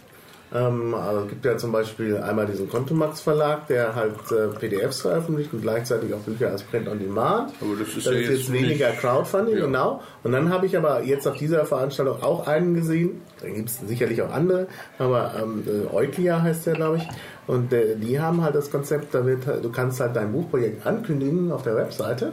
Ähm, 0.52 0.94
also 0.94 1.22
es 1.22 1.28
gibt 1.30 1.44
ja 1.44 1.56
zum 1.56 1.72
Beispiel 1.72 2.16
einmal 2.18 2.46
diesen 2.46 2.68
Kontomax 2.68 3.20
Verlag, 3.20 3.66
der 3.66 3.94
halt 3.96 4.14
äh, 4.30 4.48
PDFs 4.58 5.00
veröffentlicht 5.00 5.52
und 5.52 5.62
gleichzeitig 5.62 6.14
auch 6.14 6.18
Bücher 6.20 6.50
als 6.50 6.62
Print 6.62 6.86
on 6.88 6.98
Demand. 7.00 7.52
Aber 7.60 7.74
das 7.78 7.88
ist 7.88 8.06
das 8.06 8.14
ja 8.14 8.20
ist 8.20 8.28
jetzt 8.30 8.52
weniger 8.52 8.90
Crowdfunding, 8.90 9.56
Ja. 9.56 9.66
genau. 9.66 10.00
Und 10.22 10.30
dann 10.32 10.50
habe 10.50 10.66
ich 10.66 10.76
aber 10.76 11.02
jetzt 11.02 11.26
auf 11.26 11.36
dieser 11.36 11.64
Veranstaltung 11.64 12.22
auch 12.22 12.46
einen 12.46 12.74
gesehen. 12.74 13.22
Da 13.40 13.48
gibt 13.48 13.68
es 13.68 13.80
sicherlich 13.86 14.22
auch 14.22 14.32
andere, 14.32 14.68
aber 14.98 15.32
ähm, 15.42 15.64
äh, 15.66 15.92
Euklia 15.94 16.40
heißt 16.42 16.66
der, 16.66 16.74
glaube 16.74 16.98
ich. 16.98 17.08
Und 17.46 17.72
äh, 17.72 17.96
die 17.96 18.20
haben 18.20 18.42
halt 18.42 18.54
das 18.54 18.70
Konzept, 18.70 19.14
da 19.14 19.24
wird, 19.26 19.46
halt- 19.46 19.64
du 19.64 19.70
kannst 19.70 20.00
halt 20.00 20.16
dein 20.16 20.32
Buchprojekt 20.32 20.86
ankündigen 20.86 21.52
auf 21.52 21.62
der 21.62 21.76
Webseite 21.76 22.32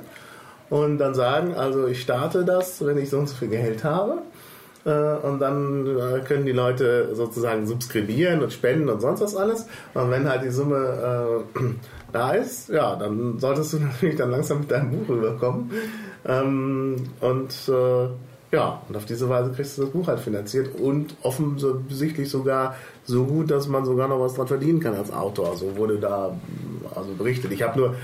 und 0.69 0.97
dann 1.00 1.13
sagen, 1.15 1.54
also 1.56 1.88
ich 1.88 2.02
starte 2.02 2.45
das, 2.45 2.86
wenn 2.86 2.97
ich 2.97 3.10
so 3.10 3.19
und 3.19 3.28
so 3.30 3.36
viel 3.36 3.50
Geld 3.50 3.84
habe. 3.84 4.21
Äh, 4.86 5.28
Und 5.28 5.39
dann 5.39 5.86
äh, 5.86 6.19
können 6.21 6.45
die 6.45 6.54
Leute 6.54 7.13
sozusagen 7.13 7.67
subskribieren 7.67 8.41
und 8.41 8.52
spenden 8.52 8.89
und 8.89 9.00
sonst 9.02 9.21
was 9.21 9.36
alles. 9.36 9.67
Und 9.93 10.10
wenn 10.10 10.28
halt 10.28 10.43
die 10.43 10.50
Summe 10.50 11.43
äh, 11.56 11.60
da 12.13 12.32
ist, 12.32 12.69
ja, 12.69 12.95
dann 12.95 13.38
solltest 13.38 13.74
du 13.74 13.80
natürlich 13.91 14.15
dann 14.15 14.32
langsam 14.32 14.62
mit 14.62 14.71
deinem 14.71 14.89
Buch 14.91 15.10
rüberkommen. 15.10 15.69
Ähm, 16.26 16.95
und 17.19 17.54
äh, 17.69 18.56
Ja, 18.56 18.82
und 18.89 18.97
auf 18.97 19.06
diese 19.06 19.30
Weise 19.30 19.52
kriegst 19.52 19.78
du 19.78 19.84
das 19.84 19.91
Buch 19.91 20.08
halt 20.08 20.19
finanziert 20.19 20.69
und 20.80 21.15
offensichtlich 21.24 22.30
sogar 22.30 22.76
so 23.05 23.25
gut, 23.25 23.51
dass 23.51 23.67
man 23.67 23.85
sogar 23.85 24.07
noch 24.07 24.19
was 24.19 24.35
dran 24.35 24.47
verdienen 24.47 24.79
kann 24.79 24.95
als 24.95 25.11
Autor. 25.11 25.55
So 25.55 25.75
wurde 25.77 25.97
da 25.97 26.37
also 26.95 27.13
berichtet. 27.13 27.51
Ich 27.51 27.61
habe 27.63 27.79
nur, 27.79 27.95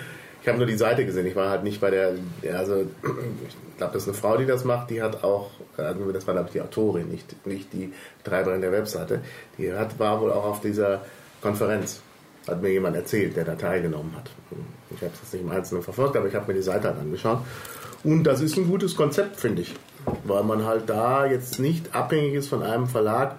ich 0.41 0.53
nur 0.53 0.65
die 0.65 0.77
Seite 0.77 1.05
gesehen. 1.05 1.25
Ich 1.25 1.35
war 1.35 1.49
halt 1.49 1.63
nicht 1.63 1.81
bei 1.81 1.91
der, 1.91 2.13
also 2.53 2.81
ich 2.81 3.77
glaube, 3.77 3.93
das 3.93 4.03
ist 4.03 4.09
eine 4.09 4.17
Frau, 4.17 4.37
die 4.37 4.45
das 4.45 4.63
macht. 4.63 4.89
Die 4.89 5.01
hat 5.01 5.23
auch, 5.23 5.51
also 5.77 6.11
das 6.11 6.25
war 6.25 6.33
glaube 6.33 6.47
ich 6.47 6.53
die 6.53 6.61
Autorin, 6.61 7.09
nicht 7.09 7.45
nicht 7.45 7.71
die 7.73 7.93
Betreiberin 8.23 8.61
der 8.61 8.71
Webseite. 8.71 9.21
Die 9.57 9.71
hat 9.73 9.99
war 9.99 10.21
wohl 10.21 10.31
auch 10.31 10.45
auf 10.45 10.61
dieser 10.61 11.01
Konferenz. 11.41 12.01
Hat 12.47 12.61
mir 12.61 12.69
jemand 12.69 12.95
erzählt, 12.95 13.35
der 13.35 13.43
da 13.43 13.55
teilgenommen 13.55 14.13
hat. 14.15 14.29
Ich 14.89 15.01
habe 15.01 15.11
es 15.13 15.19
jetzt 15.21 15.33
nicht 15.33 15.43
im 15.43 15.51
Einzelnen 15.51 15.83
verfolgt, 15.83 16.15
aber 16.15 16.27
ich 16.27 16.35
habe 16.35 16.47
mir 16.47 16.53
die 16.53 16.63
Seite 16.63 16.87
halt 16.87 16.99
angeschaut. 16.99 17.39
Und 18.05 18.23
das 18.23 18.39
ist 18.39 18.55
ein 18.55 18.69
gutes 18.69 18.95
Konzept, 18.95 19.37
finde 19.37 19.63
ich. 19.63 19.75
Weil 20.23 20.43
man 20.43 20.65
halt 20.65 20.89
da 20.89 21.25
jetzt 21.25 21.59
nicht 21.59 21.93
abhängig 21.93 22.35
ist 22.35 22.47
von 22.47 22.63
einem 22.63 22.87
Verlag, 22.87 23.35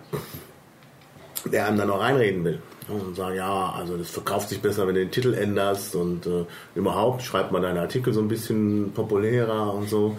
der 1.46 1.66
einem 1.66 1.79
dann 1.79 1.88
noch 1.88 2.01
reinreden 2.01 2.44
will. 2.44 2.61
Und 2.88 3.16
sagen, 3.16 3.37
ja, 3.37 3.74
also 3.77 3.96
das 3.96 4.11
verkauft 4.11 4.48
sich 4.48 4.62
besser, 4.62 4.87
wenn 4.87 4.94
du 4.94 5.01
den 5.01 5.11
Titel 5.11 5.35
änderst 5.35 5.94
und 5.94 6.27
äh, 6.27 6.46
überhaupt 6.74 7.22
schreibt 7.22 7.53
man 7.53 7.61
deine 7.61 7.81
Artikel 7.81 8.14
so 8.14 8.20
ein 8.20 8.29
bisschen 8.29 8.92
populärer 8.92 9.74
und 9.74 9.88
so. 9.88 10.16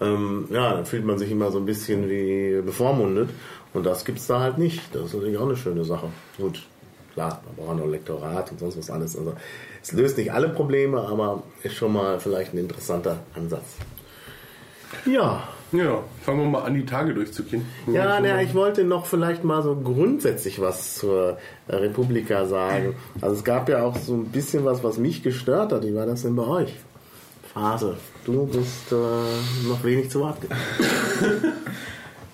Ähm, 0.00 0.46
ja, 0.50 0.74
dann 0.74 0.86
fühlt 0.86 1.04
man 1.04 1.18
sich 1.18 1.30
immer 1.30 1.50
so 1.50 1.58
ein 1.58 1.66
bisschen 1.66 2.08
wie 2.08 2.62
bevormundet. 2.62 3.30
Und 3.74 3.86
das 3.86 4.04
gibt's 4.04 4.26
da 4.26 4.40
halt 4.40 4.58
nicht. 4.58 4.80
Das 4.94 5.06
ist 5.06 5.14
natürlich 5.14 5.38
auch 5.38 5.46
eine 5.46 5.56
schöne 5.56 5.84
Sache. 5.84 6.08
Gut, 6.38 6.62
klar, 7.14 7.42
man 7.44 7.66
braucht 7.66 7.78
noch 7.78 7.90
Lektorat 7.90 8.52
und 8.52 8.60
sonst 8.60 8.78
was 8.78 8.90
alles. 8.90 9.16
Also 9.16 9.34
es 9.82 9.92
löst 9.92 10.16
nicht 10.16 10.32
alle 10.32 10.48
Probleme, 10.48 11.00
aber 11.00 11.42
ist 11.62 11.74
schon 11.74 11.92
mal 11.92 12.20
vielleicht 12.20 12.54
ein 12.54 12.58
interessanter 12.58 13.20
Ansatz. 13.34 13.76
Ja. 15.06 15.48
Ja, 15.72 16.02
fangen 16.22 16.40
wir 16.40 16.48
mal 16.48 16.62
an, 16.62 16.74
die 16.74 16.84
Tage 16.84 17.14
durchzugehen. 17.14 17.64
Ja, 17.86 18.20
na, 18.20 18.42
ich 18.42 18.54
wollte 18.54 18.84
noch 18.84 19.06
vielleicht 19.06 19.42
mal 19.42 19.62
so 19.62 19.74
grundsätzlich 19.74 20.60
was 20.60 20.96
zur 20.96 21.38
Republika 21.68 22.44
sagen. 22.46 22.94
Also 23.20 23.36
es 23.36 23.44
gab 23.44 23.68
ja 23.68 23.82
auch 23.82 23.96
so 23.96 24.14
ein 24.14 24.26
bisschen 24.26 24.64
was, 24.64 24.84
was 24.84 24.98
mich 24.98 25.22
gestört 25.22 25.72
hat. 25.72 25.84
Wie 25.84 25.94
war 25.94 26.06
das 26.06 26.22
denn 26.22 26.36
bei 26.36 26.46
euch? 26.46 26.74
Phase, 27.54 27.96
du 28.24 28.46
bist 28.46 28.92
äh, 28.92 29.68
noch 29.68 29.82
wenig 29.84 30.10
zu 30.10 30.20
Wort 30.20 30.40
gekommen. 30.40 30.60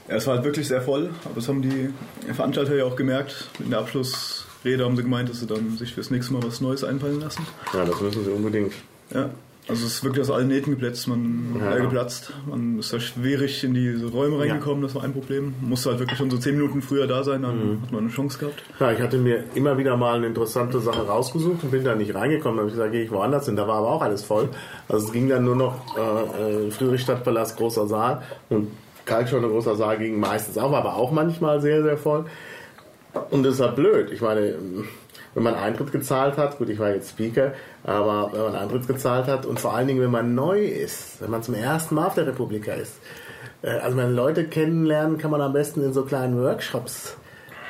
Ja, 0.08 0.16
es 0.16 0.26
war 0.26 0.36
halt 0.36 0.44
wirklich 0.44 0.66
sehr 0.66 0.80
voll, 0.80 1.10
aber 1.26 1.34
das 1.34 1.48
haben 1.48 1.60
die 1.60 1.90
Veranstalter 2.32 2.74
ja 2.74 2.84
auch 2.84 2.96
gemerkt. 2.96 3.48
In 3.58 3.68
der 3.68 3.80
Abschlussrede 3.80 4.82
haben 4.82 4.96
sie 4.96 5.02
gemeint, 5.02 5.28
dass 5.28 5.40
sie 5.40 5.46
dann 5.46 5.76
sich 5.76 5.92
fürs 5.92 6.10
nächste 6.10 6.32
Mal 6.32 6.42
was 6.42 6.62
Neues 6.62 6.82
einfallen 6.82 7.20
lassen. 7.20 7.46
Ja, 7.74 7.84
das 7.84 8.00
müssen 8.00 8.24
sie 8.24 8.30
unbedingt. 8.30 8.72
Ja, 9.12 9.28
also 9.68 9.86
es 9.86 9.94
ist 9.94 10.04
wirklich 10.04 10.22
aus 10.22 10.30
allen 10.30 10.48
Nähten 10.48 10.70
geplatzt. 10.70 11.06
Man, 11.08 11.56
Ja. 11.60 11.76
äh, 11.76 11.80
geplatzt. 11.80 12.32
man 12.46 12.78
ist 12.78 12.92
da 12.92 12.98
schwierig 13.00 13.62
in 13.64 13.74
diese 13.74 14.06
Räume 14.06 14.38
reingekommen, 14.38 14.82
das 14.82 14.94
war 14.94 15.04
ein 15.04 15.12
Problem. 15.12 15.54
Musste 15.60 15.90
halt 15.90 15.98
wirklich 16.00 16.18
schon 16.18 16.30
so 16.30 16.38
zehn 16.38 16.56
Minuten 16.56 16.80
früher 16.82 17.06
da 17.06 17.22
sein, 17.22 17.42
dann 17.42 17.80
hat 17.82 17.92
man 17.92 18.00
eine 18.04 18.10
Chance 18.10 18.38
gehabt. 18.38 18.62
Ja, 18.80 18.92
ich 18.92 19.00
hatte 19.00 19.18
mir 19.18 19.44
immer 19.54 19.76
wieder 19.78 19.96
mal 19.96 20.16
eine 20.16 20.26
interessante 20.26 20.80
Sache 20.80 21.06
rausgesucht 21.06 21.62
und 21.62 21.70
bin 21.70 21.84
da 21.84 21.94
nicht 21.94 22.14
reingekommen. 22.14 22.56
Dann 22.56 22.64
habe 22.64 22.68
ich 22.70 22.74
gesagt, 22.76 22.92
gehe 22.92 23.04
ich 23.04 23.10
woanders 23.10 23.46
hin. 23.46 23.56
Da 23.56 23.68
war 23.68 23.76
aber 23.78 23.88
auch 23.92 24.02
alles 24.02 24.24
voll. 24.24 24.48
Also 24.88 25.06
es 25.06 25.12
ging 25.12 25.28
dann 25.28 25.44
nur 25.44 25.56
noch 25.56 25.76
äh, 25.96 26.66
äh, 26.66 26.70
Friedrichstadtpalast, 26.70 27.56
großer 27.56 27.86
Saal 27.86 28.22
und 28.48 28.68
Kaltschon, 29.04 29.42
großer 29.42 29.74
Saal 29.76 29.98
ging 29.98 30.18
meistens 30.20 30.58
auch, 30.58 30.72
aber 30.72 30.94
auch 30.96 31.10
manchmal 31.12 31.60
sehr, 31.60 31.82
sehr 31.82 31.96
voll. 31.96 32.26
Und 33.30 33.42
das 33.42 33.54
ist 33.54 33.60
halt 33.60 33.76
blöd. 33.76 34.10
Ich 34.12 34.20
meine, 34.20 34.54
wenn 35.38 35.44
man 35.44 35.54
Eintritt 35.54 35.92
gezahlt 35.92 36.36
hat, 36.36 36.58
gut, 36.58 36.68
ich 36.68 36.80
war 36.80 36.90
jetzt 36.90 37.10
Speaker, 37.10 37.52
aber 37.84 38.30
wenn 38.32 38.42
man 38.42 38.56
Eintritt 38.56 38.88
gezahlt 38.88 39.28
hat 39.28 39.46
und 39.46 39.60
vor 39.60 39.72
allen 39.72 39.86
Dingen, 39.86 40.00
wenn 40.00 40.10
man 40.10 40.34
neu 40.34 40.64
ist, 40.64 41.22
wenn 41.22 41.30
man 41.30 41.44
zum 41.44 41.54
ersten 41.54 41.94
Mal 41.94 42.08
auf 42.08 42.14
der 42.14 42.26
Republika 42.26 42.72
ist, 42.72 42.94
äh, 43.62 43.68
also 43.68 43.96
wenn 43.96 44.16
Leute 44.16 44.48
kennenlernen, 44.48 45.16
kann 45.16 45.30
man 45.30 45.40
am 45.40 45.52
besten 45.52 45.80
in 45.84 45.92
so 45.92 46.02
kleinen 46.02 46.42
Workshops. 46.42 47.16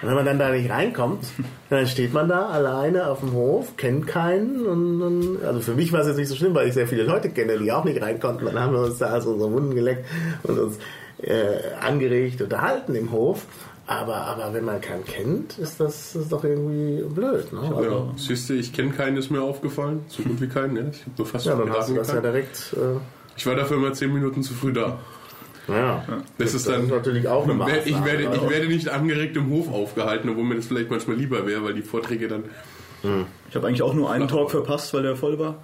Und 0.01 0.09
wenn 0.09 0.15
man 0.15 0.25
dann 0.25 0.39
da 0.39 0.49
nicht 0.49 0.71
reinkommt, 0.71 1.27
dann 1.69 1.87
steht 1.87 2.15
man 2.15 2.27
da 2.27 2.47
alleine 2.47 3.07
auf 3.07 3.21
dem 3.21 3.35
Hof, 3.35 3.77
kennt 3.77 4.07
keinen 4.07 4.67
und, 4.67 5.03
und 5.03 5.45
also 5.45 5.61
für 5.61 5.75
mich 5.75 5.93
war 5.93 6.01
es 6.01 6.07
jetzt 6.07 6.17
nicht 6.17 6.29
so 6.29 6.37
schlimm, 6.37 6.55
weil 6.55 6.69
ich 6.69 6.73
sehr 6.73 6.89
viele 6.89 7.03
Leute 7.03 7.29
kenne, 7.29 7.59
die 7.59 7.71
auch 7.71 7.85
nicht 7.85 8.01
rein 8.01 8.19
konnten. 8.19 8.47
Dann 8.47 8.59
haben 8.59 8.73
wir 8.73 8.81
uns 8.81 8.97
da 8.97 9.09
also 9.09 9.33
unsere 9.33 9.53
Wunden 9.53 9.75
geleckt 9.75 10.07
und 10.45 10.59
uns 10.59 10.79
äh, 11.21 11.75
angeregt 11.83 12.41
unterhalten 12.41 12.95
im 12.95 13.13
Hof. 13.13 13.45
Aber, 13.91 14.17
aber 14.17 14.53
wenn 14.53 14.65
man 14.67 14.81
keinen 14.83 15.05
kennt, 15.05 15.59
ist 15.59 15.81
das 15.81 16.15
ist 16.15 16.31
doch 16.31 16.45
irgendwie 16.45 17.03
blöd. 17.09 17.51
Ne? 17.53 17.61
Also, 17.61 17.83
Ja, 17.83 18.13
siehst 18.17 18.51
du, 18.51 18.55
ich 18.55 18.73
kenne 18.73 18.91
keinen, 18.91 19.17
ist 19.17 19.31
mir 19.31 19.41
aufgefallen. 19.43 20.01
So 20.09 20.23
gut 20.23 20.41
wie 20.43 20.47
keinen, 20.47 20.75
ne? 20.75 20.91
Ich 20.93 21.01
habe 21.01 21.11
nur 21.17 21.27
fast 21.27 21.47
ja, 21.47 21.55
dann 21.57 21.71
hast 21.73 21.89
du 21.89 21.95
das 21.95 22.13
ja 22.13 22.21
direkt. 22.21 22.75
Äh, 22.77 22.99
Ich 23.37 23.47
war 23.47 23.55
dafür 23.55 23.79
immer 23.79 23.93
zehn 23.95 24.13
Minuten 24.13 24.43
zu 24.43 24.53
früh 24.53 24.75
da. 24.75 24.99
ja. 25.69 26.05
Das 26.37 26.53
ist 26.53 26.69
dann. 26.69 26.87
natürlich 26.89 27.27
auch 27.29 27.45
eine 27.45 27.55
Maßnahme. 27.55 27.83
ich, 27.87 28.05
werde, 28.05 28.23
ich 28.25 28.29
aber- 28.29 28.51
werde 28.51 28.67
nicht 28.69 28.89
angeregt 28.91 29.37
im 29.39 29.49
Hof 29.49 29.73
aufgehalten, 29.73 30.29
obwohl 30.29 30.45
mir 30.45 30.57
das 30.57 30.67
vielleicht 30.67 30.91
manchmal 30.91 31.17
lieber 31.17 31.47
wäre, 31.47 31.65
weil 31.65 31.73
die 31.75 31.83
Vorträge 31.83 32.29
dann. 32.29 32.45
Ich 33.49 33.55
habe 33.55 33.69
eigentlich 33.69 33.83
auch 33.83 33.95
nur 33.95 34.11
einen 34.11 34.27
Talk 34.27 34.51
verpasst, 34.51 34.93
weil 34.93 35.05
der 35.05 35.15
voll 35.15 35.39
war. 35.39 35.63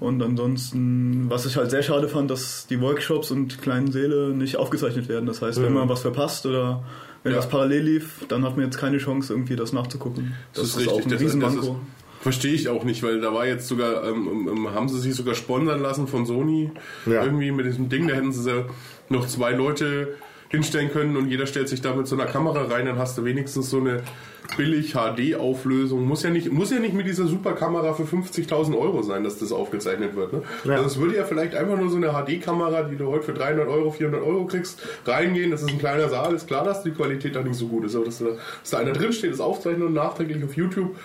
Und 0.00 0.22
ansonsten, 0.22 1.26
was 1.28 1.44
ich 1.46 1.56
halt 1.58 1.70
sehr 1.70 1.82
schade 1.82 2.08
fand, 2.08 2.30
dass 2.30 2.66
die 2.66 2.80
Workshops 2.80 3.30
und 3.30 3.60
kleinen 3.60 3.92
Säle 3.92 4.30
nicht 4.30 4.56
aufgezeichnet 4.56 5.08
werden. 5.08 5.26
Das 5.26 5.42
heißt, 5.42 5.62
wenn 5.62 5.74
man 5.74 5.88
was 5.90 6.00
verpasst 6.00 6.46
oder 6.46 6.82
wenn 7.24 7.32
Ja. 7.32 7.38
das 7.38 7.48
parallel 7.48 7.82
lief, 7.82 8.24
dann 8.28 8.44
hat 8.44 8.56
man 8.56 8.66
jetzt 8.66 8.78
keine 8.78 8.98
Chance, 8.98 9.32
irgendwie 9.32 9.56
das 9.56 9.72
nachzugucken. 9.72 10.34
Das, 10.52 10.68
ist 10.68 10.78
richtig. 10.78 10.92
auch 10.92 11.02
ein 11.02 11.10
das, 11.10 11.20
Riesenmanko. 11.20 11.56
das 11.56 11.66
ist, 11.66 11.74
verstehe 12.20 12.52
ich 12.52 12.68
auch 12.68 12.84
nicht, 12.84 13.02
weil 13.02 13.20
da 13.20 13.34
war 13.34 13.46
jetzt 13.46 13.66
sogar, 13.66 14.04
ähm, 14.08 14.48
ähm, 14.50 14.70
haben 14.74 14.88
sie 14.88 15.00
sich 15.00 15.14
sogar 15.14 15.34
sponsern 15.34 15.80
lassen 15.80 16.06
von 16.06 16.24
Sony. 16.26 16.70
Ja. 17.06 17.24
Irgendwie 17.24 17.50
mit 17.50 17.66
diesem 17.66 17.88
Ding, 17.88 18.06
da 18.06 18.14
hätten 18.14 18.32
sie 18.32 18.64
noch 19.08 19.26
zwei 19.26 19.52
Leute 19.52 20.14
hinstellen 20.48 20.90
können 20.90 21.16
und 21.16 21.28
jeder 21.28 21.46
stellt 21.46 21.68
sich 21.68 21.80
da 21.80 21.94
mit 21.94 22.06
so 22.06 22.16
einer 22.16 22.26
Kamera 22.26 22.64
rein, 22.64 22.86
dann 22.86 22.98
hast 22.98 23.18
du 23.18 23.24
wenigstens 23.24 23.70
so 23.70 23.78
eine 23.78 24.02
billig 24.56 24.94
HD-Auflösung. 24.94 26.06
Muss 26.06 26.22
ja 26.22 26.30
nicht, 26.30 26.52
muss 26.52 26.70
ja 26.70 26.78
nicht 26.78 26.94
mit 26.94 27.06
dieser 27.06 27.26
Superkamera 27.26 27.94
für 27.94 28.04
50.000 28.04 28.78
Euro 28.78 29.02
sein, 29.02 29.24
dass 29.24 29.38
das 29.38 29.52
aufgezeichnet 29.52 30.14
wird. 30.16 30.32
Ne? 30.32 30.42
Ja. 30.64 30.74
Also 30.74 30.86
es 30.86 30.98
würde 30.98 31.16
ja 31.16 31.24
vielleicht 31.24 31.54
einfach 31.54 31.78
nur 31.78 31.90
so 31.90 31.96
eine 31.96 32.12
HD-Kamera, 32.12 32.84
die 32.84 32.96
du 32.96 33.06
heute 33.06 33.24
für 33.24 33.34
300 33.34 33.68
Euro, 33.68 33.90
400 33.90 34.22
Euro 34.22 34.46
kriegst, 34.46 34.82
reingehen. 35.06 35.50
Das 35.50 35.62
ist 35.62 35.70
ein 35.70 35.78
kleiner 35.78 36.08
Saal, 36.08 36.34
ist 36.34 36.46
klar, 36.46 36.64
dass 36.64 36.82
die 36.82 36.90
Qualität 36.90 37.34
da 37.34 37.42
nicht 37.42 37.56
so 37.56 37.66
gut 37.66 37.84
ist, 37.84 37.96
aber 37.96 38.04
dass 38.04 38.18
da, 38.18 38.26
dass 38.26 38.70
da 38.70 38.78
einer 38.78 38.92
drinsteht, 38.92 39.32
das 39.32 39.40
aufzeichnen 39.40 39.86
und 39.86 39.94
nachträglich 39.94 40.44
auf 40.44 40.54
YouTube. 40.56 40.96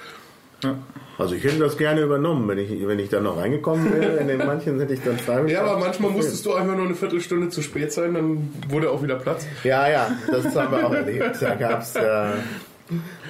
Also 1.17 1.35
ich 1.35 1.43
hätte 1.43 1.59
das 1.59 1.77
gerne 1.77 2.01
übernommen, 2.01 2.47
wenn 2.47 2.57
ich, 2.57 2.87
wenn 2.87 2.97
ich 2.97 3.09
da 3.09 3.19
noch 3.19 3.37
reingekommen 3.37 3.93
wäre. 3.93 4.17
In 4.17 4.27
den 4.29 4.37
manchen 4.45 4.79
hätte 4.79 4.93
ich 4.93 5.01
dann 5.01 5.17
freiwillig. 5.17 5.53
Ja, 5.53 5.63
aber 5.63 5.79
manchmal 5.79 6.11
musstest 6.11 6.45
du 6.45 6.53
einfach 6.53 6.75
nur 6.75 6.85
eine 6.85 6.95
Viertelstunde 6.95 7.49
zu 7.49 7.61
spät 7.61 7.91
sein, 7.91 8.13
dann 8.13 8.53
wurde 8.69 8.89
auch 8.89 9.03
wieder 9.03 9.15
Platz. 9.15 9.45
Ja, 9.63 9.89
ja, 9.89 10.11
das 10.31 10.55
haben 10.55 10.71
wir 10.71 10.87
auch 10.87 10.93
erlebt. 10.93 11.41
Da 11.41 11.55
gab 11.55 11.81
es 11.81 11.95
äh, 11.95 12.29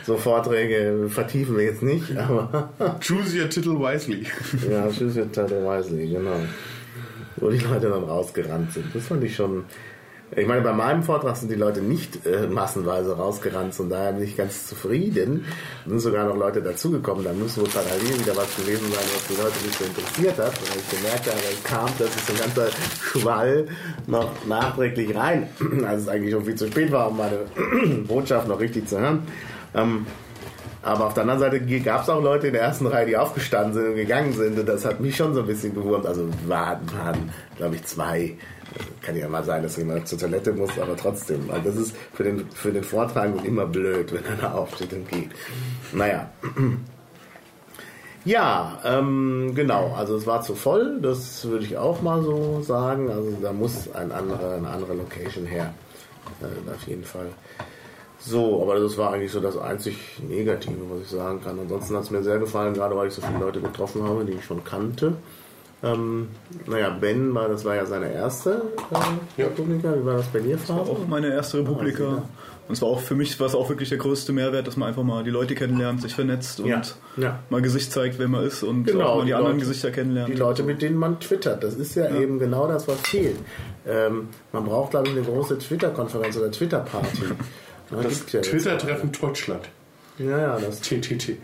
so 0.05 0.17
Vorträge, 0.17 1.09
vertiefen 1.09 1.57
wir 1.57 1.65
jetzt 1.65 1.81
nicht, 1.83 2.15
aber 2.15 2.69
Choose 3.05 3.41
your 3.41 3.49
title 3.49 3.79
wisely. 3.79 4.25
ja, 4.69 4.87
tschüss 4.89 5.15
mit 5.15 5.33
Tante 5.33 5.55
Wesley, 5.65 6.07
genau. 6.07 6.35
Wo 7.37 7.49
die 7.49 7.57
Leute 7.57 7.89
dann 7.89 8.03
rausgerannt 8.03 8.73
sind. 8.73 8.93
Das 8.93 9.07
fand 9.07 9.23
ich 9.23 9.35
schon. 9.35 9.65
Ich 10.35 10.45
meine, 10.45 10.61
bei 10.61 10.73
meinem 10.73 11.01
Vortrag 11.01 11.35
sind 11.37 11.49
die 11.49 11.55
Leute 11.55 11.81
nicht 11.81 12.25
äh, 12.25 12.45
massenweise 12.45 13.17
rausgerannt, 13.17 13.73
von 13.73 13.89
daher 13.89 14.11
bin 14.13 14.23
ich 14.23 14.37
ganz 14.37 14.67
zufrieden. 14.67 15.45
Es 15.85 15.89
sind 15.89 15.99
sogar 16.01 16.27
noch 16.27 16.37
Leute 16.37 16.61
dazugekommen, 16.61 17.23
da 17.23 17.33
muss 17.33 17.57
wohl 17.57 17.67
parallel 17.67 18.19
wieder 18.19 18.35
was 18.35 18.55
gewesen 18.55 18.91
sein, 18.91 19.05
was 19.15 19.27
die 19.27 19.41
Leute 19.41 19.65
nicht 19.65 19.77
so 19.77 19.85
interessiert 19.85 20.37
hat. 20.37 20.53
Und 20.59 20.75
ich 20.75 20.97
gemerkt 20.97 21.27
habe, 21.27 21.37
es 21.51 21.63
kam, 21.63 21.89
dass 21.97 22.15
es 22.15 22.27
so 22.27 22.33
ein 22.33 22.39
ganzer 22.39 22.67
Schwall 23.01 23.67
noch 24.05 24.29
nachträglich 24.45 25.15
rein, 25.15 25.47
als 25.87 26.03
es 26.03 26.07
eigentlich 26.07 26.33
schon 26.33 26.45
viel 26.45 26.55
zu 26.55 26.67
spät 26.67 26.91
war, 26.91 27.09
um 27.09 27.17
meine 27.17 27.39
Botschaft 28.07 28.47
noch 28.47 28.59
richtig 28.59 28.87
zu 28.87 28.99
hören. 28.99 29.23
Ähm, 29.73 30.05
aber 30.81 31.07
auf 31.07 31.13
der 31.13 31.23
anderen 31.23 31.39
Seite 31.39 31.59
gab 31.81 32.03
es 32.03 32.09
auch 32.09 32.21
Leute 32.21 32.47
in 32.47 32.53
der 32.53 32.61
ersten 32.61 32.87
Reihe, 32.87 33.05
die 33.05 33.17
aufgestanden 33.17 33.73
sind 33.73 33.87
und 33.89 33.95
gegangen 33.95 34.33
sind. 34.33 34.57
Und 34.59 34.69
das 34.69 34.85
hat 34.85 34.99
mich 35.01 35.15
schon 35.15 35.33
so 35.33 35.41
ein 35.41 35.47
bisschen 35.47 35.73
gewurmt. 35.73 36.05
Also 36.05 36.29
waren, 36.47 36.79
waren 37.03 37.29
glaube 37.57 37.75
ich, 37.75 37.83
zwei. 37.83 38.37
Kann 39.01 39.15
ja 39.15 39.27
mal 39.27 39.43
sein, 39.43 39.63
dass 39.63 39.77
jemand 39.77 40.07
zur 40.07 40.19
Toilette 40.19 40.53
muss, 40.53 40.77
aber 40.79 40.95
trotzdem. 40.95 41.49
Also 41.49 41.69
das 41.69 41.75
ist 41.77 41.95
für 42.13 42.23
den, 42.23 42.49
für 42.51 42.71
den 42.71 42.83
Vortragenden 42.83 43.45
immer 43.45 43.65
blöd, 43.65 44.13
wenn 44.13 44.25
er 44.25 44.35
da 44.35 44.51
aufsteht 44.53 44.93
und 44.93 45.07
geht. 45.09 45.29
Naja. 45.93 46.29
Ja, 48.25 48.79
ähm, 48.83 49.53
genau. 49.55 49.93
Also 49.97 50.15
es 50.15 50.27
war 50.27 50.41
zu 50.41 50.53
voll, 50.53 50.99
das 51.01 51.45
würde 51.45 51.65
ich 51.65 51.77
auch 51.77 52.01
mal 52.01 52.21
so 52.21 52.61
sagen. 52.61 53.09
Also 53.09 53.37
da 53.41 53.53
muss 53.53 53.89
ein 53.93 54.11
andere, 54.11 54.55
eine 54.55 54.69
andere 54.69 54.93
Location 54.93 55.45
her. 55.45 55.73
Äh, 56.41 56.71
auf 56.71 56.87
jeden 56.87 57.03
Fall. 57.03 57.27
So, 58.19 58.61
aber 58.61 58.79
das 58.79 58.97
war 58.97 59.13
eigentlich 59.13 59.31
so 59.31 59.39
das 59.39 59.57
einzig 59.57 60.19
Negative, 60.27 60.77
was 60.89 61.03
ich 61.03 61.09
sagen 61.09 61.41
kann. 61.41 61.57
Ansonsten 61.57 61.95
hat 61.95 62.03
es 62.03 62.11
mir 62.11 62.21
sehr 62.21 62.37
gefallen, 62.37 62.73
gerade 62.73 62.95
weil 62.95 63.07
ich 63.07 63.13
so 63.13 63.21
viele 63.21 63.39
Leute 63.39 63.61
getroffen 63.61 64.03
habe, 64.03 64.25
die 64.25 64.33
ich 64.33 64.43
schon 64.43 64.63
kannte. 64.63 65.13
Ähm, 65.81 66.27
naja, 66.67 66.89
Ben 66.89 67.33
war, 67.33 67.47
das 67.47 67.63
war 67.63 67.75
ja 67.75 67.85
seine 67.85 68.11
erste 68.13 68.61
äh, 68.91 69.41
Ja. 69.41 69.47
Republika. 69.47 69.93
Wie 69.95 70.05
war 70.05 70.15
das 70.17 70.27
bei 70.27 70.39
dir, 70.39 70.59
War 70.67 70.77
Vater? 70.77 70.89
auch 70.91 71.07
meine 71.07 71.31
erste 71.33 71.59
Republika. 71.59 72.23
Und 72.67 72.73
es 72.73 72.81
war 72.83 72.89
auch 72.89 72.99
für 72.99 73.15
mich 73.15 73.39
war 73.39 73.47
es 73.47 73.55
auch 73.55 73.67
wirklich 73.69 73.89
der 73.89 73.97
größte 73.97 74.31
Mehrwert, 74.31 74.67
dass 74.67 74.77
man 74.77 74.89
einfach 74.89 75.01
mal 75.03 75.23
die 75.23 75.31
Leute 75.31 75.55
kennenlernt, 75.55 76.01
sich 76.03 76.13
vernetzt 76.13 76.59
und 76.59 76.67
Ja, 76.67 76.81
ja. 77.17 77.39
mal 77.49 77.61
Gesicht 77.63 77.91
zeigt, 77.91 78.19
wer 78.19 78.27
man 78.27 78.43
ist 78.43 78.61
und 78.61 78.83
Genau, 78.83 79.05
auch 79.05 79.15
mal 79.15 79.21
die, 79.21 79.27
die 79.27 79.33
anderen 79.33 79.53
Leute- 79.57 79.67
Gesichter 79.67 79.89
kennenlernt. 79.91 80.29
Die 80.29 80.37
Leute, 80.37 80.61
mit 80.63 80.81
denen 80.81 80.97
man 80.97 81.19
twittert. 81.19 81.63
Das 81.63 81.73
ist 81.75 81.95
ja, 81.95 82.13
eben 82.15 82.37
genau 82.37 82.67
das, 82.67 82.87
was 82.87 82.99
fehlt. 82.99 83.37
Ähm, 83.87 84.27
man 84.51 84.65
braucht, 84.65 84.91
glaube 84.91 85.07
ich, 85.07 85.13
eine 85.15 85.23
große 85.23 85.57
Twitter-Konferenz 85.57 86.37
oder 86.37 86.51
Twitter-Party. 86.51 87.23
Das 87.89 88.31
jetzt. 88.31 88.49
Twitter-Treffen 88.51 89.11
Deutschland. 89.19 89.67
Ja, 90.19 90.37
ja, 90.37 90.59
das, 90.59 90.81
TTT. 90.81 91.37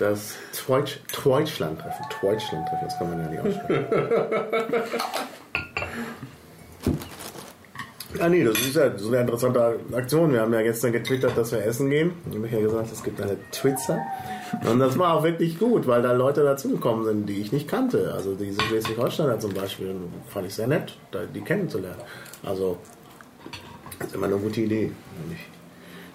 Das 0.00 0.34
Deutsch, 0.66 0.98
Deutschland-Treffen. 1.22 2.04
Deutschland-Treffen, 2.20 2.84
das 2.84 2.98
kann 2.98 3.10
man 3.10 3.20
ja 3.20 3.30
nicht 3.30 3.40
aussprechen. 3.40 3.86
Ah 8.18 8.28
nee, 8.28 8.42
das 8.42 8.58
ist 8.58 8.74
ja 8.74 8.98
so 8.98 9.08
eine 9.08 9.20
interessante 9.20 9.78
Aktion. 9.92 10.32
Wir 10.32 10.40
haben 10.40 10.52
ja 10.52 10.62
gestern 10.62 10.92
getwittert, 10.92 11.38
dass 11.38 11.52
wir 11.52 11.64
essen 11.64 11.88
gehen. 11.88 12.12
Ich 12.28 12.36
habe 12.36 12.48
ja 12.48 12.60
gesagt, 12.60 12.92
es 12.92 13.02
gibt 13.04 13.20
eine 13.20 13.36
Twitzer. 13.52 14.00
Und 14.68 14.80
das 14.80 14.98
war 14.98 15.14
auch 15.14 15.22
wirklich 15.22 15.58
gut, 15.58 15.86
weil 15.86 16.02
da 16.02 16.12
Leute 16.12 16.42
dazugekommen 16.42 17.04
sind, 17.04 17.26
die 17.26 17.40
ich 17.40 17.52
nicht 17.52 17.68
kannte. 17.68 18.12
Also 18.12 18.34
diese 18.34 18.60
Schleswig-Holsteiner 18.62 19.38
zum 19.38 19.54
Beispiel, 19.54 19.94
fand 20.28 20.48
ich 20.48 20.54
sehr 20.54 20.66
nett, 20.66 20.98
die 21.34 21.40
kennenzulernen. 21.40 22.00
Also, 22.42 22.78
das 23.98 24.08
ist 24.08 24.14
immer 24.16 24.26
eine 24.26 24.36
gute 24.36 24.60
Idee. 24.60 24.90
finde 25.16 25.36
ich. 25.36 25.59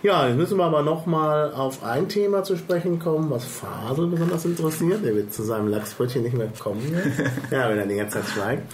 Ja, 0.05 0.27
jetzt 0.27 0.37
müssen 0.37 0.59
wir 0.59 0.65
aber 0.65 0.83
nochmal 0.83 1.51
auf 1.51 1.83
ein 1.83 2.07
Thema 2.07 2.43
zu 2.43 2.57
sprechen 2.57 2.99
kommen, 2.99 3.31
was 3.31 3.43
Fasel 3.43 4.05
besonders 4.05 4.45
interessiert. 4.45 5.03
Der 5.03 5.15
wird 5.15 5.33
zu 5.33 5.41
seinem 5.41 5.67
Lachsbrötchen 5.67 6.21
nicht 6.21 6.37
mehr 6.37 6.51
kommen. 6.59 6.95
Ja, 7.49 7.67
wenn 7.69 7.79
er 7.79 7.87
die 7.87 7.95
ganze 7.95 8.19
Zeit 8.19 8.27
schweigt. 8.27 8.71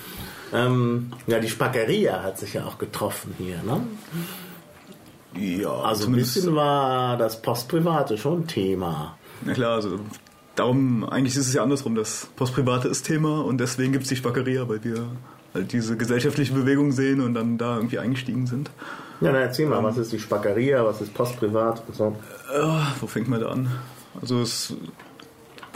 Ähm, 0.53 1.13
ja, 1.27 1.39
die 1.39 1.47
Spackeria 1.47 2.21
hat 2.21 2.38
sich 2.38 2.55
ja 2.55 2.65
auch 2.65 2.77
getroffen 2.77 3.34
hier. 3.38 3.61
Ne? 3.63 3.82
ja, 5.41 5.71
Also 5.71 6.07
ein 6.07 6.15
bisschen 6.15 6.53
war 6.53 7.15
das 7.15 7.41
Postprivate 7.41 8.17
schon 8.17 8.45
Thema. 8.45 9.17
Na 9.45 9.53
klar, 9.53 9.75
also 9.75 10.01
darum, 10.55 11.05
eigentlich 11.05 11.38
ist 11.38 11.47
es 11.47 11.53
ja 11.53 11.63
andersrum. 11.63 11.95
Das 11.95 12.27
Postprivate 12.36 12.89
ist 12.89 13.03
Thema 13.03 13.39
und 13.45 13.57
deswegen 13.57 13.93
gibt 13.93 14.03
es 14.03 14.09
die 14.09 14.17
Spackeria, 14.17 14.67
weil 14.67 14.84
wir 14.84 15.07
halt 15.54 15.74
diese 15.74 15.97
gesellschaftliche 15.97 16.54
Bewegung 16.54 16.91
sehen 16.91 17.22
und 17.22 17.34
dann 17.34 17.58
da 17.58 17.78
irgendwie 17.78 17.99
eingestiegen 17.99 18.47
sind. 18.47 18.70
Ja, 19.20 19.32
dann 19.32 19.41
erzähl 19.41 19.68
mal, 19.68 19.84
was 19.84 19.97
ist 19.97 20.12
die 20.12 20.20
Spackeria, 20.20 20.84
was 20.84 21.02
ist 21.02 21.14
Postprivat 21.14 21.84
und 21.88 21.95
so. 21.95 22.16
Äh, 22.54 22.64
wo 22.99 23.08
fängt 23.08 23.28
man 23.28 23.41
da 23.41 23.49
an? 23.49 23.70
Also 24.20 24.41
es 24.41 24.74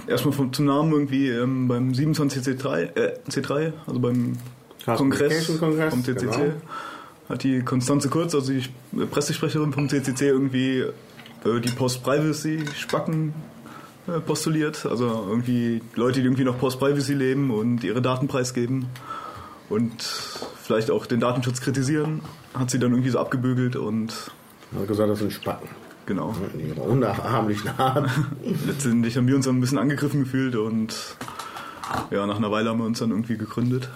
erstmal 0.07 0.33
vom, 0.33 0.51
zum 0.51 0.65
Namen 0.65 0.91
irgendwie 0.91 1.29
ähm, 1.29 1.67
beim 1.67 1.93
27 1.93 2.41
C3, 2.43 2.95
äh, 2.95 3.19
C3, 3.29 3.73
also 3.85 3.99
beim 3.99 4.37
Kongress 4.85 5.59
Kongress, 5.59 5.93
vom 5.93 6.03
CCC, 6.03 6.25
genau. 6.25 6.53
hat 7.29 7.43
die 7.43 7.61
Konstanze 7.61 8.09
Kurz, 8.09 8.35
also 8.35 8.51
die 8.51 8.63
Pressesprecherin 9.05 9.73
vom 9.73 9.89
CCC, 9.89 10.27
irgendwie 10.27 10.79
äh, 10.79 11.59
die 11.59 11.71
Post-Privacy-Spacken 11.71 13.33
äh, 14.07 14.19
postuliert. 14.19 14.85
Also 14.85 15.25
irgendwie 15.27 15.81
Leute, 15.95 16.19
die 16.19 16.25
irgendwie 16.25 16.43
noch 16.43 16.59
Post-Privacy 16.59 17.13
leben 17.13 17.51
und 17.51 17.83
ihre 17.83 18.01
Daten 18.01 18.27
preisgeben 18.27 18.87
und 19.69 20.01
vielleicht 20.01 20.91
auch 20.91 21.05
den 21.05 21.19
Datenschutz 21.19 21.61
kritisieren, 21.61 22.21
hat 22.53 22.69
sie 22.69 22.79
dann 22.79 22.91
irgendwie 22.91 23.09
so 23.09 23.19
abgebügelt 23.19 23.75
und 23.75 24.13
habe 24.73 24.85
gesagt, 24.85 25.09
das 25.09 25.19
sind 25.19 25.33
Spacken. 25.33 25.69
genau. 26.05 26.35
In 26.53 26.69
ihrer 26.69 26.83
unnachahmlichen 26.83 27.69
Art. 27.77 28.09
Letztendlich 28.67 29.17
haben 29.17 29.27
wir 29.27 29.35
uns 29.35 29.45
dann 29.45 29.57
ein 29.57 29.61
bisschen 29.61 29.77
angegriffen 29.77 30.21
gefühlt 30.21 30.55
und 30.55 30.95
ja, 32.11 32.25
nach 32.25 32.37
einer 32.37 32.51
Weile 32.51 32.69
haben 32.69 32.79
wir 32.79 32.85
uns 32.85 32.99
dann 32.99 33.11
irgendwie 33.11 33.37
gegründet. 33.37 33.89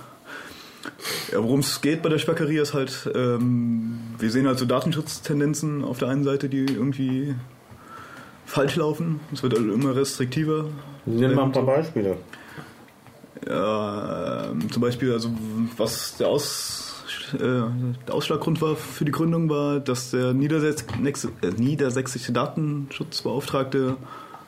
Ja, 1.32 1.44
worum 1.44 1.60
es 1.60 1.82
geht 1.82 2.02
bei 2.02 2.10
der 2.10 2.18
Spackeria 2.18 2.62
ist 2.62 2.74
halt, 2.74 3.10
ähm, 3.14 4.00
wir 4.18 4.32
sehen 4.32 4.48
halt 4.48 4.58
so 4.58 4.66
Datenschutztendenzen 4.66 5.84
auf 5.84 6.00
der 6.00 6.08
einen 6.08 6.24
Seite, 6.24 6.50
die 6.50 6.66
irgendwie 6.66 7.36
falsch 8.46 8.76
laufen. 8.76 9.20
Es 9.32 9.44
wird 9.44 9.54
halt 9.54 9.72
immer 9.72 9.96
restriktiver. 9.96 10.66
Nenn 11.06 11.36
mal 11.36 11.44
ein 11.44 11.52
paar 11.52 11.66
Beispiele. 11.66 12.18
Ja, 13.48 14.50
ähm, 14.52 14.72
zum 14.72 14.82
Beispiel, 14.82 15.12
also 15.14 15.32
was 15.78 16.18
der, 16.18 16.28
Aus, 16.28 17.04
äh, 17.34 17.38
der 17.40 18.14
Ausschlaggrund 18.14 18.62
war 18.62 18.76
für 18.76 19.06
die 19.06 19.12
Gründung 19.12 19.50
war, 19.50 19.80
dass 19.80 20.12
der 20.12 20.34
Niedersätz, 20.34 20.86
nächste- 21.00 21.30
äh, 21.42 21.52
niedersächsische 21.58 22.32
Datenschutzbeauftragte 22.34 23.96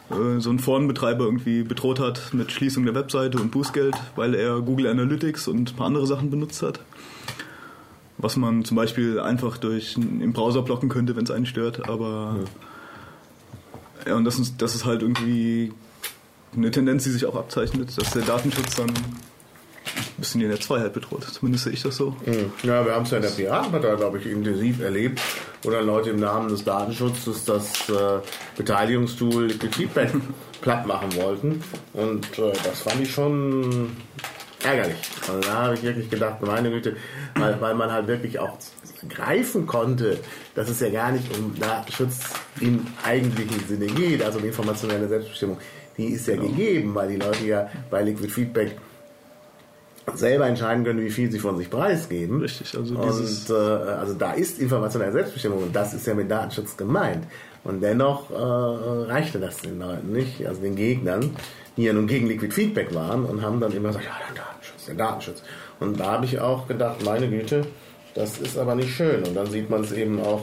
äh, 0.10 0.39
so 0.39 0.50
einen 0.50 0.60
Forenbetreiber 0.60 1.24
irgendwie 1.24 1.64
bedroht 1.64 2.00
hat 2.00 2.34
mit 2.34 2.52
Schließung 2.52 2.84
der 2.84 2.94
Webseite 2.94 3.39
und 3.39 3.52
Bußgeld, 3.52 3.96
weil 4.18 4.36
er 4.36 4.60
Google 4.60 4.88
Analytics 4.88 5.48
und 5.48 5.72
ein 5.72 5.76
paar 5.76 5.88
andere 5.88 6.06
Sachen 6.06 6.30
benutzt 6.30 6.62
hat. 6.62 6.82
Was 8.18 8.36
man 8.36 8.66
zum 8.66 8.76
Beispiel 8.76 9.20
einfach 9.20 9.58
durch 9.58 9.96
im 9.96 10.34
Browser 10.34 10.62
blocken 10.64 10.89
könnte, 10.89 11.16
wenn 11.16 11.24
es 11.24 11.32
einen 11.32 11.46
stört, 11.46 11.89
aber 11.89 12.36
ja, 14.06 14.16
und 14.16 14.26
das 14.26 14.38
ist, 14.38 14.62
das 14.62 14.76
ist 14.76 14.86
halt 14.86 15.02
irgendwie 15.02 15.72
eine 16.56 16.72
Tendenz, 16.72 17.04
die 17.04 17.12
sich 17.12 17.26
auch 17.26 17.36
abzeichnet, 17.36 17.97
dass 17.97 18.12
der 18.12 18.24
Datenschutz 18.24 18.76
dann 18.76 18.89
ein 18.89 18.95
bisschen 20.18 20.41
die 20.41 20.47
Netzfreiheit 20.47 20.93
bedroht. 20.93 21.24
Zumindest 21.24 21.64
sehe 21.64 21.74
ich 21.74 21.82
das 21.82 21.95
so. 21.95 22.16
Hm. 22.26 22.52
Ja, 22.64 22.86
wir 22.86 22.93
haben 22.93 23.04
es 23.04 23.12
ja 23.12 23.18
in 23.18 23.24
der 23.24 23.30
Piratenpartei, 23.30 23.95
glaube 23.95 24.20
ich, 24.20 24.26
intensiv 24.26 24.80
erlebt, 24.82 25.20
wo 25.64 25.72
dann 25.72 25.86
Leute 25.86 26.12
im 26.12 26.20
Namen 26.20 26.49
des 26.49 26.64
Datenschutzes 26.64 27.45
das 27.45 27.89
äh, 27.89 28.20
Beteiligungstool 28.58 29.47
Liquid 29.47 29.76
Feedback 29.76 30.12
platt 30.62 30.86
machen 30.86 31.16
wollten. 31.16 31.64
Und 31.93 32.26
äh, 32.38 32.52
das 32.64 32.82
fand 32.82 33.02
ich 33.02 33.12
schon 33.12 33.95
ärgerlich. 34.64 34.97
Also 35.28 35.39
da 35.39 35.54
habe 35.54 35.74
ich 35.74 35.84
wirklich 35.84 36.10
gedacht, 36.10 36.41
meine 36.41 36.70
Güte, 36.70 36.95
weil, 37.36 37.60
weil 37.60 37.76
man 37.76 37.91
halt 37.91 38.08
wirklich 38.08 38.38
auch 38.39 38.58
greifen 39.10 39.66
konnte, 39.66 40.20
dass 40.54 40.70
es 40.70 40.80
ja 40.80 40.89
gar 40.89 41.12
nicht 41.12 41.36
um 41.36 41.58
Datenschutz 41.60 42.20
im 42.60 42.86
eigentlichen 43.04 43.68
Sinne 43.68 43.88
geht, 43.88 44.22
also 44.22 44.38
um 44.38 44.45
informationelle 44.45 45.08
Selbstbestimmung. 45.08 45.58
Die 45.98 46.08
ist 46.08 46.28
ja 46.28 46.36
gegeben, 46.36 46.96
weil 46.96 47.10
die 47.10 47.18
Leute 47.18 47.46
ja 47.46 47.70
bei 47.89 48.02
Liquid 48.04 48.30
Feedback 48.32 48.76
selber 50.16 50.48
entscheiden 50.48 50.84
können, 50.84 51.00
wie 51.02 51.10
viel 51.12 51.32
sie 51.32 51.39
von 51.39 51.58
sich 51.58 51.70
preisgeben. 51.70 52.42
Richtig, 52.42 52.76
also 52.78 52.96
und 52.96 53.04
dieses- 53.06 53.50
äh, 53.50 53.54
also 53.54 54.14
da 54.16 54.34
ist 54.34 54.60
informationelle 54.60 55.12
Selbstbestimmung 55.12 55.64
und 55.64 55.76
das 55.76 55.94
ist 55.94 56.06
ja 56.08 56.14
mit 56.16 56.30
Datenschutz 56.30 56.76
gemeint. 56.76 57.26
Und 57.64 57.82
dennoch 57.82 58.32
äh, 58.32 58.34
reichte 59.12 59.39
das 59.39 59.58
den 59.58 59.80
Leuten 59.80 60.12
nicht, 60.12 60.46
also 60.48 60.62
den 60.62 60.76
Gegnern, 60.76 61.30
die 61.78 61.84
ja 61.84 61.94
nun 61.94 62.08
gegen 62.08 62.28
Liquid 62.28 62.52
Feedback 62.54 62.94
waren 62.96 63.24
und 63.26 63.42
haben 63.44 63.60
dann 63.60 63.72
immer 63.74 63.89
gesagt, 63.89 64.06
ja, 64.06 64.12
der 64.28 64.44
Datenschutz, 64.44 64.86
der 64.88 64.96
Datenschutz. 64.96 65.44
Und 65.80 66.00
da 66.00 66.06
habe 66.14 66.26
ich 66.26 66.39
auch 66.39 66.68
gedacht, 66.68 67.06
meine 67.06 67.30
Güte, 67.30 67.62
das 68.16 68.39
ist 68.39 68.58
aber 68.58 68.76
nicht 68.76 68.94
schön. 68.94 69.24
Und 69.24 69.36
dann 69.36 69.46
sieht 69.48 69.70
man 69.70 69.84
es 69.84 69.92
eben 69.92 70.20
auch 70.20 70.42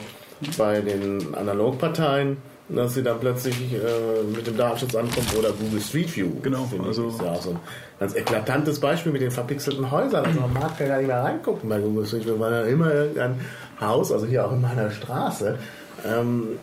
bei 0.56 0.80
den 0.80 1.34
Analogparteien, 1.34 2.36
dass 2.68 2.94
sie 2.94 3.02
dann 3.02 3.18
plötzlich 3.20 3.56
äh, 3.72 4.22
mit 4.34 4.46
dem 4.46 4.56
Datenschutz 4.56 4.94
ankommen 4.94 5.26
oder 5.38 5.50
Google 5.52 5.80
Street 5.80 6.14
View. 6.14 6.28
Genau, 6.42 6.68
also- 6.86 7.08
ist 7.08 7.20
ja 7.22 7.32
auch 7.32 7.42
so 7.42 7.50
ein 7.50 7.58
ganz 7.98 8.14
eklatantes 8.14 8.78
Beispiel 8.80 9.12
mit 9.12 9.22
den 9.22 9.30
verpixelten 9.30 9.90
Häusern. 9.90 10.24
Also 10.26 10.40
man 10.40 10.52
mag 10.52 10.78
ja 10.78 10.86
gar 10.86 10.98
nicht 10.98 11.06
mehr 11.06 11.22
reingucken 11.22 11.68
bei 11.68 11.78
Google 11.80 12.06
Street 12.06 12.26
View, 12.26 12.38
weil 12.38 12.50
da 12.50 12.62
immer 12.64 12.92
irgendein 12.92 13.40
Haus, 13.80 14.12
also 14.12 14.26
hier 14.26 14.46
auch 14.46 14.52
in 14.52 14.60
meiner 14.60 14.90
Straße, 14.90 15.58
ähm, 16.06 16.58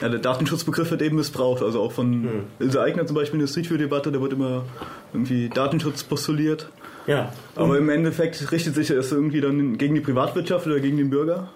Ja, 0.00 0.08
der 0.10 0.18
Datenschutzbegriff 0.18 0.90
wird 0.90 1.02
eben 1.02 1.16
missbraucht. 1.16 1.62
Also 1.62 1.80
auch 1.80 1.92
von 1.92 2.12
Hm. 2.12 2.28
Ilse 2.58 2.80
Eigner 2.82 3.06
zum 3.06 3.16
Beispiel 3.16 3.40
in 3.40 3.46
der 3.46 3.50
Street 3.50 3.68
View 3.70 3.76
Debatte, 3.78 4.12
da 4.12 4.20
wird 4.20 4.32
immer 4.32 4.64
irgendwie 5.12 5.48
Datenschutz 5.48 6.04
postuliert. 6.04 6.68
ja. 7.06 7.32
Aber 7.54 7.78
im 7.78 7.88
Endeffekt 7.88 8.50
richtet 8.52 8.74
sich 8.74 8.88
das 8.88 9.10
irgendwie 9.12 9.40
dann 9.40 9.78
gegen 9.78 9.94
die 9.94 10.00
Privatwirtschaft 10.02 10.66
oder 10.66 10.80
gegen 10.80 10.96
den 10.98 11.08
Bürger. 11.10 11.48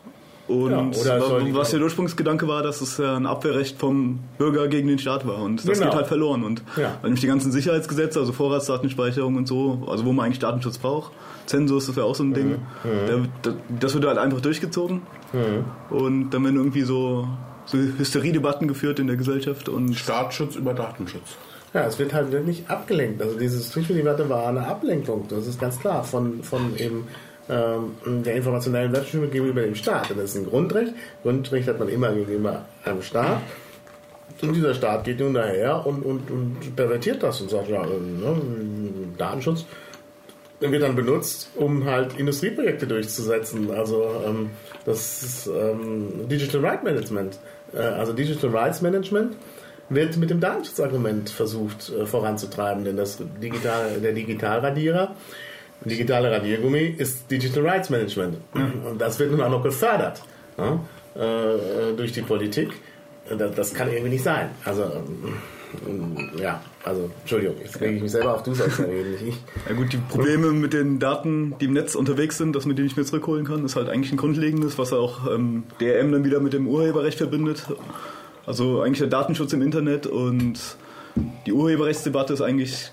Und 0.51 0.70
Ja, 1.05 1.20
was 1.55 1.70
der 1.70 1.80
Ursprungsgedanke 1.80 2.48
war, 2.48 2.62
dass 2.62 2.80
es 2.80 2.98
ja 2.98 3.16
ein 3.16 3.26
Abwehrrecht 3.26 3.78
vom 3.78 4.18
Bürger 4.36 4.66
gegen 4.66 4.88
den 4.88 4.98
Staat 4.98 5.24
war. 5.26 5.42
Und 5.42 5.66
das 5.68 5.78
Genau. 5.78 5.90
geht 5.90 5.94
halt 5.96 6.07
verloren. 6.09 6.42
Und 6.42 6.62
Ja. 6.76 6.94
weil 7.01 7.11
nämlich 7.11 7.20
die 7.20 7.28
ganzen 7.28 7.53
Sicherheitsgesetze, 7.53 8.18
also 8.18 8.32
Vorratsdatenspeicherung 8.32 9.36
und 9.36 9.46
so, 9.46 9.86
also 9.88 10.05
wo 10.05 10.12
man 10.12 10.26
eigentlich 10.26 10.40
Datenschutz 10.40 10.78
braucht, 10.78 11.12
Zensus, 11.46 11.86
das 11.86 11.94
wäre 11.96 12.07
auch 12.07 12.14
so 12.16 12.24
ein 12.24 12.34
Ding, 12.34 12.57
da, 13.07 13.51
da, 13.51 13.57
das 13.80 13.94
wird 13.94 14.05
halt 14.07 14.18
einfach 14.18 14.40
durchgezogen. 14.40 15.03
Und 15.90 16.30
dann 16.30 16.44
werden 16.44 16.57
irgendwie 16.57 16.82
so, 16.82 17.28
so 17.66 17.78
Hysteriedebatten 17.78 18.66
geführt 18.66 18.98
in 18.98 19.07
der 19.07 19.16
Gesellschaft. 19.16 19.68
Und 19.68 19.94
Staatsschutz 19.94 20.57
über 20.57 20.74
Datenschutz. 20.74 21.36
Ja, 21.72 21.82
es 21.84 21.98
wird 22.01 22.12
halt 22.12 22.32
wirklich 22.32 22.64
abgelenkt. 22.68 23.22
Also 23.22 23.38
diese 23.38 23.61
Street-Debatte 23.62 24.28
war 24.28 24.48
eine 24.48 24.66
Ablenkung, 24.66 25.26
das 25.28 25.46
ist 25.46 25.61
ganz 25.61 25.78
klar, 25.78 26.03
von, 26.03 26.42
von 26.42 26.76
eben 26.76 27.07
ähm, 27.51 28.22
der 28.22 28.36
informationellen 28.36 28.92
Selbstbestimmung 28.92 29.30
gegenüber 29.30 29.62
dem 29.62 29.74
Staat. 29.74 30.11
Und 30.11 30.18
das 30.18 30.30
ist 30.30 30.36
ein 30.36 30.46
Grundrecht. 30.46 30.94
Grundrecht 31.22 31.68
hat 31.68 31.78
man 31.78 31.88
immer 31.88 32.12
gegenüber 32.12 32.64
einem 32.84 33.03
Staat. 33.03 33.42
Und 34.40 34.55
dieser 34.55 34.74
Staat 34.74 35.05
geht 35.05 35.20
nun 35.20 35.34
daher 35.34 35.84
und, 35.86 36.03
und, 36.03 36.30
und 36.30 36.76
pervertiert 36.76 37.22
das 37.22 37.40
und 37.40 37.51
sagt, 37.51 37.68
ja, 37.68 37.82
äh, 37.82 37.88
ne, 37.88 38.40
Datenschutz 39.18 39.64
wird 40.61 40.82
dann 40.82 40.94
benutzt, 40.94 41.51
um 41.57 41.84
halt 41.84 42.18
Industrieprojekte 42.18 42.86
durchzusetzen. 42.86 43.70
Also 43.70 44.22
ähm, 44.26 44.51
das 44.84 45.22
ist, 45.22 45.46
ähm, 45.46 46.28
Digital 46.28 46.61
Right 46.61 46.84
Management, 46.84 47.38
äh, 47.72 47.78
also 47.78 48.12
Digital 48.12 48.51
Rights 48.51 48.82
Management 48.82 49.36
wird 49.88 50.16
mit 50.18 50.30
dem 50.30 50.40
Datenschutzargument 50.40 51.30
versucht 51.30 51.90
äh, 51.90 52.07
voranzutreiben, 52.07 52.84
denn 52.84 52.96
das 52.96 53.18
Digital, 53.42 54.01
der 54.01 54.12
Digitalradierer, 54.12 55.14
digitale 55.85 56.31
Radiergummi 56.31 56.95
ist 56.99 57.31
Digital 57.31 57.66
Rights 57.66 57.91
Management 57.91 58.37
und 58.55 59.01
das 59.01 59.18
wird 59.18 59.31
nun 59.31 59.41
auch 59.41 59.51
noch 59.51 59.62
gefördert. 59.62 60.22
Äh, 61.14 61.97
durch 61.97 62.12
die 62.12 62.22
Politik. 62.22 62.70
Das, 63.37 63.55
das 63.55 63.74
kann 63.74 63.89
irgendwie 63.89 64.11
nicht 64.11 64.22
sein. 64.22 64.49
Also, 64.64 64.85
ähm, 65.87 66.31
ja, 66.39 66.61
also, 66.85 67.11
Entschuldigung, 67.20 67.57
jetzt 67.62 67.81
rege 67.81 67.97
ich 67.97 68.03
mich 68.03 68.12
selber 68.12 68.35
auf, 68.35 68.43
du 68.45 68.55
sollst 68.55 68.78
ja 68.78 68.85
reden, 68.85 69.12
nicht 69.12 69.26
ich. 69.26 69.35
Ja 69.68 69.74
gut, 69.74 69.93
die 69.93 69.97
Probleme 69.97 70.53
mit 70.53 70.72
den 70.72 71.01
Daten, 71.01 71.57
die 71.61 71.64
im 71.64 71.72
Netz 71.72 71.97
unterwegs 71.97 72.39
sind, 72.39 72.55
dass 72.55 72.64
man 72.64 72.76
die 72.76 72.83
nicht 72.83 72.97
mehr 72.97 73.07
zurückholen 73.07 73.45
kann, 73.45 73.64
ist 73.64 73.74
halt 73.74 73.89
eigentlich 73.89 74.12
ein 74.12 74.18
grundlegendes, 74.18 74.78
was 74.78 74.93
auch 74.93 75.33
ähm, 75.33 75.64
DRM 75.81 76.12
dann 76.12 76.24
wieder 76.24 76.41
mit 76.41 76.53
dem 76.53 76.68
Urheberrecht 76.68 77.18
verbindet. 77.18 77.66
Also 78.47 78.81
eigentlich 78.81 79.01
der 79.01 79.09
Datenschutz 79.09 79.53
im 79.53 79.62
Internet 79.62 80.07
und 80.07 80.59
die 81.46 81.52
Urheberrechtsdebatte 81.52 82.32
ist 82.34 82.40
eigentlich, 82.40 82.90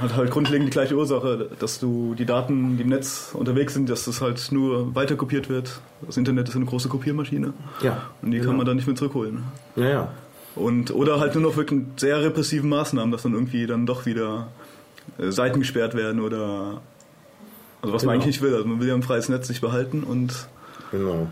hat 0.00 0.16
halt 0.16 0.30
grundlegend 0.30 0.68
die 0.68 0.70
gleiche 0.72 0.96
Ursache, 0.96 1.48
dass 1.58 1.78
du 1.78 2.14
die 2.14 2.24
Daten, 2.24 2.76
die 2.76 2.82
im 2.84 2.88
Netz 2.88 3.30
unterwegs 3.34 3.74
sind, 3.74 3.88
dass 3.90 4.04
das 4.06 4.20
halt 4.20 4.50
nur 4.50 4.94
weiterkopiert 4.94 5.48
wird. 5.48 5.80
Das 6.02 6.16
Internet 6.16 6.48
ist 6.48 6.56
eine 6.56 6.64
große 6.64 6.88
Kopiermaschine. 6.88 7.52
Ja, 7.82 8.02
Und 8.22 8.30
die 8.30 8.38
genau. 8.38 8.48
kann 8.50 8.56
man 8.56 8.66
dann 8.66 8.76
nicht 8.76 8.86
mehr 8.86 8.96
zurückholen. 8.96 9.44
Ja, 9.76 9.88
ja. 9.88 10.08
Und, 10.56 10.90
oder 10.92 11.20
halt 11.20 11.34
nur 11.34 11.44
noch 11.44 11.56
wirklich 11.56 11.80
sehr 11.96 12.20
repressiven 12.22 12.68
Maßnahmen, 12.70 13.12
dass 13.12 13.22
dann 13.22 13.34
irgendwie 13.34 13.66
dann 13.66 13.86
doch 13.86 14.06
wieder 14.06 14.48
äh, 15.18 15.30
Seiten 15.30 15.60
gesperrt 15.60 15.94
werden 15.94 16.20
oder 16.20 16.80
also 17.82 17.94
was 17.94 18.02
man 18.04 18.14
Genau. 18.14 18.22
eigentlich 18.24 18.26
nicht 18.26 18.42
will. 18.42 18.54
Also 18.54 18.66
man 18.66 18.80
will 18.80 18.88
ja 18.88 18.94
ein 18.94 19.02
freies 19.02 19.28
Netz 19.28 19.46
sich 19.48 19.60
behalten 19.60 20.02
und 20.02 20.48
Genau. 20.90 21.28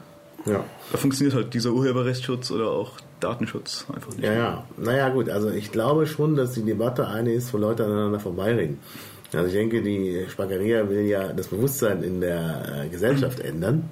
Ja. 0.47 0.63
da 0.93 0.99
funktioniert 0.99 1.35
halt 1.35 1.53
dieser 1.55 1.73
Urheberrechtsschutz 1.73 2.51
oder 2.53 2.71
auch 2.71 2.93
Datenschutz 3.21 3.87
einfach 3.95 4.11
nicht. 4.11 4.25
Ja, 4.25 4.33
ja. 4.33 4.65
Naja, 4.77 5.09
gut, 5.09 5.29
also 5.29 5.51
ich 5.51 5.73
glaube 5.73 6.07
schon, 6.07 6.37
dass 6.37 6.53
die 6.53 6.63
Debatte 6.63 7.09
eine 7.09 7.33
ist, 7.33 7.53
wo 7.53 7.59
Leute 7.59 7.85
aneinander 7.85 8.21
vorbeireden. 8.21 8.79
Also 9.33 9.47
ich 9.47 9.53
denke, 9.53 9.83
die 9.83 10.25
Spackeria 10.29 10.89
will 10.89 11.03
ja 11.03 11.33
das 11.33 11.49
Bewusstsein 11.49 12.03
in 12.03 12.21
der 12.21 12.85
äh, 12.85 12.89
Gesellschaft 12.89 13.41
ändern. 13.41 13.91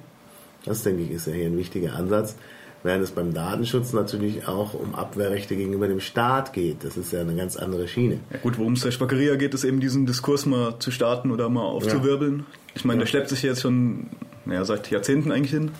Das, 0.64 0.82
denke 0.82 1.02
ich, 1.02 1.10
ist 1.10 1.26
ja 1.26 1.34
hier 1.34 1.46
ein 1.46 1.58
wichtiger 1.58 1.94
Ansatz. 1.94 2.36
Während 2.82 3.02
es 3.02 3.10
beim 3.10 3.34
Datenschutz 3.34 3.92
natürlich 3.92 4.46
auch 4.46 4.74
um 4.74 4.94
Abwehrrechte 4.94 5.56
gegenüber 5.56 5.88
dem 5.88 6.00
Staat 6.00 6.52
geht. 6.52 6.84
Das 6.84 6.96
ist 6.96 7.12
ja 7.12 7.20
eine 7.20 7.34
ganz 7.34 7.56
andere 7.56 7.88
Schiene. 7.88 8.20
Ja 8.30 8.38
gut, 8.42 8.58
worum 8.58 8.74
es 8.74 8.82
der 8.82 8.92
Spackeria 8.92 9.34
geht, 9.36 9.54
ist 9.54 9.64
eben 9.64 9.80
diesen 9.80 10.06
Diskurs 10.06 10.46
mal 10.46 10.78
zu 10.78 10.90
starten 10.90 11.30
oder 11.32 11.48
mal 11.48 11.62
aufzuwirbeln. 11.62 12.46
Ich 12.74 12.84
meine, 12.84 13.00
der 13.00 13.06
schleppt 13.06 13.28
sich 13.30 13.42
jetzt 13.42 13.62
schon 13.62 14.08
naja, 14.46 14.64
seit 14.64 14.90
Jahrzehnten 14.90 15.32
eigentlich 15.32 15.50
hin. 15.52 15.70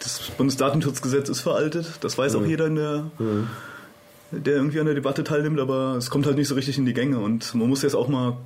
Das 0.00 0.30
Bundesdatenschutzgesetz 0.36 1.28
ist 1.28 1.40
veraltet, 1.40 1.90
das 2.02 2.16
weiß 2.16 2.36
auch 2.36 2.44
jeder, 2.46 2.66
in 2.66 2.76
der, 2.76 3.10
der 4.30 4.54
irgendwie 4.54 4.80
an 4.80 4.86
der 4.86 4.94
Debatte 4.94 5.24
teilnimmt, 5.24 5.58
aber 5.58 5.96
es 5.96 6.10
kommt 6.10 6.26
halt 6.26 6.36
nicht 6.36 6.48
so 6.48 6.54
richtig 6.54 6.78
in 6.78 6.86
die 6.86 6.94
Gänge 6.94 7.18
und 7.18 7.54
man 7.54 7.68
muss 7.68 7.82
jetzt 7.82 7.94
auch 7.94 8.08
mal, 8.08 8.36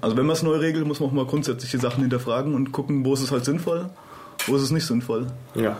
also 0.00 0.16
wenn 0.16 0.26
man 0.26 0.34
es 0.34 0.42
neu 0.42 0.56
regelt, 0.56 0.86
muss 0.86 1.00
man 1.00 1.08
auch 1.10 1.12
mal 1.12 1.26
grundsätzliche 1.26 1.78
Sachen 1.78 2.02
hinterfragen 2.02 2.54
und 2.54 2.72
gucken, 2.72 3.04
wo 3.04 3.12
ist 3.14 3.20
es 3.20 3.30
halt 3.30 3.44
sinnvoll, 3.44 3.90
wo 4.46 4.56
ist 4.56 4.62
es 4.62 4.70
nicht 4.70 4.86
sinnvoll. 4.86 5.26
Ja. 5.54 5.76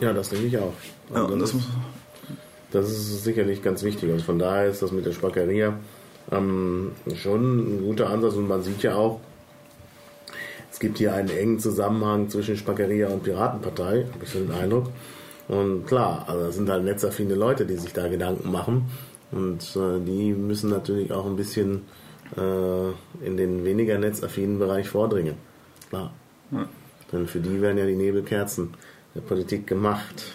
Ja, 0.00 0.12
das 0.12 0.28
denke 0.28 0.46
ich 0.46 0.58
auch. 0.58 0.74
Ja, 1.10 1.22
Also 1.22 1.32
und 1.32 1.40
das 1.40 1.52
das, 1.52 1.60
muss, 1.60 1.68
das 2.70 2.90
ist 2.90 3.24
sicherlich 3.24 3.62
ganz 3.62 3.82
wichtig. 3.82 4.10
Also 4.12 4.24
von 4.24 4.38
daher 4.38 4.66
ist 4.68 4.82
das 4.82 4.92
mit 4.92 5.06
der 5.06 5.12
Spackeria 5.12 5.74
ähm, 6.30 6.92
schon 7.22 7.76
ein 7.78 7.82
guter 7.84 8.10
Ansatz 8.10 8.34
und 8.34 8.46
man 8.48 8.62
sieht 8.62 8.82
ja 8.82 8.94
auch, 8.94 9.20
es 10.76 10.80
gibt 10.80 10.98
hier 10.98 11.14
einen 11.14 11.30
engen 11.30 11.58
Zusammenhang 11.58 12.28
zwischen 12.28 12.54
Spackeria 12.54 13.08
und 13.08 13.22
Piratenpartei, 13.22 14.04
habe 14.12 14.24
ich 14.24 14.28
so 14.28 14.40
den 14.40 14.52
Eindruck. 14.52 14.90
Und 15.48 15.86
klar, 15.86 16.26
also 16.28 16.44
das 16.44 16.56
sind 16.56 16.68
halt 16.68 16.84
netzaffine 16.84 17.34
Leute, 17.34 17.64
die 17.64 17.76
sich 17.76 17.94
da 17.94 18.08
Gedanken 18.08 18.52
machen. 18.52 18.84
Und 19.32 19.62
äh, 19.74 19.98
die 20.04 20.34
müssen 20.34 20.68
natürlich 20.68 21.10
auch 21.12 21.24
ein 21.24 21.36
bisschen 21.36 21.84
äh, 22.36 22.88
in 23.26 23.38
den 23.38 23.64
weniger 23.64 23.96
netzaffinen 23.96 24.58
Bereich 24.58 24.90
vordringen. 24.90 25.36
Klar. 25.88 26.12
Ja. 26.50 26.68
Denn 27.10 27.26
für 27.26 27.40
die 27.40 27.62
werden 27.62 27.78
ja 27.78 27.86
die 27.86 27.96
Nebelkerzen 27.96 28.74
der 29.14 29.22
Politik 29.22 29.66
gemacht. 29.66 30.26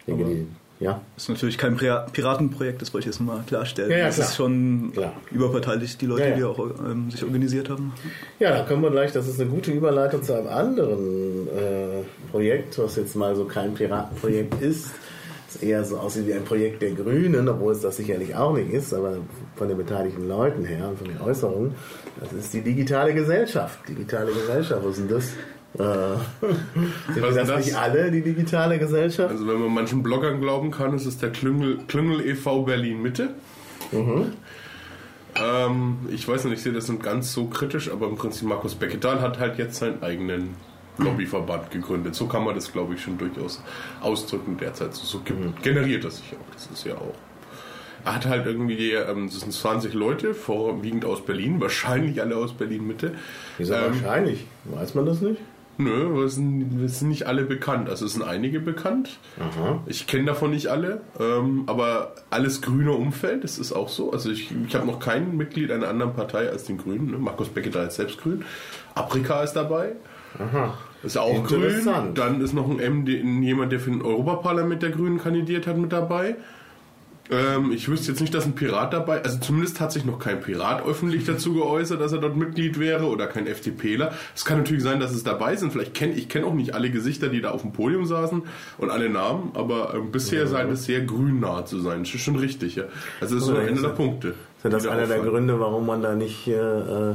Ich 0.00 0.04
denke, 0.04 0.26
die, 0.26 0.46
ja. 0.80 1.00
ist 1.16 1.28
natürlich 1.28 1.58
kein 1.58 1.76
Pira- 1.76 2.06
Piratenprojekt, 2.12 2.82
das 2.82 2.92
wollte 2.94 3.08
ich 3.08 3.14
jetzt 3.14 3.20
mal 3.20 3.42
klarstellen. 3.46 3.90
Ja, 3.90 3.98
ja, 3.98 4.06
das 4.06 4.18
ist 4.18 4.36
schon 4.36 4.92
Klar. 4.92 5.12
überparteilich, 5.30 5.96
die 5.98 6.06
Leute, 6.06 6.28
ja. 6.28 6.36
die 6.36 6.44
auch 6.44 6.58
ähm, 6.58 7.10
sich 7.10 7.22
organisiert 7.24 7.70
haben. 7.70 7.92
Ja, 8.38 8.50
da 8.56 8.64
können 8.64 8.82
wir 8.82 8.90
gleich, 8.90 9.12
das 9.12 9.26
ist 9.28 9.40
eine 9.40 9.48
gute 9.50 9.70
Überleitung 9.72 10.22
zu 10.22 10.34
einem 10.36 10.48
anderen 10.48 11.46
äh, 11.48 12.02
Projekt, 12.30 12.78
was 12.78 12.96
jetzt 12.96 13.16
mal 13.16 13.34
so 13.36 13.44
kein 13.44 13.74
Piratenprojekt 13.74 14.60
ist. 14.60 14.90
Das 15.52 15.62
eher 15.62 15.84
so 15.84 15.96
aussieht 15.98 16.26
wie 16.26 16.34
ein 16.34 16.44
Projekt 16.44 16.82
der 16.82 16.90
Grünen, 16.90 17.48
obwohl 17.48 17.72
es 17.72 17.80
das 17.80 17.96
sicherlich 17.96 18.34
auch 18.34 18.52
nicht 18.54 18.70
ist, 18.72 18.92
aber 18.92 19.18
von 19.54 19.68
den 19.68 19.76
beteiligten 19.76 20.26
Leuten 20.28 20.64
her 20.64 20.88
und 20.88 20.98
von 20.98 21.06
den 21.06 21.20
Äußerungen. 21.20 21.72
Das 22.20 22.32
ist 22.32 22.52
die 22.52 22.62
digitale 22.62 23.14
Gesellschaft. 23.14 23.78
Digitale 23.88 24.32
Gesellschaft, 24.32 24.82
was 24.84 24.98
ist 24.98 25.08
denn 25.08 25.16
das? 25.16 25.28
Äh, 25.78 25.82
sind 27.12 27.22
das, 27.22 27.48
das? 27.48 27.66
nicht 27.66 27.76
alle, 27.76 28.10
die 28.10 28.22
digitale 28.22 28.78
Gesellschaft? 28.78 29.30
Also 29.30 29.46
wenn 29.46 29.60
man 29.60 29.74
manchen 29.74 30.02
Bloggern 30.02 30.40
glauben 30.40 30.70
kann, 30.70 30.94
ist 30.94 31.04
es 31.06 31.18
der 31.18 31.30
Klüngel, 31.30 31.78
Klüngel 31.88 32.20
e.V. 32.26 32.62
Berlin 32.62 33.02
Mitte. 33.02 33.30
Ähm, 35.34 35.96
ich 36.10 36.26
weiß 36.26 36.44
nicht, 36.44 36.54
ich 36.54 36.62
sehe 36.62 36.72
das 36.72 36.88
nicht 36.88 37.02
ganz 37.02 37.32
so 37.32 37.46
kritisch, 37.46 37.90
aber 37.90 38.06
im 38.08 38.16
Prinzip 38.16 38.48
Markus 38.48 38.74
Beckedahl 38.74 39.20
hat 39.20 39.38
halt 39.38 39.58
jetzt 39.58 39.76
seinen 39.78 40.02
eigenen 40.02 40.54
Lobbyverband 40.98 41.70
gegründet. 41.70 42.14
So 42.14 42.26
kann 42.26 42.42
man 42.44 42.54
das, 42.54 42.72
glaube 42.72 42.94
ich, 42.94 43.02
schon 43.02 43.18
durchaus 43.18 43.62
ausdrücken 44.00 44.56
derzeit. 44.58 44.94
So, 44.94 45.18
ge- 45.20 45.34
generiert 45.62 46.04
das 46.04 46.16
sich 46.18 46.32
auch. 46.32 46.54
Das 46.54 46.68
ist 46.72 46.86
ja 46.86 46.94
auch. 46.94 47.14
Er 48.06 48.14
hat 48.14 48.24
halt 48.26 48.46
irgendwie, 48.46 48.92
ähm, 48.92 49.26
das 49.26 49.40
sind 49.40 49.52
20 49.52 49.92
Leute, 49.92 50.32
vorwiegend 50.32 51.04
aus 51.04 51.22
Berlin, 51.26 51.60
wahrscheinlich 51.60 52.20
alle 52.22 52.36
aus 52.36 52.54
Berlin 52.54 52.86
Mitte. 52.86 53.12
Wieso 53.58 53.74
Ähm, 53.74 53.80
wahrscheinlich? 54.00 54.46
Weiß 54.64 54.94
man 54.94 55.04
das 55.04 55.20
nicht? 55.20 55.40
Nö, 55.78 56.24
es 56.24 56.36
sind, 56.36 56.82
es 56.82 57.00
sind 57.00 57.08
nicht 57.08 57.26
alle 57.26 57.44
bekannt. 57.44 57.90
Also 57.90 58.06
es 58.06 58.14
sind 58.14 58.22
einige 58.22 58.60
bekannt. 58.60 59.18
Aha. 59.38 59.82
Ich 59.86 60.06
kenne 60.06 60.24
davon 60.24 60.50
nicht 60.50 60.68
alle, 60.68 61.02
ähm, 61.20 61.64
aber 61.66 62.14
alles 62.30 62.62
grüne 62.62 62.92
Umfeld, 62.92 63.44
das 63.44 63.58
ist 63.58 63.72
auch 63.72 63.88
so. 63.88 64.12
Also 64.12 64.30
ich, 64.30 64.50
ich 64.66 64.74
habe 64.74 64.86
noch 64.86 65.00
kein 65.00 65.36
Mitglied 65.36 65.70
einer 65.70 65.88
anderen 65.88 66.14
Partei 66.14 66.48
als 66.48 66.64
den 66.64 66.78
Grünen. 66.78 67.10
Ne? 67.10 67.18
Markus 67.18 67.48
Beckedahl 67.48 67.88
ist 67.88 67.96
selbst 67.96 68.20
grün. 68.20 68.44
Aprika 68.94 69.42
ist 69.42 69.52
dabei. 69.52 69.92
Aha. 70.38 70.78
Ist 71.02 71.18
auch 71.18 71.44
grün. 71.44 72.14
Dann 72.14 72.40
ist 72.40 72.52
noch 72.52 72.68
ein 72.68 72.76
MD, 72.76 73.08
jemand, 73.44 73.72
der 73.72 73.80
für 73.80 73.90
ein 73.90 74.02
Europaparlament 74.02 74.82
der 74.82 74.90
Grünen 74.90 75.18
kandidiert 75.18 75.66
hat, 75.66 75.76
mit 75.76 75.92
dabei. 75.92 76.36
Ähm, 77.30 77.72
ich 77.72 77.88
wüsste 77.88 78.12
jetzt 78.12 78.20
nicht, 78.20 78.32
dass 78.34 78.44
ein 78.46 78.54
Pirat 78.54 78.92
dabei 78.92 79.22
Also 79.22 79.38
zumindest 79.38 79.80
hat 79.80 79.90
sich 79.92 80.04
noch 80.04 80.18
kein 80.18 80.40
Pirat 80.40 80.86
öffentlich 80.86 81.24
dazu 81.24 81.54
geäußert, 81.54 82.00
dass 82.00 82.12
er 82.12 82.18
dort 82.18 82.36
Mitglied 82.36 82.78
wäre 82.78 83.06
oder 83.06 83.26
kein 83.26 83.46
FDPler. 83.46 84.12
Es 84.34 84.44
kann 84.44 84.58
natürlich 84.58 84.82
sein, 84.82 85.00
dass 85.00 85.12
es 85.12 85.24
dabei 85.24 85.56
sind. 85.56 85.72
Vielleicht 85.72 85.94
kenne 85.94 86.14
ich 86.14 86.28
kenne 86.28 86.46
auch 86.46 86.54
nicht 86.54 86.74
alle 86.74 86.90
Gesichter, 86.90 87.28
die 87.28 87.40
da 87.40 87.50
auf 87.50 87.62
dem 87.62 87.72
Podium 87.72 88.06
saßen 88.06 88.42
und 88.78 88.90
alle 88.90 89.08
Namen, 89.08 89.50
aber 89.54 89.94
ähm, 89.94 90.12
bisher 90.12 90.46
scheint 90.46 90.70
es 90.72 90.84
sehr 90.84 91.00
grünnah 91.00 91.64
zu 91.64 91.80
sein. 91.80 92.04
Das 92.04 92.14
ist 92.14 92.20
schon 92.20 92.36
richtig, 92.36 92.76
ja. 92.76 92.84
Also 93.20 93.34
das 93.36 93.44
ist 93.44 93.48
so 93.50 93.56
einer 93.56 93.68
ist 93.70 93.82
der 93.82 93.90
er- 93.90 93.96
Punkte. 93.96 94.28
Ist 94.28 94.34
ja 94.64 94.70
das 94.70 94.82
da 94.84 94.90
einer 94.92 95.06
der. 95.06 95.18
Gründe, 95.20 95.58
warum 95.58 95.86
man 95.86 96.02
da 96.02 96.14
nicht 96.14 96.46
äh, 96.48 96.52
äh, 96.52 97.14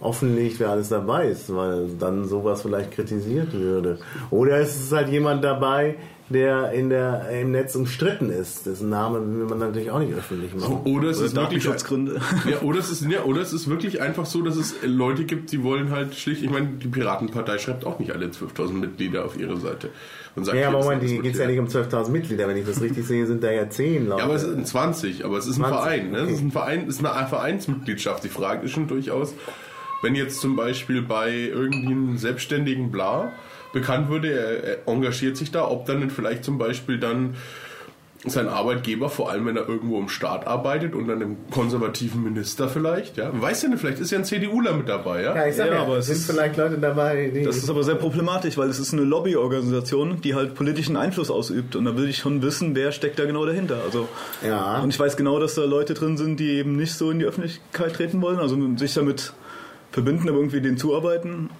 offenlegt, 0.00 0.60
wer 0.60 0.70
alles 0.70 0.88
dabei 0.88 1.28
ist, 1.28 1.54
weil 1.54 1.88
dann 1.98 2.26
sowas 2.26 2.62
vielleicht 2.62 2.90
kritisiert 2.92 3.52
würde. 3.52 3.98
Oder 4.30 4.58
ist 4.60 4.76
es 4.76 4.92
halt 4.92 5.08
jemand 5.08 5.42
dabei, 5.44 5.96
der 6.34 6.72
in 6.72 6.90
der 6.90 7.30
im 7.30 7.52
Netz 7.52 7.74
umstritten 7.74 8.28
ist. 8.28 8.66
Dessen 8.66 8.90
Name 8.90 9.20
will 9.20 9.46
man 9.46 9.58
natürlich 9.58 9.90
auch 9.90 9.98
nicht 9.98 10.12
öffentlich 10.12 10.54
machen. 10.54 10.82
Oder 10.84 11.08
es 11.08 11.18
Oder 11.18 11.26
ist 11.26 11.36
wirklich 11.36 11.64
Datenschutzgründe. 11.64 12.20
Ja, 12.50 12.60
oder 12.60 12.78
es 12.78 12.90
ist 12.90 13.02
ja, 13.08 13.22
oder 13.22 13.40
es 13.40 13.52
ist 13.52 13.70
wirklich 13.70 14.02
einfach 14.02 14.26
so, 14.26 14.42
dass 14.42 14.56
es 14.56 14.74
Leute 14.82 15.24
gibt, 15.24 15.52
die 15.52 15.62
wollen 15.62 15.90
halt 15.90 16.14
schlicht. 16.14 16.42
Ich 16.42 16.50
meine, 16.50 16.66
die 16.66 16.88
Piratenpartei 16.88 17.58
schreibt 17.58 17.86
auch 17.86 17.98
nicht 17.98 18.12
alle 18.12 18.26
12.000 18.26 18.72
Mitglieder 18.72 19.24
auf 19.24 19.38
ihre 19.38 19.56
Seite 19.56 19.88
und 20.36 20.44
sagt, 20.44 20.58
Ja, 20.58 20.68
aber 20.68 20.80
Moment, 20.80 21.02
die 21.02 21.18
geht 21.20 21.32
es 21.32 21.38
ja 21.38 21.46
nicht 21.46 21.58
um 21.58 21.66
12.000 21.66 22.10
Mitglieder. 22.10 22.48
Wenn 22.48 22.56
ich 22.56 22.66
das 22.66 22.82
richtig 22.82 23.06
sehe, 23.06 23.26
sind 23.26 23.42
da 23.42 23.50
ja 23.50 23.70
10 23.70 24.08
Leute. 24.08 24.18
Ja, 24.18 24.24
aber 24.24 24.34
es 24.34 24.42
sind 24.42 24.66
20, 24.66 25.24
aber 25.24 25.38
es 25.38 25.46
ist 25.46 25.56
ein 25.56 25.64
20, 25.64 25.78
Verein. 25.78 26.10
Ne? 26.10 26.16
Es 26.18 26.24
okay. 26.24 26.32
ist 26.32 26.40
ein 26.42 26.50
Verein, 26.50 26.88
es 26.88 26.96
ist 26.96 27.04
eine 27.04 27.26
Vereinsmitgliedschaft. 27.26 28.24
Die 28.24 28.28
Frage 28.28 28.66
ist 28.66 28.72
schon 28.72 28.88
durchaus, 28.88 29.34
wenn 30.02 30.14
jetzt 30.14 30.40
zum 30.40 30.56
Beispiel 30.56 31.02
bei 31.02 31.30
irgendwie 31.30 31.86
einem 31.86 32.18
selbstständigen 32.18 32.90
Bla 32.90 33.32
bekannt 33.74 34.08
würde, 34.08 34.32
er, 34.32 34.64
er 34.64 34.88
engagiert 34.88 35.36
sich 35.36 35.50
da, 35.50 35.68
ob 35.68 35.84
dann 35.84 35.98
nicht 36.00 36.12
vielleicht 36.12 36.44
zum 36.44 36.56
Beispiel 36.56 36.98
dann 36.98 37.34
sein 38.26 38.48
Arbeitgeber, 38.48 39.10
vor 39.10 39.28
allem 39.30 39.44
wenn 39.44 39.56
er 39.58 39.68
irgendwo 39.68 39.98
im 40.00 40.08
Staat 40.08 40.46
arbeitet 40.46 40.94
und 40.94 41.08
dann 41.08 41.20
einem 41.20 41.36
konservativen 41.50 42.22
Minister 42.24 42.70
vielleicht, 42.70 43.18
ja, 43.18 43.28
weiß 43.38 43.60
ja 43.64 43.68
nicht, 43.68 43.80
vielleicht 43.80 43.98
ist 43.98 44.10
ja 44.12 44.16
ein 44.18 44.24
CDUler 44.24 44.72
mit 44.72 44.88
dabei, 44.88 45.20
ja. 45.20 45.36
ja, 45.36 45.46
ich 45.46 45.56
sag 45.56 45.66
Ja, 45.66 45.74
ja, 45.74 45.82
aber 45.82 45.98
es 45.98 46.06
sind 46.06 46.16
ist- 46.16 46.30
vielleicht 46.30 46.56
Leute 46.56 46.78
dabei, 46.78 47.30
die. 47.34 47.42
Das 47.42 47.58
ist 47.58 47.68
aber 47.68 47.84
sehr 47.84 47.96
problematisch, 47.96 48.56
weil 48.56 48.70
es 48.70 48.78
ist 48.78 48.94
eine 48.94 49.02
Lobbyorganisation, 49.02 50.22
die 50.22 50.34
halt 50.34 50.54
politischen 50.54 50.96
Einfluss 50.96 51.30
ausübt. 51.30 51.76
Und 51.76 51.84
da 51.84 51.98
will 51.98 52.08
ich 52.08 52.16
schon 52.16 52.40
wissen, 52.40 52.74
wer 52.74 52.92
steckt 52.92 53.18
da 53.18 53.26
genau 53.26 53.44
dahinter. 53.44 53.80
Also, 53.84 54.08
Ja. 54.42 54.80
Und 54.80 54.88
ich 54.88 54.98
weiß 54.98 55.18
genau, 55.18 55.38
dass 55.38 55.54
da 55.54 55.64
Leute 55.66 55.92
drin 55.92 56.16
sind, 56.16 56.40
die 56.40 56.52
eben 56.52 56.76
nicht 56.76 56.94
so 56.94 57.10
in 57.10 57.18
die 57.18 57.26
Öffentlichkeit 57.26 57.92
treten 57.92 58.22
wollen, 58.22 58.38
also 58.38 58.56
sich 58.78 58.94
damit 58.94 59.34
verbinden, 59.92 60.30
aber 60.30 60.38
irgendwie 60.38 60.62
denen 60.62 60.78
zuarbeiten. 60.78 61.50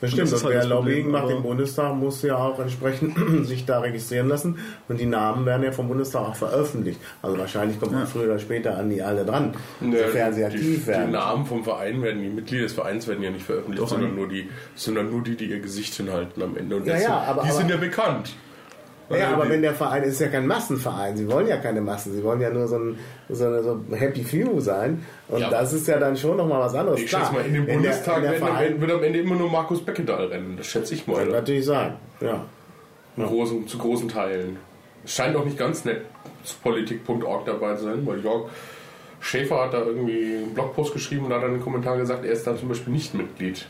Bestimmt, 0.00 0.22
Das 0.22 0.30
und 0.32 0.36
ist 0.38 0.44
halt 0.44 0.54
wer 0.54 0.60
das 0.62 0.70
Problem, 0.70 0.96
Lobbying 0.96 1.10
macht 1.10 1.30
im 1.30 1.42
Bundestag, 1.42 1.94
muss 1.94 2.22
ja 2.22 2.36
auch 2.36 2.58
entsprechend 2.58 3.16
sich 3.46 3.66
da 3.66 3.80
registrieren 3.80 4.28
lassen. 4.28 4.58
Und 4.88 4.98
die 4.98 5.06
Namen 5.06 5.44
werden 5.46 5.62
ja 5.62 5.72
vom 5.72 5.88
Bundestag 5.88 6.22
auch 6.28 6.34
veröffentlicht. 6.36 6.98
Also 7.22 7.38
wahrscheinlich 7.38 7.78
kommt 7.78 7.92
man 7.92 8.06
früher 8.06 8.24
oder 8.24 8.38
später 8.38 8.78
an 8.78 8.88
die 8.90 9.02
alle 9.02 9.24
dran, 9.24 9.52
sofern 9.80 10.32
sie 10.32 10.40
die, 10.40 10.44
aktiv 10.46 10.80
die 10.82 10.86
werden. 10.86 11.10
Namen 11.12 11.44
vom 11.46 11.62
Verein 11.64 12.00
werden, 12.02 12.22
die 12.22 12.28
Mitglieder 12.30 12.62
des 12.64 12.72
Vereins 12.72 13.06
werden 13.08 13.22
ja 13.22 13.30
nicht 13.30 13.44
veröffentlicht, 13.44 13.86
sondern 13.88 14.14
nur 14.14 14.28
die, 14.28 14.48
sondern 14.74 15.10
nur 15.10 15.22
die, 15.22 15.36
die 15.36 15.46
ihr 15.50 15.60
Gesicht 15.60 15.94
hinhalten 15.94 16.42
am 16.42 16.56
Ende. 16.56 16.76
Und 16.76 16.86
Ja, 16.86 16.94
das 16.94 17.02
ja, 17.02 17.20
aber- 17.20 17.42
die 17.42 17.48
aber- 17.48 17.58
sind 17.58 17.70
ja 17.70 17.76
bekannt. 17.76 18.34
Ja, 19.10 19.32
aber 19.34 19.48
wenn 19.48 19.60
der 19.62 19.74
Verein 19.74 20.04
ist 20.04 20.20
ja 20.20 20.28
kein 20.28 20.46
Massenverein, 20.46 21.16
sie 21.16 21.28
wollen 21.30 21.46
ja 21.48 21.56
keine 21.56 21.80
Massen, 21.80 22.12
sie 22.14 22.22
wollen 22.22 22.40
ja 22.40 22.50
nur 22.50 22.68
so 22.68 22.76
ein, 22.76 22.98
so 23.28 23.44
eine, 23.46 23.62
so 23.62 23.80
Happy 23.92 24.22
Few 24.22 24.60
sein. 24.60 25.04
Und 25.28 25.40
Ja. 25.40 25.50
das 25.50 25.72
ist 25.72 25.88
ja 25.88 25.98
dann 25.98 26.16
schon 26.16 26.36
nochmal 26.36 26.60
was 26.60 26.74
anderes. 26.74 27.00
Ich 27.00 27.10
schätze 27.10 27.32
mal, 27.32 27.44
in 27.44 27.54
dem 27.54 27.66
der- 27.66 27.74
Bundestag 27.74 28.16
wenn 28.16 28.22
der 28.22 28.30
werden- 28.32 28.44
Verein, 28.46 28.80
wird 28.80 28.90
am 28.92 29.02
Ende 29.02 29.18
immer 29.18 29.34
nur 29.34 29.50
Markus 29.50 29.84
Beckedahl 29.84 30.26
rennen. 30.26 30.54
Das 30.56 30.66
schätze 30.66 30.94
ich 30.94 31.04
kann 31.06 31.14
mal. 31.14 31.26
natürlich 31.26 31.64
sein. 31.66 31.94
Ja. 32.20 32.44
In 33.16 33.24
großen, 33.26 33.66
zu 33.66 33.78
großen 33.78 34.08
Teilen. 34.08 34.56
Es 35.04 35.12
scheint 35.14 35.34
auch 35.36 35.44
nicht 35.44 35.58
ganz 35.58 35.84
nett 35.84 36.02
zu 36.44 36.54
politik.org 36.62 37.44
dabei 37.46 37.74
zu 37.74 37.84
sein, 37.84 38.06
weil 38.06 38.20
Jörg 38.22 38.44
Schäfer 39.22 39.64
hat 39.64 39.74
da 39.74 39.78
irgendwie 39.82 40.36
einen 40.44 40.54
Blogpost 40.54 40.92
geschrieben 40.94 41.26
und 41.26 41.32
hat 41.32 41.42
dann 41.42 41.50
in 41.50 41.56
den 41.56 41.62
Kommentaren 41.62 41.98
gesagt, 41.98 42.24
er 42.24 42.32
ist 42.32 42.46
da 42.46 42.56
zum 42.56 42.68
Beispiel 42.68 42.92
nicht 42.92 43.12
Mitglied. 43.14 43.66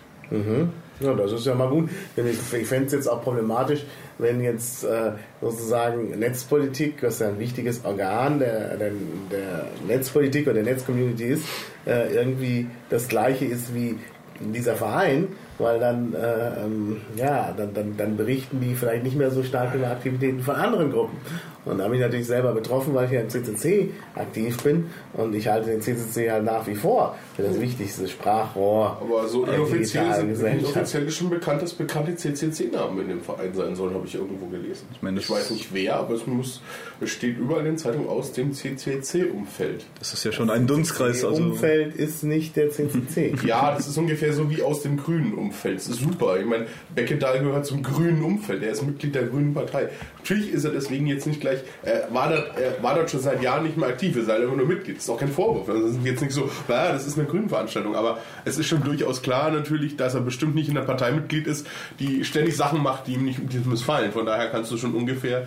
Ja, 1.01 1.15
das 1.15 1.33
ist 1.33 1.47
ja 1.47 1.55
mal 1.55 1.69
gut. 1.69 1.89
Ich 2.17 2.67
fände 2.67 2.87
es 2.87 2.93
jetzt 2.93 3.07
auch 3.09 3.23
problematisch, 3.23 3.85
wenn 4.19 4.43
jetzt 4.43 4.85
äh, 4.85 5.13
sozusagen 5.41 6.19
Netzpolitik, 6.19 7.03
was 7.03 7.21
ja 7.21 7.29
ein 7.29 7.39
wichtiges 7.39 7.85
Organ 7.85 8.39
der, 8.39 8.77
der, 8.77 8.93
der 9.31 9.67
Netzpolitik 9.87 10.47
oder 10.47 10.63
der 10.63 10.75
Netzcommunity 10.75 11.25
ist, 11.25 11.45
äh, 11.87 12.15
irgendwie 12.15 12.67
das 12.91 13.09
gleiche 13.09 13.47
ist 13.47 13.75
wie 13.75 13.99
dieser 14.41 14.75
Verein, 14.75 15.29
weil 15.59 15.79
dann, 15.79 16.15
äh, 16.15 16.65
ähm, 16.65 17.01
ja, 17.17 17.53
dann, 17.57 17.75
dann, 17.75 17.97
dann 17.97 18.17
berichten 18.17 18.61
die 18.61 18.75
vielleicht 18.75 19.05
nicht 19.05 19.17
mehr 19.17 19.31
so 19.31 19.43
stark 19.43 19.75
über 19.75 19.91
Aktivitäten 19.91 20.41
von 20.41 20.57
anderen 20.57 20.91
Gruppen. 20.91 21.19
Und 21.67 21.79
da 21.79 21.85
bin 21.89 21.95
ich 21.97 22.01
natürlich 22.01 22.27
selber 22.27 22.53
betroffen, 22.53 22.95
weil 22.95 23.07
ich 23.07 23.13
ja 23.13 23.21
im 23.21 23.29
CCC 23.29 23.91
aktiv 24.15 24.57
bin 24.63 24.87
und 25.13 25.35
ich 25.35 25.47
halte 25.49 25.71
den 25.71 25.83
CCC 25.83 26.31
halt 26.31 26.45
nach 26.45 26.67
wie 26.67 26.75
vor 26.75 27.17
für 27.37 27.43
das 27.43 27.61
wichtigste 27.61 28.09
Sprachrohr. 28.09 28.97
Aber 29.01 29.29
so 29.29 29.45
inoffiziell, 29.45 30.35
sind, 30.35 31.07
ist 31.07 31.17
schon 31.17 31.29
bekannt, 31.31 31.61
dass 31.63 31.75
bekannte 31.75 32.17
CCC-Namen 32.17 33.03
in 33.03 33.09
dem 33.09 33.21
Verein 33.21 33.53
sein 33.55 33.77
sollen, 33.77 33.95
habe 33.95 34.07
ich 34.07 34.15
irgendwo 34.15 34.47
gelesen. 34.47 34.87
Ich, 34.93 35.03
meine, 35.03 35.19
das- 35.21 35.29
weiß 35.29 35.51
nicht 35.51 35.73
wer, 35.75 35.97
aber 35.97 36.15
es, 36.15 36.27
muss, 36.27 36.63
es 37.01 37.11
steht 37.11 37.37
überall 37.39 37.61
in 37.61 37.67
den 37.67 37.79
Zeitungen 37.79 38.09
aus 38.09 38.33
dem 38.33 38.53
CCC-Umfeld. 38.55 39.85
Das 39.99 40.13
ist 40.13 40.25
ja 40.25 40.33
schon 40.33 40.51
ein 40.51 40.67
Dunstkreis. 40.67 41.23
Ihr 41.23 41.29
Also, 41.29 41.43
Umfeld 41.43 41.95
ist 41.95 42.23
nicht 42.25 42.57
der 42.57 42.71
CCC. 42.71 43.35
Ja, 43.47 43.75
das 43.75 43.89
ist 43.89 43.97
ungefähr 43.99 44.33
so 44.33 44.49
wie 44.51 44.63
aus 44.63 44.83
dem 44.83 44.97
grünen 44.97 45.35
Umfeld. 45.35 45.77
Das 45.79 45.89
ist 45.89 46.01
super. 46.01 46.39
Ich 46.39 46.47
meine, 46.47 46.67
Beckedahl 46.95 47.41
gehört 47.41 47.67
zum 47.67 47.83
grünen 47.83 48.23
Umfeld. 48.23 48.63
Er 48.63 48.73
ist 48.73 48.83
Mitglied 48.83 49.15
der 49.15 49.25
Grünen 49.25 49.55
Partei. 49.55 49.89
Natürlich 50.23 50.53
ist 50.53 50.65
er 50.65 50.71
deswegen 50.71 51.07
jetzt 51.07 51.27
nicht 51.27 51.41
gleich, 51.41 51.61
er 51.83 52.09
war 52.13 52.29
dort, 52.29 52.59
er 52.59 52.83
war 52.83 52.95
dort 52.95 53.11
schon 53.11 53.21
seit 53.21 53.43
Jahren 53.43 53.65
nicht 53.65 53.77
mehr 53.77 53.89
aktiv, 53.89 54.17
er 54.17 54.27
halt 54.27 54.45
immer 54.45 54.57
nur 54.57 54.67
Mitglied. 54.67 54.97
Das 54.97 55.05
ist 55.05 55.11
auch 55.11 55.19
kein 55.19 55.33
Vorwurf. 55.33 55.69
Also 55.69 55.87
das 55.87 55.97
ist 55.97 56.05
jetzt 56.05 56.23
nicht 56.23 56.33
so, 56.33 56.51
ja, 56.69 56.93
das 56.93 57.07
ist 57.07 57.19
eine 57.19 57.27
grünen 57.27 57.49
Veranstaltung. 57.49 57.97
Aber 57.97 58.19
es 58.45 58.59
ist 58.59 58.67
schon 58.67 58.83
durchaus 58.83 59.23
klar 59.23 59.51
natürlich, 59.51 59.97
dass 59.97 60.15
er 60.15 60.21
bestimmt 60.21 60.55
nicht 60.55 60.69
in 60.69 60.75
der 60.75 60.83
Partei 60.83 61.13
Mitglied 61.13 61.47
ist, 61.47 61.67
die 61.99 62.25
ständig 62.25 62.57
Sachen 62.57 62.83
macht, 62.83 63.07
die 63.07 63.15
ihm 63.15 63.25
nicht 63.25 63.41
die 63.53 63.59
missfallen. 63.69 64.13
Von 64.13 64.27
daher 64.27 64.49
kannst 64.49 64.71
du 64.71 64.77
schon 64.77 64.95
ungefähr 64.95 65.47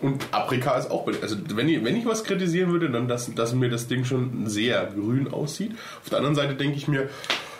und 0.00 0.24
Afrika 0.30 0.78
ist 0.78 0.90
auch, 0.90 1.08
also 1.22 1.36
wenn 1.54 1.68
ich, 1.68 1.84
wenn 1.84 1.96
ich 1.96 2.06
was 2.06 2.22
kritisieren 2.22 2.70
würde, 2.70 2.88
dann 2.88 3.08
dass, 3.08 3.34
dass 3.34 3.52
mir 3.52 3.68
das 3.68 3.88
Ding 3.88 4.04
schon 4.04 4.46
sehr 4.46 4.86
grün 4.94 5.32
aussieht. 5.32 5.72
Auf 6.02 6.08
der 6.08 6.18
anderen 6.18 6.36
Seite 6.36 6.54
denke 6.54 6.76
ich 6.76 6.86
mir, 6.86 7.08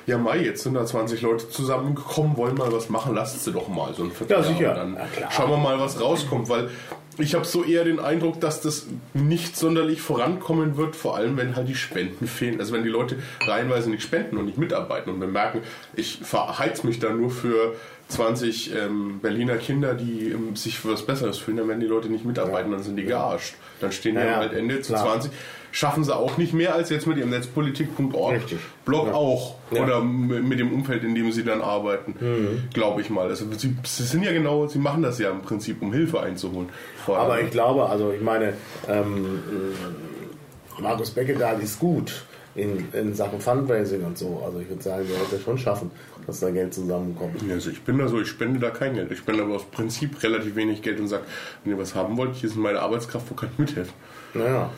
ja 0.09 0.19
Mai, 0.19 0.39
jetzt 0.39 0.63
sind 0.63 0.75
da 0.75 0.85
20 0.85 1.23
Leute 1.23 1.49
zusammengekommen, 1.49 2.37
wollen 2.37 2.57
mal 2.57 2.73
was 2.73 2.89
machen, 2.89 3.15
lasst 3.15 3.45
sie 3.45 3.53
doch 3.53 3.69
mal 3.69 3.95
so 3.95 4.05
ein 4.05 4.13
Ja, 4.29 4.43
sicher. 4.43 4.75
Dann 4.75 4.97
schauen 5.31 5.51
wir 5.51 5.59
mal, 5.59 5.79
was 5.79 6.01
rauskommt, 6.01 6.49
weil 6.49 6.71
ich 7.19 7.35
habe 7.35 7.45
so 7.45 7.65
eher 7.65 7.85
den 7.85 7.99
Eindruck, 8.01 8.41
dass 8.41 8.61
das 8.61 8.87
nicht 9.13 9.57
sonderlich 9.57 10.01
vorankommen 10.01 10.77
wird, 10.77 10.95
vor 10.97 11.17
allem 11.17 11.37
wenn 11.37 11.57
halt 11.57 11.69
die 11.69 11.75
Spenden 11.75 12.27
fehlen. 12.27 12.61
Also 12.61 12.73
wenn 12.73 12.85
die 12.85 12.89
Leute 12.89 13.17
reihenweise 13.45 13.91
nicht 13.91 14.03
spenden 14.03 14.39
und 14.39 14.47
nicht 14.47 14.59
mitarbeiten 14.59 15.13
und 15.13 15.21
bemerken, 15.21 15.61
ich 15.95 16.21
verheiz 16.23 16.85
mich 16.85 17.01
da 17.01 17.11
nur 17.11 17.31
für 17.31 17.75
20 18.09 18.75
ähm, 18.75 19.19
Berliner 19.21 19.57
Kinder, 19.57 19.95
die 19.95 20.31
ähm, 20.31 20.57
sich 20.57 20.79
für 20.79 20.93
was 20.93 21.05
Besseres 21.05 21.39
fühlen, 21.39 21.59
dann 21.59 21.69
werden 21.69 21.81
die 21.81 21.87
Leute 21.87 22.09
nicht 22.09 22.25
mitarbeiten, 22.25 22.71
dann 22.71 22.83
sind 22.83 22.97
die 22.97 23.05
gearscht. 23.05 23.55
Dann 23.81 23.93
stehen 23.93 24.15
die 24.15 24.23
Ja, 24.23 24.35
am 24.35 24.41
halt 24.41 24.55
Ende 24.55 24.81
zu 24.81 24.93
klar. 24.93 25.05
20. 25.05 25.31
Schaffen 25.79 26.03
sie 26.03 26.13
auch 26.13 26.39
nicht 26.39 26.53
mehr 26.55 26.75
als 26.75 26.91
jetzt 26.91 27.07
mit 27.07 27.19
ihrem 27.19 27.31
Netzpolitik.org. 27.31 28.41
Blog 28.85 29.07
Ja. 29.07 29.13
auch. 29.13 29.55
Ja. 29.71 29.85
Oder 29.85 30.01
mit 30.03 30.59
dem 30.59 30.73
Umfeld, 30.73 31.05
in 31.05 31.15
dem 31.15 31.31
sie 31.31 31.45
dann 31.45 31.61
arbeiten. 31.61 32.17
Glaube 32.75 33.01
ich 33.01 33.11
mal. 33.11 33.29
Also 33.29 33.45
sie, 33.57 33.77
sie 33.85 34.03
sind 34.03 34.25
ja 34.25 34.33
genau, 34.33 34.67
sie 34.67 34.81
machen 34.81 35.03
das 35.05 35.21
ja 35.21 35.31
im 35.31 35.41
Prinzip, 35.41 35.81
um 35.81 35.93
Hilfe 35.93 36.19
einzuholen. 36.19 36.71
Aber 37.07 37.41
ich 37.41 37.53
glaube, 37.53 37.89
also 37.89 38.11
ich 38.11 38.21
meine, 38.21 38.55
ähm, 38.89 39.39
äh, 40.79 40.83
Markus 40.83 41.13
Beckedahl 41.13 41.61
ist 41.61 41.79
gut 41.79 42.25
in, 42.57 42.89
in 42.93 43.15
Sachen 43.15 43.41
Fundraising 43.41 44.05
und 44.05 44.19
so. 44.19 44.43
Also 44.45 44.59
ich 44.59 44.69
würde 44.69 44.83
sagen, 44.83 45.07
der 45.09 45.21
wird 45.21 45.33
es 45.33 45.43
schon 45.45 45.59
schaffen, 45.59 45.93
dass 46.27 46.41
da 46.41 46.51
Geld 46.51 46.75
zusammenkommt. 46.75 47.41
Also 47.53 47.71
ich 47.71 47.83
bin 47.83 47.99
da 47.99 48.09
so, 48.09 48.21
ich 48.21 48.27
spende 48.27 48.59
da 48.59 48.71
kein 48.71 48.95
Geld. 48.95 49.13
Ich 49.13 49.19
spende 49.19 49.45
aber 49.45 49.55
aus 49.55 49.65
Prinzip 49.71 50.21
relativ 50.25 50.57
wenig 50.57 50.83
Geld 50.83 50.99
und 50.99 51.07
sage, 51.07 51.23
wenn 51.63 51.73
ihr 51.75 51.79
was 51.79 51.95
haben 51.95 52.17
wollt, 52.17 52.35
hier 52.35 52.49
ist 52.51 52.57
meine 52.57 52.81
Arbeitskraft, 52.81 53.31
wo 53.31 53.35
kann 53.35 53.51
ich 53.53 53.59
mithelfen? 53.61 53.95
Naja. 54.35 54.71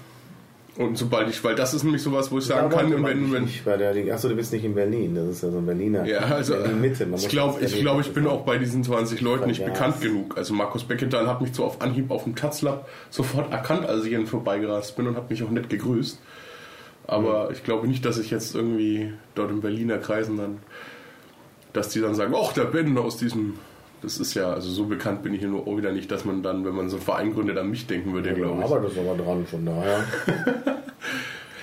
Und 0.77 0.97
sobald 0.97 1.29
ich, 1.29 1.43
weil 1.43 1.55
das 1.55 1.75
ist 1.75 1.83
nämlich 1.83 2.03
sowas, 2.03 2.31
wo 2.31 2.39
ich 2.39 2.45
sagen 2.45 2.71
kann, 2.71 2.91
wenn, 3.05 3.33
wenn, 3.33 3.45
nicht 3.45 3.65
bei 3.65 3.77
der, 3.77 4.15
achso, 4.15 4.29
du 4.29 4.37
bist 4.37 4.53
nicht 4.53 4.65
in 4.65 4.75
Berlin. 4.75 5.15
Das 5.15 5.27
ist 5.27 5.43
ja 5.43 5.51
so 5.51 5.59
ein 5.59 5.67
Berliner. 5.67 6.07
Ja, 6.07 6.21
also 6.21 6.55
Berlin 6.55 6.81
Mitte. 6.81 7.07
Man 7.07 7.19
ich 7.19 7.29
glaube, 7.29 7.61
ich, 7.65 7.81
glaub, 7.81 8.01
ich 8.01 8.13
bin 8.13 8.27
auch 8.27 8.43
bei 8.45 8.57
diesen 8.59 8.85
20 8.85 9.21
Leuten 9.21 9.49
nicht 9.49 9.65
bekannt 9.65 10.01
genug. 10.01 10.39
Also 10.39 10.55
Markus 10.55 10.85
Beckedahl 10.85 11.27
hat 11.27 11.41
mich 11.41 11.53
zwar 11.53 11.67
auf 11.67 11.81
Anhieb 11.81 12.11
auf 12.11 12.25
dem 12.25 12.37
Tazlab 12.37 12.89
sofort 13.11 13.53
erkannt, 13.53 13.87
als 13.87 14.05
ich 14.05 14.13
ihm 14.13 14.27
vorbeigerast 14.27 14.97
bin 14.97 15.09
und 15.09 15.17
hat 15.17 15.29
mich 15.29 15.43
auch 15.43 15.51
nett 15.51 15.69
gegrüßt. 15.69 16.19
Aber 17.07 17.51
ich 17.51 17.65
glaube 17.65 17.89
nicht, 17.89 18.05
dass 18.05 18.19
ich 18.19 18.31
jetzt 18.31 18.55
irgendwie 18.55 19.13
dort 19.35 19.51
in 19.51 19.61
Berliner 19.61 19.99
Kreisen 19.99 20.37
dann, 20.37 20.59
dass 21.73 21.89
die 21.89 22.01
dann 22.01 22.15
sagen, 22.15 22.35
ach, 22.37 22.53
der 22.53 22.65
Ben 22.65 22.97
aus 22.97 23.17
diesem, 23.17 23.55
das 24.03 24.19
ist 24.19 24.35
ja, 24.35 24.53
also 24.53 24.71
so 24.71 24.85
bekannt 24.87 25.23
bin 25.23 25.35
ich 25.35 25.41
hier 25.41 25.49
nur 25.49 25.67
auch 25.67 25.77
wieder 25.77 25.93
nicht, 25.93 26.11
dass 26.11 26.25
man 26.25 26.43
dann, 26.43 26.65
wenn 26.65 26.75
man 26.75 26.89
so 26.89 26.97
einen 26.97 27.05
Verein 27.05 27.35
gründet, 27.35 27.59
an 27.59 27.71
mich 27.71 27.87
denken 27.87 28.13
würde, 28.13 28.33
glaube 28.33 28.61
ich. 28.61 28.65
Aber 28.65 28.81
das 28.81 28.93
ist 28.93 28.99
aber 28.99 29.23
dran, 29.23 29.47
von 29.47 29.67
daher. 29.67 30.05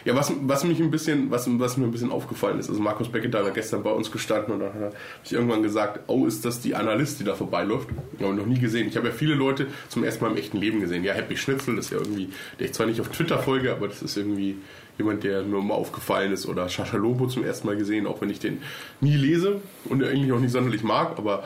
Ja, 0.08 0.16
was, 0.16 0.32
was 0.40 0.64
mich 0.64 0.80
ein 0.80 0.90
bisschen, 0.90 1.32
was, 1.32 1.50
was 1.60 1.76
mir 1.76 1.84
ein 1.84 1.92
bisschen 1.92 2.14
aufgefallen 2.14 2.60
ist, 2.60 2.70
also 2.70 2.82
Markus 2.82 3.10
Beckedahl 3.10 3.46
hat 3.46 3.56
gestern 3.56 3.84
bei 3.84 3.92
uns 3.92 4.10
gestanden 4.10 4.54
und 4.54 4.62
dann 4.62 4.74
habe 4.74 4.94
ich 5.26 5.34
irgendwann 5.34 5.64
gesagt, 5.64 6.00
oh, 6.08 6.26
ist 6.26 6.46
das 6.46 6.62
die 6.62 6.76
Analyst, 6.76 7.20
die 7.20 7.26
da 7.26 7.36
vorbeiläuft? 7.36 7.90
Habe 7.90 8.00
ich 8.32 8.38
noch 8.40 8.46
nie 8.46 8.58
gesehen. 8.58 8.88
Ich 8.88 8.96
habe 8.96 9.10
ja 9.10 9.14
viele 9.14 9.34
Leute 9.34 9.68
zum 9.90 10.06
ersten 10.06 10.24
Mal 10.24 10.32
im 10.32 10.38
echten 10.38 10.60
Leben 10.60 10.80
gesehen. 10.80 11.04
Ja, 11.04 11.12
Happy 11.12 11.36
Schnitzel, 11.36 11.76
das 11.76 11.88
ist 11.88 11.92
ja 11.92 11.98
irgendwie, 11.98 12.30
der 12.58 12.68
ich 12.68 12.74
zwar 12.74 12.86
nicht 12.86 13.02
auf 13.02 13.10
Twitter 13.10 13.38
folge, 13.40 13.70
aber 13.70 13.90
das 13.90 14.02
ist 14.02 14.16
irgendwie 14.16 14.56
jemand, 14.98 15.26
der 15.26 15.44
mir 15.44 15.62
mal 15.62 15.74
aufgefallen 15.74 16.32
ist. 16.32 16.46
Oder 16.46 16.70
Shasha 16.70 16.96
Lobo 16.96 17.28
zum 17.28 17.44
ersten 17.44 17.68
Mal 17.68 17.76
gesehen, 17.76 18.08
auch 18.08 18.22
wenn 18.22 18.30
ich 18.30 18.40
den 18.40 18.62
nie 19.02 19.18
lese 19.18 19.60
und 19.90 20.02
eigentlich 20.06 20.32
auch 20.32 20.40
nicht 20.40 20.52
sonderlich 20.52 20.84
mag, 20.84 21.18
aber 21.18 21.44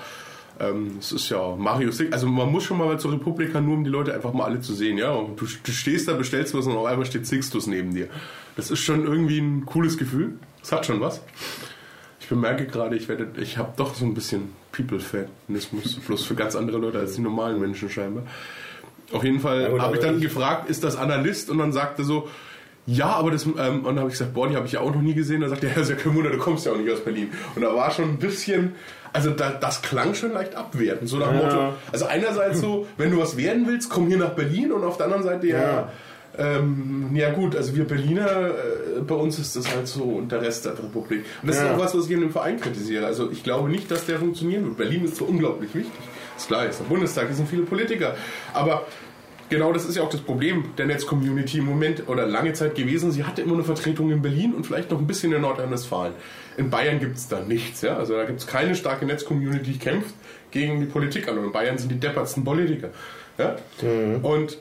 ähm, 0.62 0.97
es 0.99 1.12
ist 1.12 1.30
ja 1.30 1.55
Mario 1.55 1.91
Sick. 1.91 2.14
Also 2.14 2.28
man 2.28 2.51
muss 2.51 2.64
schon 2.64 2.78
mal 2.78 2.99
zur 2.99 3.12
Republika, 3.14 3.59
nur 3.59 3.76
um 3.76 3.84
die 3.84 3.89
Leute 3.89 4.14
einfach 4.14 4.34
mal 4.34 4.45
alle 4.45 4.62
zu 4.62 4.74
sehen. 4.74 4.97
Ja, 4.97 5.12
und 5.12 5.39
du, 5.39 5.45
du 5.45 5.72
stehst 5.72 6.07
da, 6.07 6.14
bestellst 6.14 6.53
was 6.53 6.68
und 6.68 6.76
auf 6.76 6.86
einmal 6.86 7.05
steht 7.05 7.26
Sixtus 7.28 7.68
neben 7.68 7.93
dir. 7.93 8.07
Das 8.55 8.72
ist 8.72 8.80
schon 8.80 9.05
irgendwie 9.05 9.39
ein 9.39 9.66
cooles 9.66 9.97
Gefühl. 9.97 10.34
Es 10.62 10.72
hat 10.72 10.86
schon 10.86 11.01
was. 11.01 11.22
Ich 12.20 12.28
bemerke 12.28 12.66
gerade, 12.66 12.95
ich 12.95 13.07
werde, 13.09 13.28
ich 13.41 13.57
habe 13.57 13.74
doch 13.76 13.95
so 13.95 14.05
ein 14.05 14.14
bisschen 14.14 14.53
People-Fanismus, 14.72 15.95
bloß 16.05 16.24
für 16.24 16.36
ganz 16.36 16.55
andere 16.55 16.78
Leute 16.78 16.99
als 16.99 17.16
die 17.16 17.22
normalen 17.22 17.59
Menschen 17.59 17.89
scheinbar. 17.89 18.24
Auf 19.12 19.24
jeden 19.24 19.39
Fall 19.39 19.70
gut, 19.72 19.82
habe 19.82 19.95
ich 19.95 20.01
dann 20.01 20.16
ich- 20.18 20.22
gefragt, 20.22 20.70
ist 20.70 20.84
das 20.84 20.95
Analyst? 20.95 21.49
Und 21.49 21.57
dann 21.57 21.74
sagte 21.74 22.03
so, 22.03 22.30
ja, 22.86 23.07
aber 23.07 23.32
das, 23.32 23.45
ähm, 23.45 23.53
und 23.53 23.84
dann 23.86 23.99
habe 23.99 24.07
ich 24.07 24.14
gesagt, 24.14 24.34
boah, 24.34 24.47
die 24.47 24.55
habe 24.55 24.66
ich 24.66 24.72
ja 24.74 24.80
auch 24.80 24.93
noch 24.93 25.01
nie 25.01 25.14
gesehen. 25.14 25.41
Da 25.41 25.49
sagt 25.49 25.64
er, 25.64 25.72
ja, 25.72 25.82
ist 25.82 25.89
ja 25.89 25.95
kein 25.95 26.16
Wunder, 26.16 26.30
du 26.32 26.38
kommst 26.38 26.66
ja 26.66 26.72
auch 26.72 26.78
nicht 26.78 26.89
aus 26.89 27.03
Berlin. 27.03 27.30
Und 27.55 27.62
da 27.62 27.76
war 27.76 27.91
schon 27.91 28.05
ein 28.09 28.18
bisschen, 28.18 28.74
also 29.14 29.32
da, 29.32 29.51
das 29.51 29.82
klang 29.82 30.14
schon 30.14 30.32
leicht 30.34 30.55
abwertend, 30.55 31.09
so 31.09 31.18
nach 31.18 31.34
Ja. 31.34 31.43
Motto, 31.43 31.74
also 31.91 32.05
einerseits 32.05 32.59
so, 32.62 32.88
wenn 32.97 33.12
du 33.12 33.20
was 33.20 33.36
werden 33.38 33.68
willst, 33.68 33.89
komm 33.89 34.07
hier 34.07 34.18
nach 34.18 34.32
Berlin 34.32 34.72
und 34.72 34.84
auf 34.84 34.97
der 34.97 35.07
anderen 35.07 35.24
Seite 35.24 35.47
ja, 35.47 35.59
Ja. 35.59 35.89
ähm, 36.38 37.09
ja 37.14 37.32
gut, 37.32 37.55
also 37.55 37.76
wir 37.76 37.86
Berliner, 37.86 38.47
äh, 38.49 39.01
bei 39.05 39.16
uns 39.16 39.38
ist 39.38 39.55
das 39.55 39.74
halt 39.76 39.88
so 39.88 40.03
und 40.03 40.32
der 40.32 40.41
Rest 40.41 40.66
der 40.66 40.74
Republik. 40.74 41.26
Und 41.41 41.49
das 41.49 41.57
Ja. 41.57 41.66
ist 41.66 41.72
auch 41.72 41.80
was, 41.80 41.95
was 41.97 42.05
ich 42.05 42.12
in 42.12 42.22
dem 42.22 42.32
Verein 42.32 42.59
kritisiere. 42.59 43.05
Also 43.05 43.30
ich 43.32 43.43
glaube 43.43 43.70
nicht, 43.70 43.91
dass 43.91 44.05
der 44.05 44.18
funktionieren 44.20 44.64
wird. 44.66 44.78
Berlin 44.78 45.05
ist 45.05 45.18
so 45.18 45.26
unglaublich 45.26 45.76
wichtig. 45.76 45.91
Ist 46.38 46.47
klar, 46.47 46.66
ist 46.66 46.80
der 46.80 46.86
Bundestag, 46.86 47.30
es 47.30 47.38
sind 47.38 47.49
viele 47.49 47.64
Politiker. 47.64 48.16
Aber 48.53 48.86
genau 49.52 49.72
das 49.72 49.86
ist 49.86 49.95
ja 49.95 50.02
auch 50.02 50.10
das 50.10 50.22
Problem 50.22 50.74
der 50.78 50.88
Netz-Community 50.88 51.60
im 51.60 51.66
Moment 51.66 52.08
oder 52.08 52.26
lange 52.26 52.54
Zeit 52.54 52.74
gewesen. 52.74 53.12
Sie 53.12 53.24
hatte 53.24 53.43
immer 53.43 53.54
eine 53.54 53.64
Vertretung 53.64 54.10
in 54.10 54.24
Berlin 54.24 54.54
und 54.54 54.66
vielleicht 54.66 54.89
noch 54.89 54.97
ein 54.97 55.06
bisschen 55.06 55.32
in 55.34 55.41
Nordrhein-Westfalen. 55.41 56.14
In 56.58 56.72
Bayern 56.72 56.99
gibt 56.99 57.18
es 57.18 57.28
da 57.28 57.41
nichts. 57.41 57.82
Ja? 57.82 57.97
Also 57.97 58.16
da 58.16 58.24
gibt 58.24 58.39
es 58.39 58.47
keine 58.47 58.74
starke 58.74 59.06
Netz-Community, 59.06 59.74
die 59.74 59.78
kämpft 59.78 60.16
gegen 60.49 60.80
die 60.80 60.88
Politik 60.88 61.28
an. 61.28 61.38
Und 61.38 61.45
in 61.45 61.52
Bayern 61.52 61.78
sind 61.78 61.91
die 61.91 61.99
deppertsten 61.99 62.43
Politiker. 62.43 62.89
Ja? 63.38 63.58
Und 64.24 64.58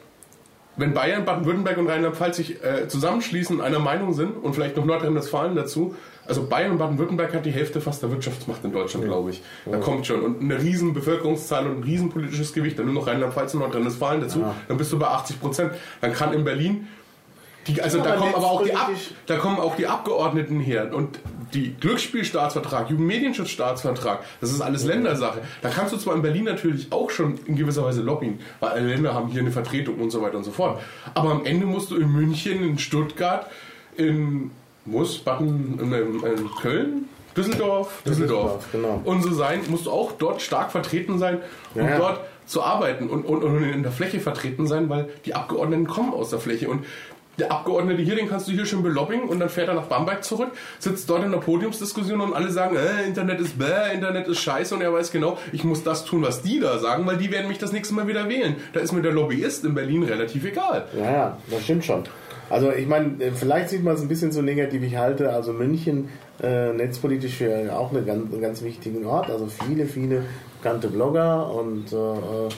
wenn 0.81 0.95
Bayern, 0.95 1.25
Baden-Württemberg 1.25 1.79
und 1.79 1.89
Rheinland-Pfalz 1.89 2.37
sich 2.37 2.65
äh, 2.65 2.89
zusammenschließen 2.89 3.57
und 3.57 3.63
einer 3.63 3.79
Meinung 3.79 4.15
sind 4.15 4.33
und 4.43 4.55
vielleicht 4.55 4.77
noch 4.77 4.85
Nordrhein-Westfalen 4.85 5.55
dazu, 5.55 5.95
also 6.27 6.47
Bayern 6.47 6.73
und 6.73 6.79
Baden-Württemberg 6.79 7.35
hat 7.35 7.45
die 7.45 7.51
Hälfte 7.51 7.81
fast 7.81 8.03
der 8.03 8.11
Wirtschaftsmacht 8.11 8.65
in 8.65 8.73
Deutschland, 8.73 9.05
glaube 9.05 9.31
ich. 9.31 9.43
Da 9.69 9.79
kommt 9.79 10.07
schon. 10.07 10.21
Und 10.23 10.41
eine 10.41 10.63
riesen 10.63 10.95
Bevölkerungszahl 10.95 11.67
und 11.67 11.79
ein 11.79 11.83
riesen 11.83 12.09
politisches 12.09 12.53
Gewicht. 12.53 12.79
Dann 12.79 12.87
nur 12.87 12.95
noch 12.95 13.07
Rheinland-Pfalz 13.07 13.55
und 13.55 13.61
Nordrhein-Westfalen 13.61 14.21
dazu, 14.21 14.45
dann 14.69 14.77
bist 14.77 14.93
du 14.93 14.99
bei 14.99 15.09
80 15.09 15.41
Prozent. 15.41 15.73
Dann 16.01 16.13
kann 16.13 16.33
in 16.33 16.45
Berlin 16.45 16.89
Die, 17.67 17.81
also 17.83 17.99
da 17.99 18.17
kommen 18.17 18.35
aber 18.35 18.51
auch 18.51 18.65
die, 18.65 18.73
Ab, 18.73 18.91
da 19.27 19.37
kommen 19.37 19.59
auch 19.59 19.77
die 19.77 19.87
Abgeordneten 19.87 20.61
her 20.61 20.91
und 20.95 21.21
die 21.53 21.75
Glücksspielstaatsvertrag, 21.75 22.91
Jugendmedienschutzstaatsvertrag, 22.91 24.21
das 24.41 24.51
ist 24.51 24.61
alles 24.61 24.85
Ländersache. 24.85 25.41
Da 25.63 25.69
kannst 25.69 25.93
du 25.93 25.99
zwar 25.99 26.15
in 26.15 26.23
Berlin 26.23 26.45
natürlich 26.45 26.91
auch 26.91 27.11
schon 27.11 27.39
in 27.47 27.57
gewisser 27.57 27.85
Weise 27.85 28.03
lobbyen, 28.03 28.41
weil 28.61 28.71
alle 28.71 28.87
Länder 28.87 29.15
haben 29.15 29.29
hier 29.29 29.41
eine 29.41 29.51
Vertretung 29.51 29.97
und 29.97 30.11
so 30.11 30.23
weiter 30.23 30.39
und 30.39 30.45
so 30.45 30.53
fort. 30.53 30.81
Aber 31.15 31.31
am 31.31 31.45
Ende 31.45 31.67
musst 31.67 31.91
du 31.91 31.97
in 31.97 32.11
München, 32.11 32.63
in 32.63 32.79
Stuttgart, 32.79 33.47
in 33.97 34.51
muss 34.87 35.19
Baden, 35.19 35.79
in, 35.81 35.93
in 35.93 36.51
Köln, 36.61 37.09
Düsseldorf, 37.37 38.03
Düsseldorf, 38.05 38.65
Düsseldorf, 38.65 38.73
genau. 38.73 39.01
und 39.05 39.23
so 39.23 39.33
sein, 39.33 39.61
musst 39.69 39.87
du 39.87 39.91
auch 39.91 40.13
dort 40.13 40.43
stark 40.43 40.73
vertreten 40.73 41.19
sein, 41.19 41.39
um 41.75 41.83
Ja, 41.83 41.91
ja. 41.91 41.99
dort 41.99 42.21
zu 42.47 42.63
arbeiten 42.65 43.09
und, 43.09 43.25
und, 43.25 43.45
und 43.45 43.63
in 43.63 43.85
der 43.85 43.93
Fläche 43.93 44.19
vertreten 44.19 44.67
sein, 44.67 44.89
weil 44.89 45.09
die 45.25 45.35
Abgeordneten 45.35 45.87
kommen 45.87 46.13
aus 46.13 46.31
der 46.31 46.41
Fläche 46.41 46.69
und 46.69 46.85
der 47.41 47.53
Abgeordnete 47.53 48.03
hier, 48.03 48.17
den 48.17 48.29
kannst 48.29 48.49
du 48.49 48.53
hier 48.53 48.67
schon 48.67 48.83
belobbingen 48.83 49.29
und 49.29 49.41
dann 49.41 49.49
fährt 49.49 49.69
er 49.69 49.75
nach 49.75 49.87
Bamberg 49.87 50.25
zurück, 50.25 50.51
sitzt 50.79 51.09
dort 51.11 51.25
in 51.25 51.33
der 51.33 51.39
Podiumsdiskussion 51.39 52.21
und 52.21 52.35
alle 52.35 52.51
sagen, 52.51 52.77
äh, 52.77 53.07
Internet 53.07 53.41
ist 53.41 53.59
bäh, 53.59 53.95
Internet 53.95 54.29
ist 54.29 54.41
scheiße 54.41 54.75
und 54.75 54.83
er 54.83 54.93
weiß 54.93 55.11
genau, 55.11 55.39
ich 55.53 55.65
muss 55.65 55.83
das 55.83 56.05
tun, 56.05 56.23
was 56.23 56.43
die 56.43 56.61
da 56.61 56.79
sagen, 56.79 57.07
weil 57.07 57.17
die 57.17 57.31
werden 57.31 57.49
mich 57.49 57.59
das 57.59 57.73
nächste 57.73 57.95
Mal 57.95 58.07
wieder 58.07 58.29
wählen. 58.29 58.57
Da 58.73 58.81
ist 58.81 58.93
mir 58.93 59.03
der 59.03 59.13
Lobbyist 59.13 59.65
in 59.65 59.75
Berlin 59.75 60.03
relativ 60.03 60.45
egal. 60.45 60.87
Ja, 60.97 61.13
ja, 61.13 61.39
das 61.51 61.65
stimmt 61.65 61.85
schon. 61.85 62.05
Also 62.51 62.73
ich 62.73 62.87
meine, 62.87 63.23
äh, 63.23 63.31
vielleicht 63.31 63.71
sieht 63.71 63.85
man 63.85 63.95
es 63.95 64.03
ein 64.03 64.09
bisschen 64.09 64.33
so 64.33 64.43
negativ, 64.43 64.83
ich 64.83 64.97
halte 64.97 65.33
also 65.33 65.53
München 65.53 66.09
äh, 66.43 66.73
netzpolitisch 66.73 67.37
für 67.37 67.73
auch 67.77 67.93
eine 67.93 68.03
ganz, 68.03 68.33
einen 68.33 68.43
ganz 68.43 68.63
wichtigen 68.63 69.07
Ort. 69.07 69.31
Also 69.31 69.47
viele, 69.47 69.87
viele 69.87 70.25
bekannte 70.61 70.89
Blogger 70.89 71.51
und 71.51 71.93
äh, 71.93 71.97
äh, 71.97 72.49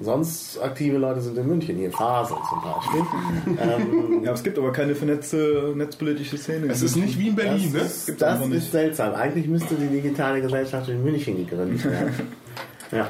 sonst 0.00 0.58
aktive 0.60 0.98
Leute 0.98 1.20
sind 1.20 1.36
in 1.38 1.46
München, 1.46 1.76
hier 1.76 1.90
Phase 1.90 2.34
zum 2.48 2.62
Beispiel. 2.62 3.00
ähm, 3.60 4.22
Ja, 4.24 4.32
es 4.32 4.42
gibt 4.42 4.58
aber 4.58 4.72
keine 4.72 4.94
vernetzte 4.94 5.72
netzpolitische 5.76 6.36
Szene. 6.36 6.66
Es 6.68 6.82
ist 6.82 6.96
nicht 6.96 7.18
wie 7.18 7.28
in 7.28 7.36
Berlin, 7.36 7.72
ne? 7.72 7.78
das 7.78 7.96
ist, 7.96 8.06
Gibt's 8.06 8.20
das 8.20 8.48
ist 8.48 8.72
seltsam. 8.72 9.14
Eigentlich 9.14 9.46
müsste 9.46 9.74
die 9.74 9.88
digitale 9.88 10.40
Gesellschaft 10.40 10.88
in 10.88 11.02
München 11.04 11.36
gegründet 11.36 11.84
werden. 11.84 12.14
ja. 12.92 13.08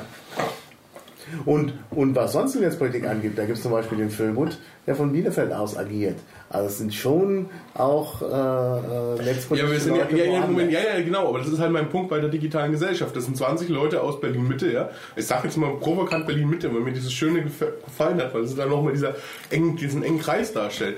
Und, 1.45 1.73
und 1.91 2.15
was 2.15 2.33
sonst 2.33 2.55
die 2.55 2.59
Netzpolitik 2.59 3.07
angeht, 3.07 3.33
da 3.37 3.45
gibt 3.45 3.57
es 3.57 3.63
zum 3.63 3.73
Beispiel 3.73 3.99
den 3.99 4.11
Föbut, 4.11 4.59
der 4.87 4.95
von 4.95 5.13
Bielefeld 5.13 5.53
aus 5.53 5.77
agiert. 5.77 6.19
Also 6.51 6.69
es 6.69 6.79
sind 6.79 6.95
schon 6.95 7.49
auch 7.75 8.23
äh, 8.23 8.25
äh, 8.27 9.25
netzpolitische 9.25 9.57
Ja, 9.67 9.71
wir 9.73 9.81
sind 9.81 9.97
Leute 9.97 10.17
ja, 10.17 10.25
ja. 10.25 10.41
Moment, 10.47 10.71
ja, 10.71 10.81
ja, 10.81 11.03
genau, 11.03 11.29
aber 11.29 11.39
das 11.39 11.49
ist 11.49 11.59
halt 11.59 11.73
mein 11.73 11.89
Punkt 11.89 12.11
bei 12.11 12.21
der 12.21 12.29
digitalen 12.29 12.71
Gesellschaft. 12.71 13.17
Das 13.17 13.25
sind 13.25 13.37
20 13.37 13.69
Leute 13.71 14.01
aus 14.03 14.21
Berlin-Mitte, 14.21 14.71
ja. 14.71 14.91
Ich 15.17 15.27
sag 15.27 15.43
jetzt 15.45 15.57
mal 15.57 15.75
provokant 15.81 16.27
Berlin-Mitte, 16.27 16.73
weil 16.73 16.83
mir 16.83 16.93
dieses 16.93 17.13
Schöne 17.13 17.41
gef- 17.41 17.85
gefallen 17.85 18.21
hat, 18.21 18.33
weil 18.35 18.43
es 18.43 18.55
dann 18.55 18.69
nochmal 18.71 18.93
dieser 18.93 19.17
engen, 19.51 19.77
diesen 19.77 20.05
engen 20.05 20.21
Kreis 20.21 20.53
darstellt. 20.53 20.97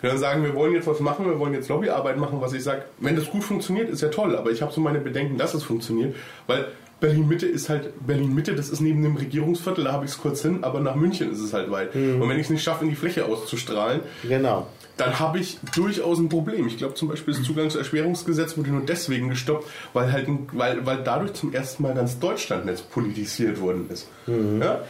Wir 0.00 0.10
dann 0.10 0.18
sagen, 0.18 0.44
wir 0.44 0.54
wollen 0.54 0.74
jetzt 0.74 0.86
was 0.86 1.00
machen, 1.00 1.24
wir 1.24 1.38
wollen 1.38 1.54
jetzt 1.54 1.68
Lobbyarbeit 1.70 2.18
machen, 2.18 2.40
was 2.40 2.52
ich 2.52 2.62
sage, 2.62 2.82
wenn 2.98 3.16
das 3.16 3.30
gut 3.30 3.42
funktioniert, 3.42 3.88
ist 3.88 4.02
ja 4.02 4.08
toll, 4.08 4.36
aber 4.36 4.50
ich 4.50 4.60
habe 4.60 4.70
so 4.70 4.80
meine 4.82 5.00
Bedenken, 5.00 5.38
dass 5.38 5.54
es 5.54 5.62
funktioniert, 5.62 6.14
weil 6.46 6.66
Berlin-Mitte 7.04 7.46
ist 7.46 7.68
halt, 7.68 7.90
Berlin-Mitte, 8.06 8.54
das 8.54 8.70
ist 8.70 8.80
neben 8.80 9.02
dem 9.02 9.16
Regierungsviertel, 9.16 9.84
da 9.84 9.92
habe 9.92 10.06
ich 10.06 10.12
es 10.12 10.18
kurz 10.18 10.40
hin, 10.40 10.60
aber 10.62 10.80
nach 10.80 10.94
München 10.94 11.30
ist 11.30 11.40
es 11.40 11.52
halt 11.52 11.70
weit. 11.70 11.94
Und 11.94 12.26
wenn 12.28 12.38
ich 12.38 12.44
es 12.46 12.50
nicht 12.50 12.62
schaffe, 12.62 12.84
in 12.84 12.90
die 12.90 12.96
Fläche 12.96 13.26
auszustrahlen, 13.26 14.00
Genau. 14.26 14.66
dann 14.96 15.18
habe 15.18 15.38
ich 15.38 15.58
durchaus 15.74 16.18
ein 16.18 16.30
Problem. 16.30 16.66
Ich 16.66 16.78
glaube 16.78 16.94
zum 16.94 17.08
Beispiel 17.08 17.34
das 17.34 17.42
Zugangserschwerungsgesetz 17.42 18.56
wurde 18.56 18.70
nur 18.70 18.80
deswegen 18.86 19.28
gestoppt, 19.28 19.68
weil 19.92 20.12
halt 20.12 20.28
weil, 20.52 20.86
weil 20.86 20.98
dadurch 21.04 21.34
zum 21.34 21.52
ersten 21.52 21.82
Mal 21.82 21.94
ganz 21.94 22.18
Deutschland 22.18 22.64
jetzt 22.66 22.90
politisiert 22.90 23.60
worden 23.60 23.90
ist. 23.92 24.08
Ja? 24.26 24.80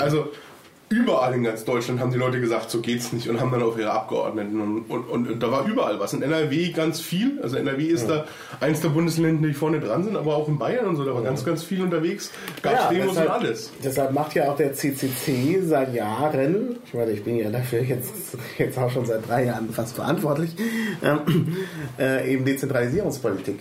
Also 0.00 0.30
überall 0.92 1.34
in 1.34 1.42
ganz 1.42 1.64
Deutschland 1.64 1.98
haben 2.00 2.12
die 2.12 2.18
Leute 2.18 2.40
gesagt, 2.40 2.70
so 2.70 2.80
geht's 2.80 3.12
nicht 3.12 3.28
und 3.28 3.40
haben 3.40 3.50
dann 3.50 3.62
auf 3.62 3.78
ihre 3.78 3.90
Abgeordneten 3.90 4.60
und, 4.60 4.82
und, 4.90 5.08
und, 5.08 5.30
und 5.30 5.42
da 5.42 5.50
war 5.50 5.66
überall 5.66 5.98
was. 5.98 6.12
In 6.12 6.22
NRW 6.22 6.70
ganz 6.70 7.00
viel, 7.00 7.40
also 7.42 7.56
NRW 7.56 7.84
ist 7.86 8.08
da 8.08 8.24
eins 8.60 8.80
der 8.80 8.90
Bundesländer, 8.90 9.48
die 9.48 9.54
vorne 9.54 9.80
dran 9.80 10.04
sind, 10.04 10.16
aber 10.16 10.36
auch 10.36 10.46
in 10.48 10.58
Bayern 10.58 10.86
und 10.86 10.96
so, 10.96 11.04
da 11.04 11.14
war 11.14 11.22
ganz, 11.22 11.44
ganz 11.44 11.62
viel 11.64 11.82
unterwegs. 11.82 12.30
Gab 12.62 12.72
Ja, 12.74 12.88
Demos 12.90 13.08
und 13.08 13.14
deshalb- 13.16 13.30
alles. 13.30 13.72
Deshalb 13.82 14.12
macht 14.12 14.34
ja 14.34 14.50
auch 14.50 14.56
der 14.56 14.74
CCC 14.74 15.60
seit 15.62 15.94
Jahren, 15.94 16.76
ich 16.86 16.94
meine, 16.94 17.10
ich 17.10 17.24
bin 17.24 17.36
ja 17.36 17.50
dafür 17.50 17.80
jetzt, 17.82 18.12
jetzt 18.58 18.78
auch 18.78 18.90
schon 18.90 19.06
seit 19.06 19.26
drei 19.28 19.46
Jahren 19.46 19.70
fast 19.70 19.96
verantwortlich, 19.96 20.54
ähm, 21.02 21.56
äh, 21.98 22.32
eben 22.32 22.44
Dezentralisierungspolitik. 22.44 23.60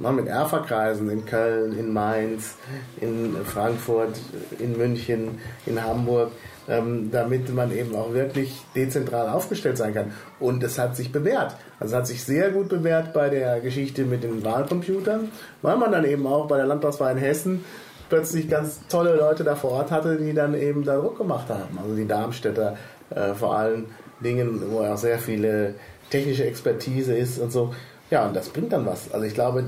Na, 0.00 0.12
mit 0.12 0.28
Erfa-Kreisen 0.28 1.08
in 1.10 1.24
Köln, 1.24 1.76
in 1.76 1.92
Mainz, 1.92 2.54
in 3.00 3.34
Frankfurt, 3.44 4.20
in 4.60 4.76
München, 4.76 5.38
in 5.66 5.82
Hamburg, 5.82 6.30
ähm, 6.68 7.10
damit 7.10 7.52
man 7.54 7.76
eben 7.76 7.94
auch 7.94 8.12
wirklich 8.12 8.62
dezentral 8.74 9.28
aufgestellt 9.28 9.78
sein 9.78 9.94
kann. 9.94 10.12
Und 10.38 10.62
es 10.62 10.78
hat 10.78 10.96
sich 10.96 11.10
bewährt. 11.10 11.56
Also 11.80 11.94
es 11.94 11.98
hat 11.98 12.06
sich 12.06 12.22
sehr 12.24 12.50
gut 12.50 12.68
bewährt 12.68 13.12
bei 13.12 13.28
der 13.28 13.60
Geschichte 13.60 14.04
mit 14.04 14.22
den 14.22 14.44
Wahlcomputern, 14.44 15.30
weil 15.62 15.76
man 15.76 15.92
dann 15.92 16.04
eben 16.04 16.26
auch 16.26 16.46
bei 16.46 16.56
der 16.56 16.66
Landtagswahl 16.66 17.12
in 17.12 17.18
Hessen 17.18 17.64
plötzlich 18.08 18.48
ganz 18.48 18.80
tolle 18.88 19.16
Leute 19.16 19.44
da 19.44 19.54
vor 19.54 19.72
Ort 19.72 19.90
hatte, 19.90 20.16
die 20.16 20.32
dann 20.32 20.54
eben 20.54 20.84
da 20.84 20.96
Druck 20.96 21.18
gemacht 21.18 21.48
haben. 21.48 21.78
Also 21.82 21.94
die 21.94 22.06
Darmstädter 22.06 22.76
äh, 23.10 23.34
vor 23.34 23.56
allen 23.56 23.86
Dingen, 24.20 24.62
wo 24.70 24.80
auch 24.80 24.96
sehr 24.96 25.18
viele 25.18 25.74
technische 26.10 26.44
Expertise 26.44 27.16
ist 27.16 27.38
und 27.38 27.52
so. 27.52 27.74
Ja, 28.10 28.26
und 28.26 28.34
das 28.34 28.48
bringt 28.48 28.72
dann 28.72 28.86
was. 28.86 29.12
Also 29.12 29.26
ich 29.26 29.34
glaube, 29.34 29.64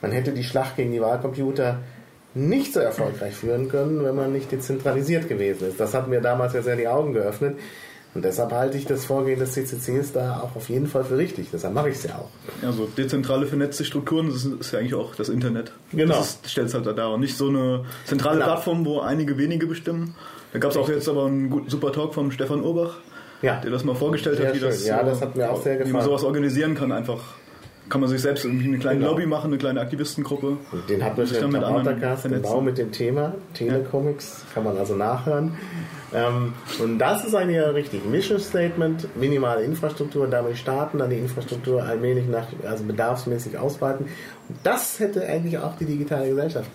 man 0.00 0.10
hätte 0.10 0.32
die 0.32 0.44
Schlacht 0.44 0.76
gegen 0.76 0.92
die 0.92 1.00
Wahlcomputer 1.00 1.78
nicht 2.34 2.72
so 2.72 2.80
erfolgreich 2.80 3.34
führen 3.34 3.68
können, 3.68 4.02
wenn 4.04 4.14
man 4.16 4.32
nicht 4.32 4.50
dezentralisiert 4.50 5.28
gewesen 5.28 5.68
ist. 5.68 5.78
Das 5.80 5.94
hat 5.94 6.08
mir 6.08 6.20
damals 6.20 6.54
ja 6.54 6.62
sehr 6.62 6.76
die 6.76 6.88
Augen 6.88 7.12
geöffnet. 7.12 7.58
Und 8.14 8.26
deshalb 8.26 8.52
halte 8.52 8.76
ich 8.76 8.84
das 8.84 9.06
Vorgehen 9.06 9.38
des 9.38 9.52
CCCs 9.52 10.12
da 10.12 10.40
auch 10.40 10.54
auf 10.54 10.68
jeden 10.68 10.86
Fall 10.86 11.02
für 11.02 11.16
richtig. 11.16 11.48
Deshalb 11.50 11.72
mache 11.72 11.88
ich 11.88 11.96
es 11.96 12.02
ja 12.04 12.16
auch. 12.16 12.28
Ja, 12.62 12.70
so 12.70 12.84
dezentrale 12.84 13.46
vernetzte 13.46 13.86
Strukturen, 13.86 14.26
das 14.30 14.44
ist, 14.44 14.70
ja 14.72 14.80
eigentlich 14.80 14.94
auch 14.94 15.14
das 15.14 15.30
Internet. 15.30 15.72
Genau. 15.92 16.16
Das 16.16 16.38
stellt 16.46 16.68
es 16.68 16.74
halt 16.74 16.84
da 16.84 16.92
dar. 16.92 17.14
Und 17.14 17.20
nicht 17.20 17.38
so 17.38 17.48
eine 17.48 17.86
zentrale 18.04 18.36
Genau. 18.36 18.46
Plattform, 18.50 18.84
wo 18.84 19.00
einige 19.00 19.38
wenige 19.38 19.66
bestimmen. 19.66 20.14
Da 20.52 20.58
gab 20.58 20.72
es 20.72 20.76
auch 20.76 20.90
jetzt 20.90 21.08
aber 21.08 21.24
einen 21.24 21.48
guten, 21.48 21.70
super 21.70 21.90
Talk 21.90 22.12
vom 22.12 22.30
Stefan 22.30 22.60
Urbach, 22.60 22.96
Ja. 23.40 23.58
der 23.62 23.70
das 23.70 23.82
mal 23.82 23.94
vorgestellt 23.94 24.36
Sehr 24.36 24.48
hat, 24.48 24.54
wie 24.56 24.58
schön. 24.58 24.68
das, 24.68 24.86
Ja, 24.86 25.02
das 25.02 25.22
hat 25.22 25.34
mir 25.34 25.50
auch 25.50 25.62
sehr 25.62 25.82
wie 25.82 25.90
man 25.90 26.02
sowas 26.04 26.22
organisieren 26.22 26.74
kann. 26.74 26.92
Einfach 26.92 27.20
kann 27.88 28.00
man 28.00 28.08
sich 28.08 28.20
selbst 28.22 28.44
irgendwie 28.44 28.66
eine 28.68 28.78
kleine 28.78 29.00
Genau. 29.00 29.10
Lobby 29.12 29.26
machen, 29.26 29.48
eine 29.48 29.58
kleine 29.58 29.80
Aktivistengruppe. 29.80 30.56
Den 30.88 31.04
hatten 31.04 31.16
wir 31.18 31.26
sich 31.26 31.38
schon 31.38 31.52
mit 31.52 31.62
anderen 31.62 31.84
Podcast, 31.84 32.24
genau 32.24 32.60
mit 32.60 32.78
dem 32.78 32.92
Thema 32.92 33.34
Telecomics, 33.54 34.44
kann 34.54 34.64
man 34.64 34.76
also 34.78 34.94
nachhören. 34.94 35.52
Ähm, 36.14 36.52
und 36.78 36.98
das 36.98 37.24
ist 37.24 37.34
eigentlich 37.34 37.56
ja 37.56 37.70
richtig. 37.70 38.04
Mission 38.04 38.38
Statement, 38.38 39.08
minimale 39.16 39.64
Infrastruktur, 39.64 40.26
damit 40.26 40.58
starten, 40.58 40.98
dann 40.98 41.10
die 41.10 41.16
Infrastruktur 41.16 41.82
allmählich 41.82 42.26
nach, 42.28 42.46
also 42.64 42.84
bedarfsmäßig 42.84 43.58
ausweiten. 43.58 44.06
Und 44.48 44.58
das 44.62 44.98
hätte 45.00 45.24
eigentlich 45.26 45.58
auch 45.58 45.76
die 45.76 45.86
digitale 45.86 46.28
Gesellschaft 46.28 46.70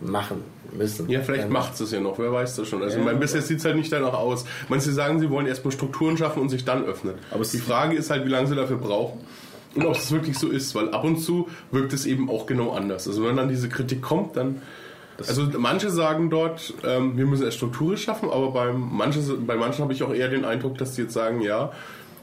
machen 0.00 0.42
müssen. 0.76 1.08
Ja, 1.08 1.20
vielleicht 1.20 1.44
Ähm, 1.46 1.52
macht 1.52 1.80
es 1.80 1.90
ja 1.90 2.00
noch, 2.00 2.18
wer 2.18 2.32
weiß 2.32 2.56
das 2.56 2.68
schon. 2.68 2.82
Also, 2.82 2.98
ich 2.98 3.04
meine, 3.04 3.18
bisher 3.18 3.40
sieht 3.42 3.58
es 3.58 3.64
halt 3.64 3.76
nicht 3.76 3.90
danach 3.92 4.14
aus. 4.14 4.44
Manche 4.68 4.92
sagen, 4.92 5.20
sie 5.20 5.30
wollen 5.30 5.46
erstmal 5.46 5.72
Strukturen 5.72 6.16
schaffen 6.16 6.42
und 6.42 6.48
sich 6.48 6.64
dann 6.64 6.84
öffnen. 6.84 7.14
Aber 7.30 7.44
die 7.44 7.58
Frage 7.58 7.96
ist 7.96 8.10
halt, 8.10 8.24
wie 8.24 8.30
lange 8.30 8.46
sie 8.46 8.54
dafür 8.56 8.76
brauchen 8.76 9.20
und 9.76 9.86
ob 9.86 9.96
es 9.96 10.10
wirklich 10.10 10.38
so 10.38 10.48
ist, 10.48 10.74
weil 10.74 10.90
ab 10.90 11.04
und 11.04 11.18
zu 11.18 11.48
wirkt 11.70 11.92
es 11.92 12.06
eben 12.06 12.30
auch 12.30 12.46
genau 12.46 12.72
anders. 12.72 13.06
Also, 13.06 13.24
wenn 13.24 13.36
dann 13.36 13.48
diese 13.48 13.68
Kritik 13.68 14.02
kommt, 14.02 14.36
dann. 14.36 14.62
Also 15.28 15.48
manche 15.56 15.88
sagen 15.88 16.28
dort, 16.28 16.74
ähm, 16.84 17.16
wir 17.16 17.24
müssen 17.24 17.44
erst 17.44 17.56
Strukturen 17.56 17.96
schaffen, 17.96 18.28
aber 18.28 18.50
beim 18.50 18.90
manche, 18.92 19.20
bei 19.20 19.56
manchen 19.56 19.82
habe 19.82 19.94
ich 19.94 20.02
auch 20.02 20.12
eher 20.12 20.28
den 20.28 20.44
Eindruck, 20.44 20.76
dass 20.76 20.94
die 20.94 21.02
jetzt 21.02 21.14
sagen, 21.14 21.40
ja, 21.40 21.72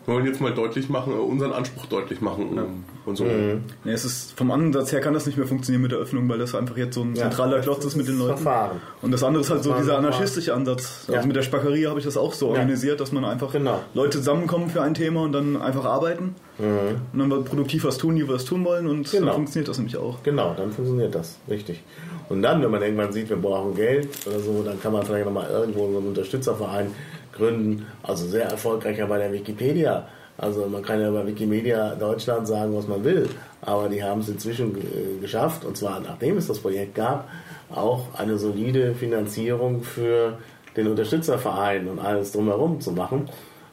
wir 0.05 0.15
wollen 0.15 0.25
jetzt 0.25 0.41
mal 0.41 0.53
deutlich 0.53 0.89
machen, 0.89 1.13
äh, 1.13 1.15
unseren 1.15 1.53
Anspruch 1.53 1.85
deutlich 1.85 2.19
machen 2.21 2.57
um, 2.59 2.83
und 3.05 3.15
so. 3.15 3.23
Nee, 3.23 3.91
es 3.91 4.03
ist, 4.05 4.37
vom 4.37 4.51
Ansatz 4.51 4.91
her 4.91 4.99
kann 5.01 5.13
das 5.13 5.25
nicht 5.25 5.37
mehr 5.37 5.47
funktionieren 5.47 5.81
mit 5.81 5.91
der 5.91 5.99
Öffnung, 5.99 6.27
weil 6.29 6.37
das 6.39 6.53
einfach 6.55 6.75
jetzt 6.77 6.95
so 6.95 7.01
ein 7.03 7.15
Ja, 7.15 7.23
zentraler 7.29 7.59
Klotz 7.61 7.85
ist 7.85 7.95
mit 7.95 8.07
den 8.07 8.17
Leuten. 8.19 8.37
Verfahren. 8.37 8.81
Und 9.01 9.11
das 9.11 9.23
andere 9.23 9.43
ist 9.43 9.49
halt 9.49 9.63
so 9.63 9.73
dieser 9.73 9.97
anarchistische 9.97 10.53
Ansatz. 10.53 11.05
Also 11.07 11.13
Ja. 11.21 11.25
mit 11.25 11.35
der 11.35 11.41
Spackerie 11.43 11.87
habe 11.87 11.99
ich 11.99 12.05
das 12.05 12.17
auch 12.17 12.33
so 12.33 12.47
organisiert, 12.49 12.99
dass 12.99 13.11
man 13.11 13.23
einfach 13.25 13.51
Genau. 13.53 13.79
Leute 13.93 14.17
zusammenkommen 14.17 14.69
für 14.69 14.81
ein 14.81 14.93
Thema 14.93 15.21
und 15.21 15.31
dann 15.31 15.61
einfach 15.61 15.85
arbeiten. 15.85 16.35
Und 16.59 17.19
dann 17.19 17.31
wird 17.31 17.45
produktiv 17.45 17.83
was 17.83 17.97
tun, 17.97 18.15
die 18.15 18.27
was 18.27 18.45
tun 18.45 18.63
wollen 18.65 18.87
und 18.87 19.09
Genau. 19.09 19.25
dann 19.27 19.35
funktioniert 19.35 19.69
das 19.69 19.77
nämlich 19.77 19.97
auch. 19.97 20.21
Genau, 20.23 20.53
dann 20.55 20.71
funktioniert 20.71 21.15
das, 21.15 21.37
richtig. 21.49 21.81
Und 22.29 22.41
dann, 22.43 22.61
wenn 22.61 22.69
man 22.71 22.81
irgendwann 22.81 23.11
sieht, 23.11 23.29
wir 23.29 23.37
brauchen 23.37 23.73
Geld 23.75 24.07
oder 24.27 24.39
so, 24.39 24.61
dann 24.63 24.79
kann 24.81 24.93
man 24.93 25.03
vielleicht 25.03 25.25
nochmal 25.25 25.49
irgendwo 25.49 25.91
so 25.91 25.97
einen 25.97 26.07
Unterstützerverein 26.09 26.87
gründen. 27.35 27.85
Also 28.03 28.27
sehr 28.27 28.45
erfolgreicher 28.45 29.07
bei 29.07 29.17
der 29.17 29.31
Wikipedia. 29.31 30.07
Also 30.37 30.65
man 30.65 30.81
kann 30.81 30.99
ja 30.99 31.11
bei 31.11 31.25
Wikimedia 31.27 31.95
Deutschland 31.95 32.47
sagen, 32.47 32.75
was 32.75 32.87
man 32.87 33.03
will, 33.03 33.29
aber 33.61 33.87
die 33.87 34.03
haben 34.03 34.21
es 34.21 34.29
inzwischen 34.29 34.75
äh, 34.75 35.21
geschafft, 35.21 35.63
und 35.63 35.77
zwar 35.77 35.99
nachdem 35.99 36.37
es 36.37 36.47
das 36.47 36.59
Projekt 36.59 36.95
gab, 36.95 37.29
auch 37.73 38.07
eine 38.17 38.37
solide 38.39 38.95
Finanzierung 38.95 39.83
für 39.83 40.39
den 40.75 40.87
Unterstützerverein 40.87 41.87
und 41.87 41.99
alles 41.99 42.31
drumherum 42.31 42.81
zu 42.81 42.91
machen. 42.91 43.29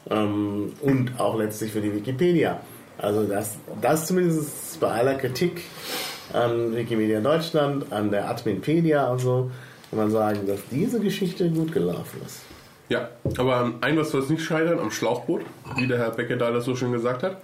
Ähm, 0.09 0.73
und 0.81 1.19
auch 1.19 1.37
letztlich 1.37 1.71
für 1.71 1.81
die 1.81 1.93
Wikipedia. 1.93 2.59
Also 2.97 3.23
das, 3.23 3.57
das 3.81 4.05
zumindest 4.05 4.79
bei 4.79 4.87
aller 4.87 5.15
Kritik 5.15 5.61
an 6.33 6.75
Wikimedia 6.75 7.19
Deutschland, 7.19 7.91
an 7.91 8.11
der 8.11 8.29
Adminpedia 8.29 9.11
und 9.11 9.19
so, 9.19 9.49
kann 9.89 9.99
man 9.99 10.11
sagen, 10.11 10.45
dass 10.45 10.59
diese 10.69 10.99
Geschichte 10.99 11.49
gut 11.49 11.71
gelaufen 11.71 12.21
ist. 12.25 12.41
Ja, 12.91 13.07
aber 13.37 13.71
ein 13.79 13.97
was 13.97 14.11
soll 14.11 14.21
es 14.21 14.29
nicht 14.29 14.43
scheitern, 14.43 14.77
am 14.77 14.91
Schlauchboot, 14.91 15.43
wie 15.77 15.87
der 15.87 15.97
Herr 15.97 16.11
Becker 16.11 16.35
da 16.35 16.51
das 16.51 16.65
so 16.65 16.75
schön 16.75 16.91
gesagt 16.91 17.23
hat. 17.23 17.37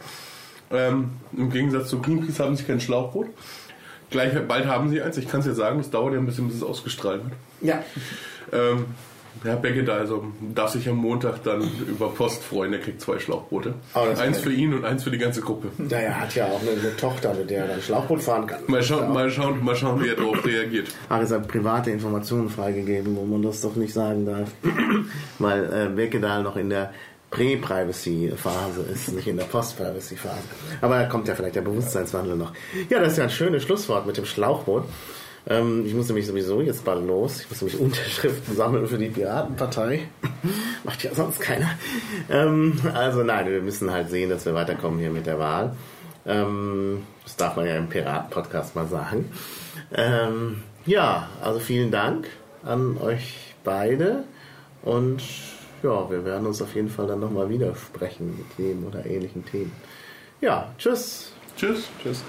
Ähm, 0.73 1.11
Im 1.31 1.49
Gegensatz 1.49 1.87
zu 1.87 2.01
Greenpeace 2.01 2.41
haben 2.41 2.57
sie 2.57 2.65
kein 2.65 2.81
Schlauchboot. 2.81 3.27
Gleich 4.09 4.33
bald 4.45 4.65
haben 4.65 4.89
sie 4.89 5.01
eins. 5.01 5.15
Ich 5.15 5.29
kann 5.29 5.39
es 5.39 5.45
ja 5.45 5.53
sagen, 5.53 5.79
es 5.79 5.89
dauert 5.89 6.13
ja 6.13 6.19
ein 6.19 6.25
bisschen, 6.25 6.49
bis 6.49 6.57
es 6.57 6.63
ausgestrahlt 6.63 7.23
wird. 7.23 7.33
Ja. 7.61 7.81
Ähm, 8.51 8.87
Herr 9.43 9.55
Beckett 9.55 9.89
also 9.89 10.25
darf 10.53 10.71
sich 10.71 10.87
am 10.89 10.97
Montag 10.97 11.43
dann 11.43 11.61
über 11.87 12.09
Post 12.09 12.43
freuen. 12.43 12.73
Er 12.73 12.79
kriegt 12.79 13.01
zwei 13.01 13.19
Schlauchboote. 13.19 13.73
Oh, 13.95 13.99
eins 14.19 14.39
für 14.39 14.51
ihn 14.51 14.73
und 14.73 14.85
eins 14.85 15.03
für 15.03 15.11
die 15.11 15.17
ganze 15.17 15.41
Gruppe. 15.41 15.69
Ja, 15.89 15.97
er 15.97 16.21
hat 16.21 16.35
ja 16.35 16.45
auch 16.45 16.61
eine, 16.61 16.71
eine 16.71 16.95
Tochter, 16.97 17.33
mit 17.33 17.49
der 17.49 17.63
er 17.63 17.67
dann 17.69 17.81
Schlauchboot 17.81 18.21
fahren 18.21 18.47
kann. 18.47 18.59
Mal 18.67 18.83
schauen, 18.83 19.13
mal 19.13 19.29
schauen, 19.29 19.63
mal 19.63 19.75
schauen, 19.75 20.03
wie 20.03 20.09
er 20.09 20.15
darauf 20.15 20.45
reagiert. 20.45 20.87
Ach, 21.09 21.21
es 21.21 21.31
hat 21.31 21.47
private 21.47 21.91
Informationen 21.91 22.49
freigegeben, 22.49 23.15
wo 23.15 23.25
man 23.25 23.41
das 23.41 23.61
doch 23.61 23.75
nicht 23.75 23.93
sagen 23.93 24.25
darf. 24.25 24.51
Weil 25.39 25.65
äh, 25.65 25.89
Beckedahl 25.95 26.43
noch 26.43 26.55
in 26.55 26.69
der 26.69 26.93
Prä-Privacy-Phase 27.29 28.81
ist, 28.93 29.11
nicht 29.11 29.27
in 29.27 29.37
der 29.37 29.45
Post-Privacy-Phase. 29.45 30.37
Aber 30.81 30.99
da 30.99 31.05
kommt 31.05 31.27
ja 31.27 31.35
vielleicht 31.35 31.55
der 31.55 31.61
Bewusstseinswandel 31.61 32.37
noch. 32.37 32.53
Ja, 32.89 32.99
das 32.99 33.13
ist 33.13 33.17
ja 33.17 33.25
ein 33.25 33.29
schönes 33.29 33.63
Schlusswort 33.63 34.05
mit 34.05 34.17
dem 34.17 34.25
Schlauchboot. 34.25 34.85
Ähm, 35.49 35.85
ich 35.85 35.93
muss 35.93 36.07
nämlich 36.07 36.27
sowieso 36.27 36.61
jetzt 36.61 36.83
bald 36.83 37.05
los. 37.05 37.41
Ich 37.41 37.49
muss 37.49 37.61
nämlich 37.61 37.79
Unterschriften 37.79 38.55
sammeln 38.55 38.87
für 38.87 38.97
die 38.97 39.09
Piratenpartei. 39.09 40.07
Macht 40.83 41.03
ja 41.03 41.13
sonst 41.13 41.39
keiner. 41.39 41.69
Ähm, 42.29 42.79
also 42.93 43.23
nein, 43.23 43.47
wir 43.47 43.61
müssen 43.61 43.91
halt 43.91 44.09
sehen, 44.09 44.29
dass 44.29 44.45
wir 44.45 44.53
weiterkommen 44.53 44.99
hier 44.99 45.11
mit 45.11 45.25
der 45.25 45.39
Wahl. 45.39 45.75
Ähm, 46.25 47.03
das 47.23 47.37
darf 47.37 47.55
man 47.55 47.65
ja 47.65 47.77
im 47.77 47.87
Piraten-Podcast 47.87 48.75
mal 48.75 48.87
sagen. 48.87 49.31
Ähm, 49.93 50.63
ja, 50.85 51.29
also 51.41 51.59
vielen 51.59 51.91
Dank 51.91 52.27
an 52.63 52.97
euch 52.97 53.55
beide 53.63 54.23
und 54.83 55.21
ja, 55.83 56.09
wir 56.09 56.25
werden 56.25 56.47
uns 56.47 56.61
auf 56.61 56.75
jeden 56.75 56.89
Fall 56.89 57.07
dann 57.07 57.19
nochmal 57.19 57.49
wieder 57.49 57.73
sprechen 57.75 58.35
mit 58.37 58.57
dem 58.57 58.85
oder 58.85 59.05
ähnlichen 59.05 59.45
Themen. 59.45 59.71
Ja, 60.41 60.73
tschüss. 60.77 61.31
Tschüss. 61.55 61.89
Tschüss. 62.03 62.23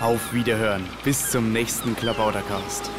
Auf 0.00 0.32
Wiederhören. 0.32 0.82
Bis 1.04 1.30
zum 1.30 1.52
nächsten 1.52 1.94
Klabautercast. 1.94 2.90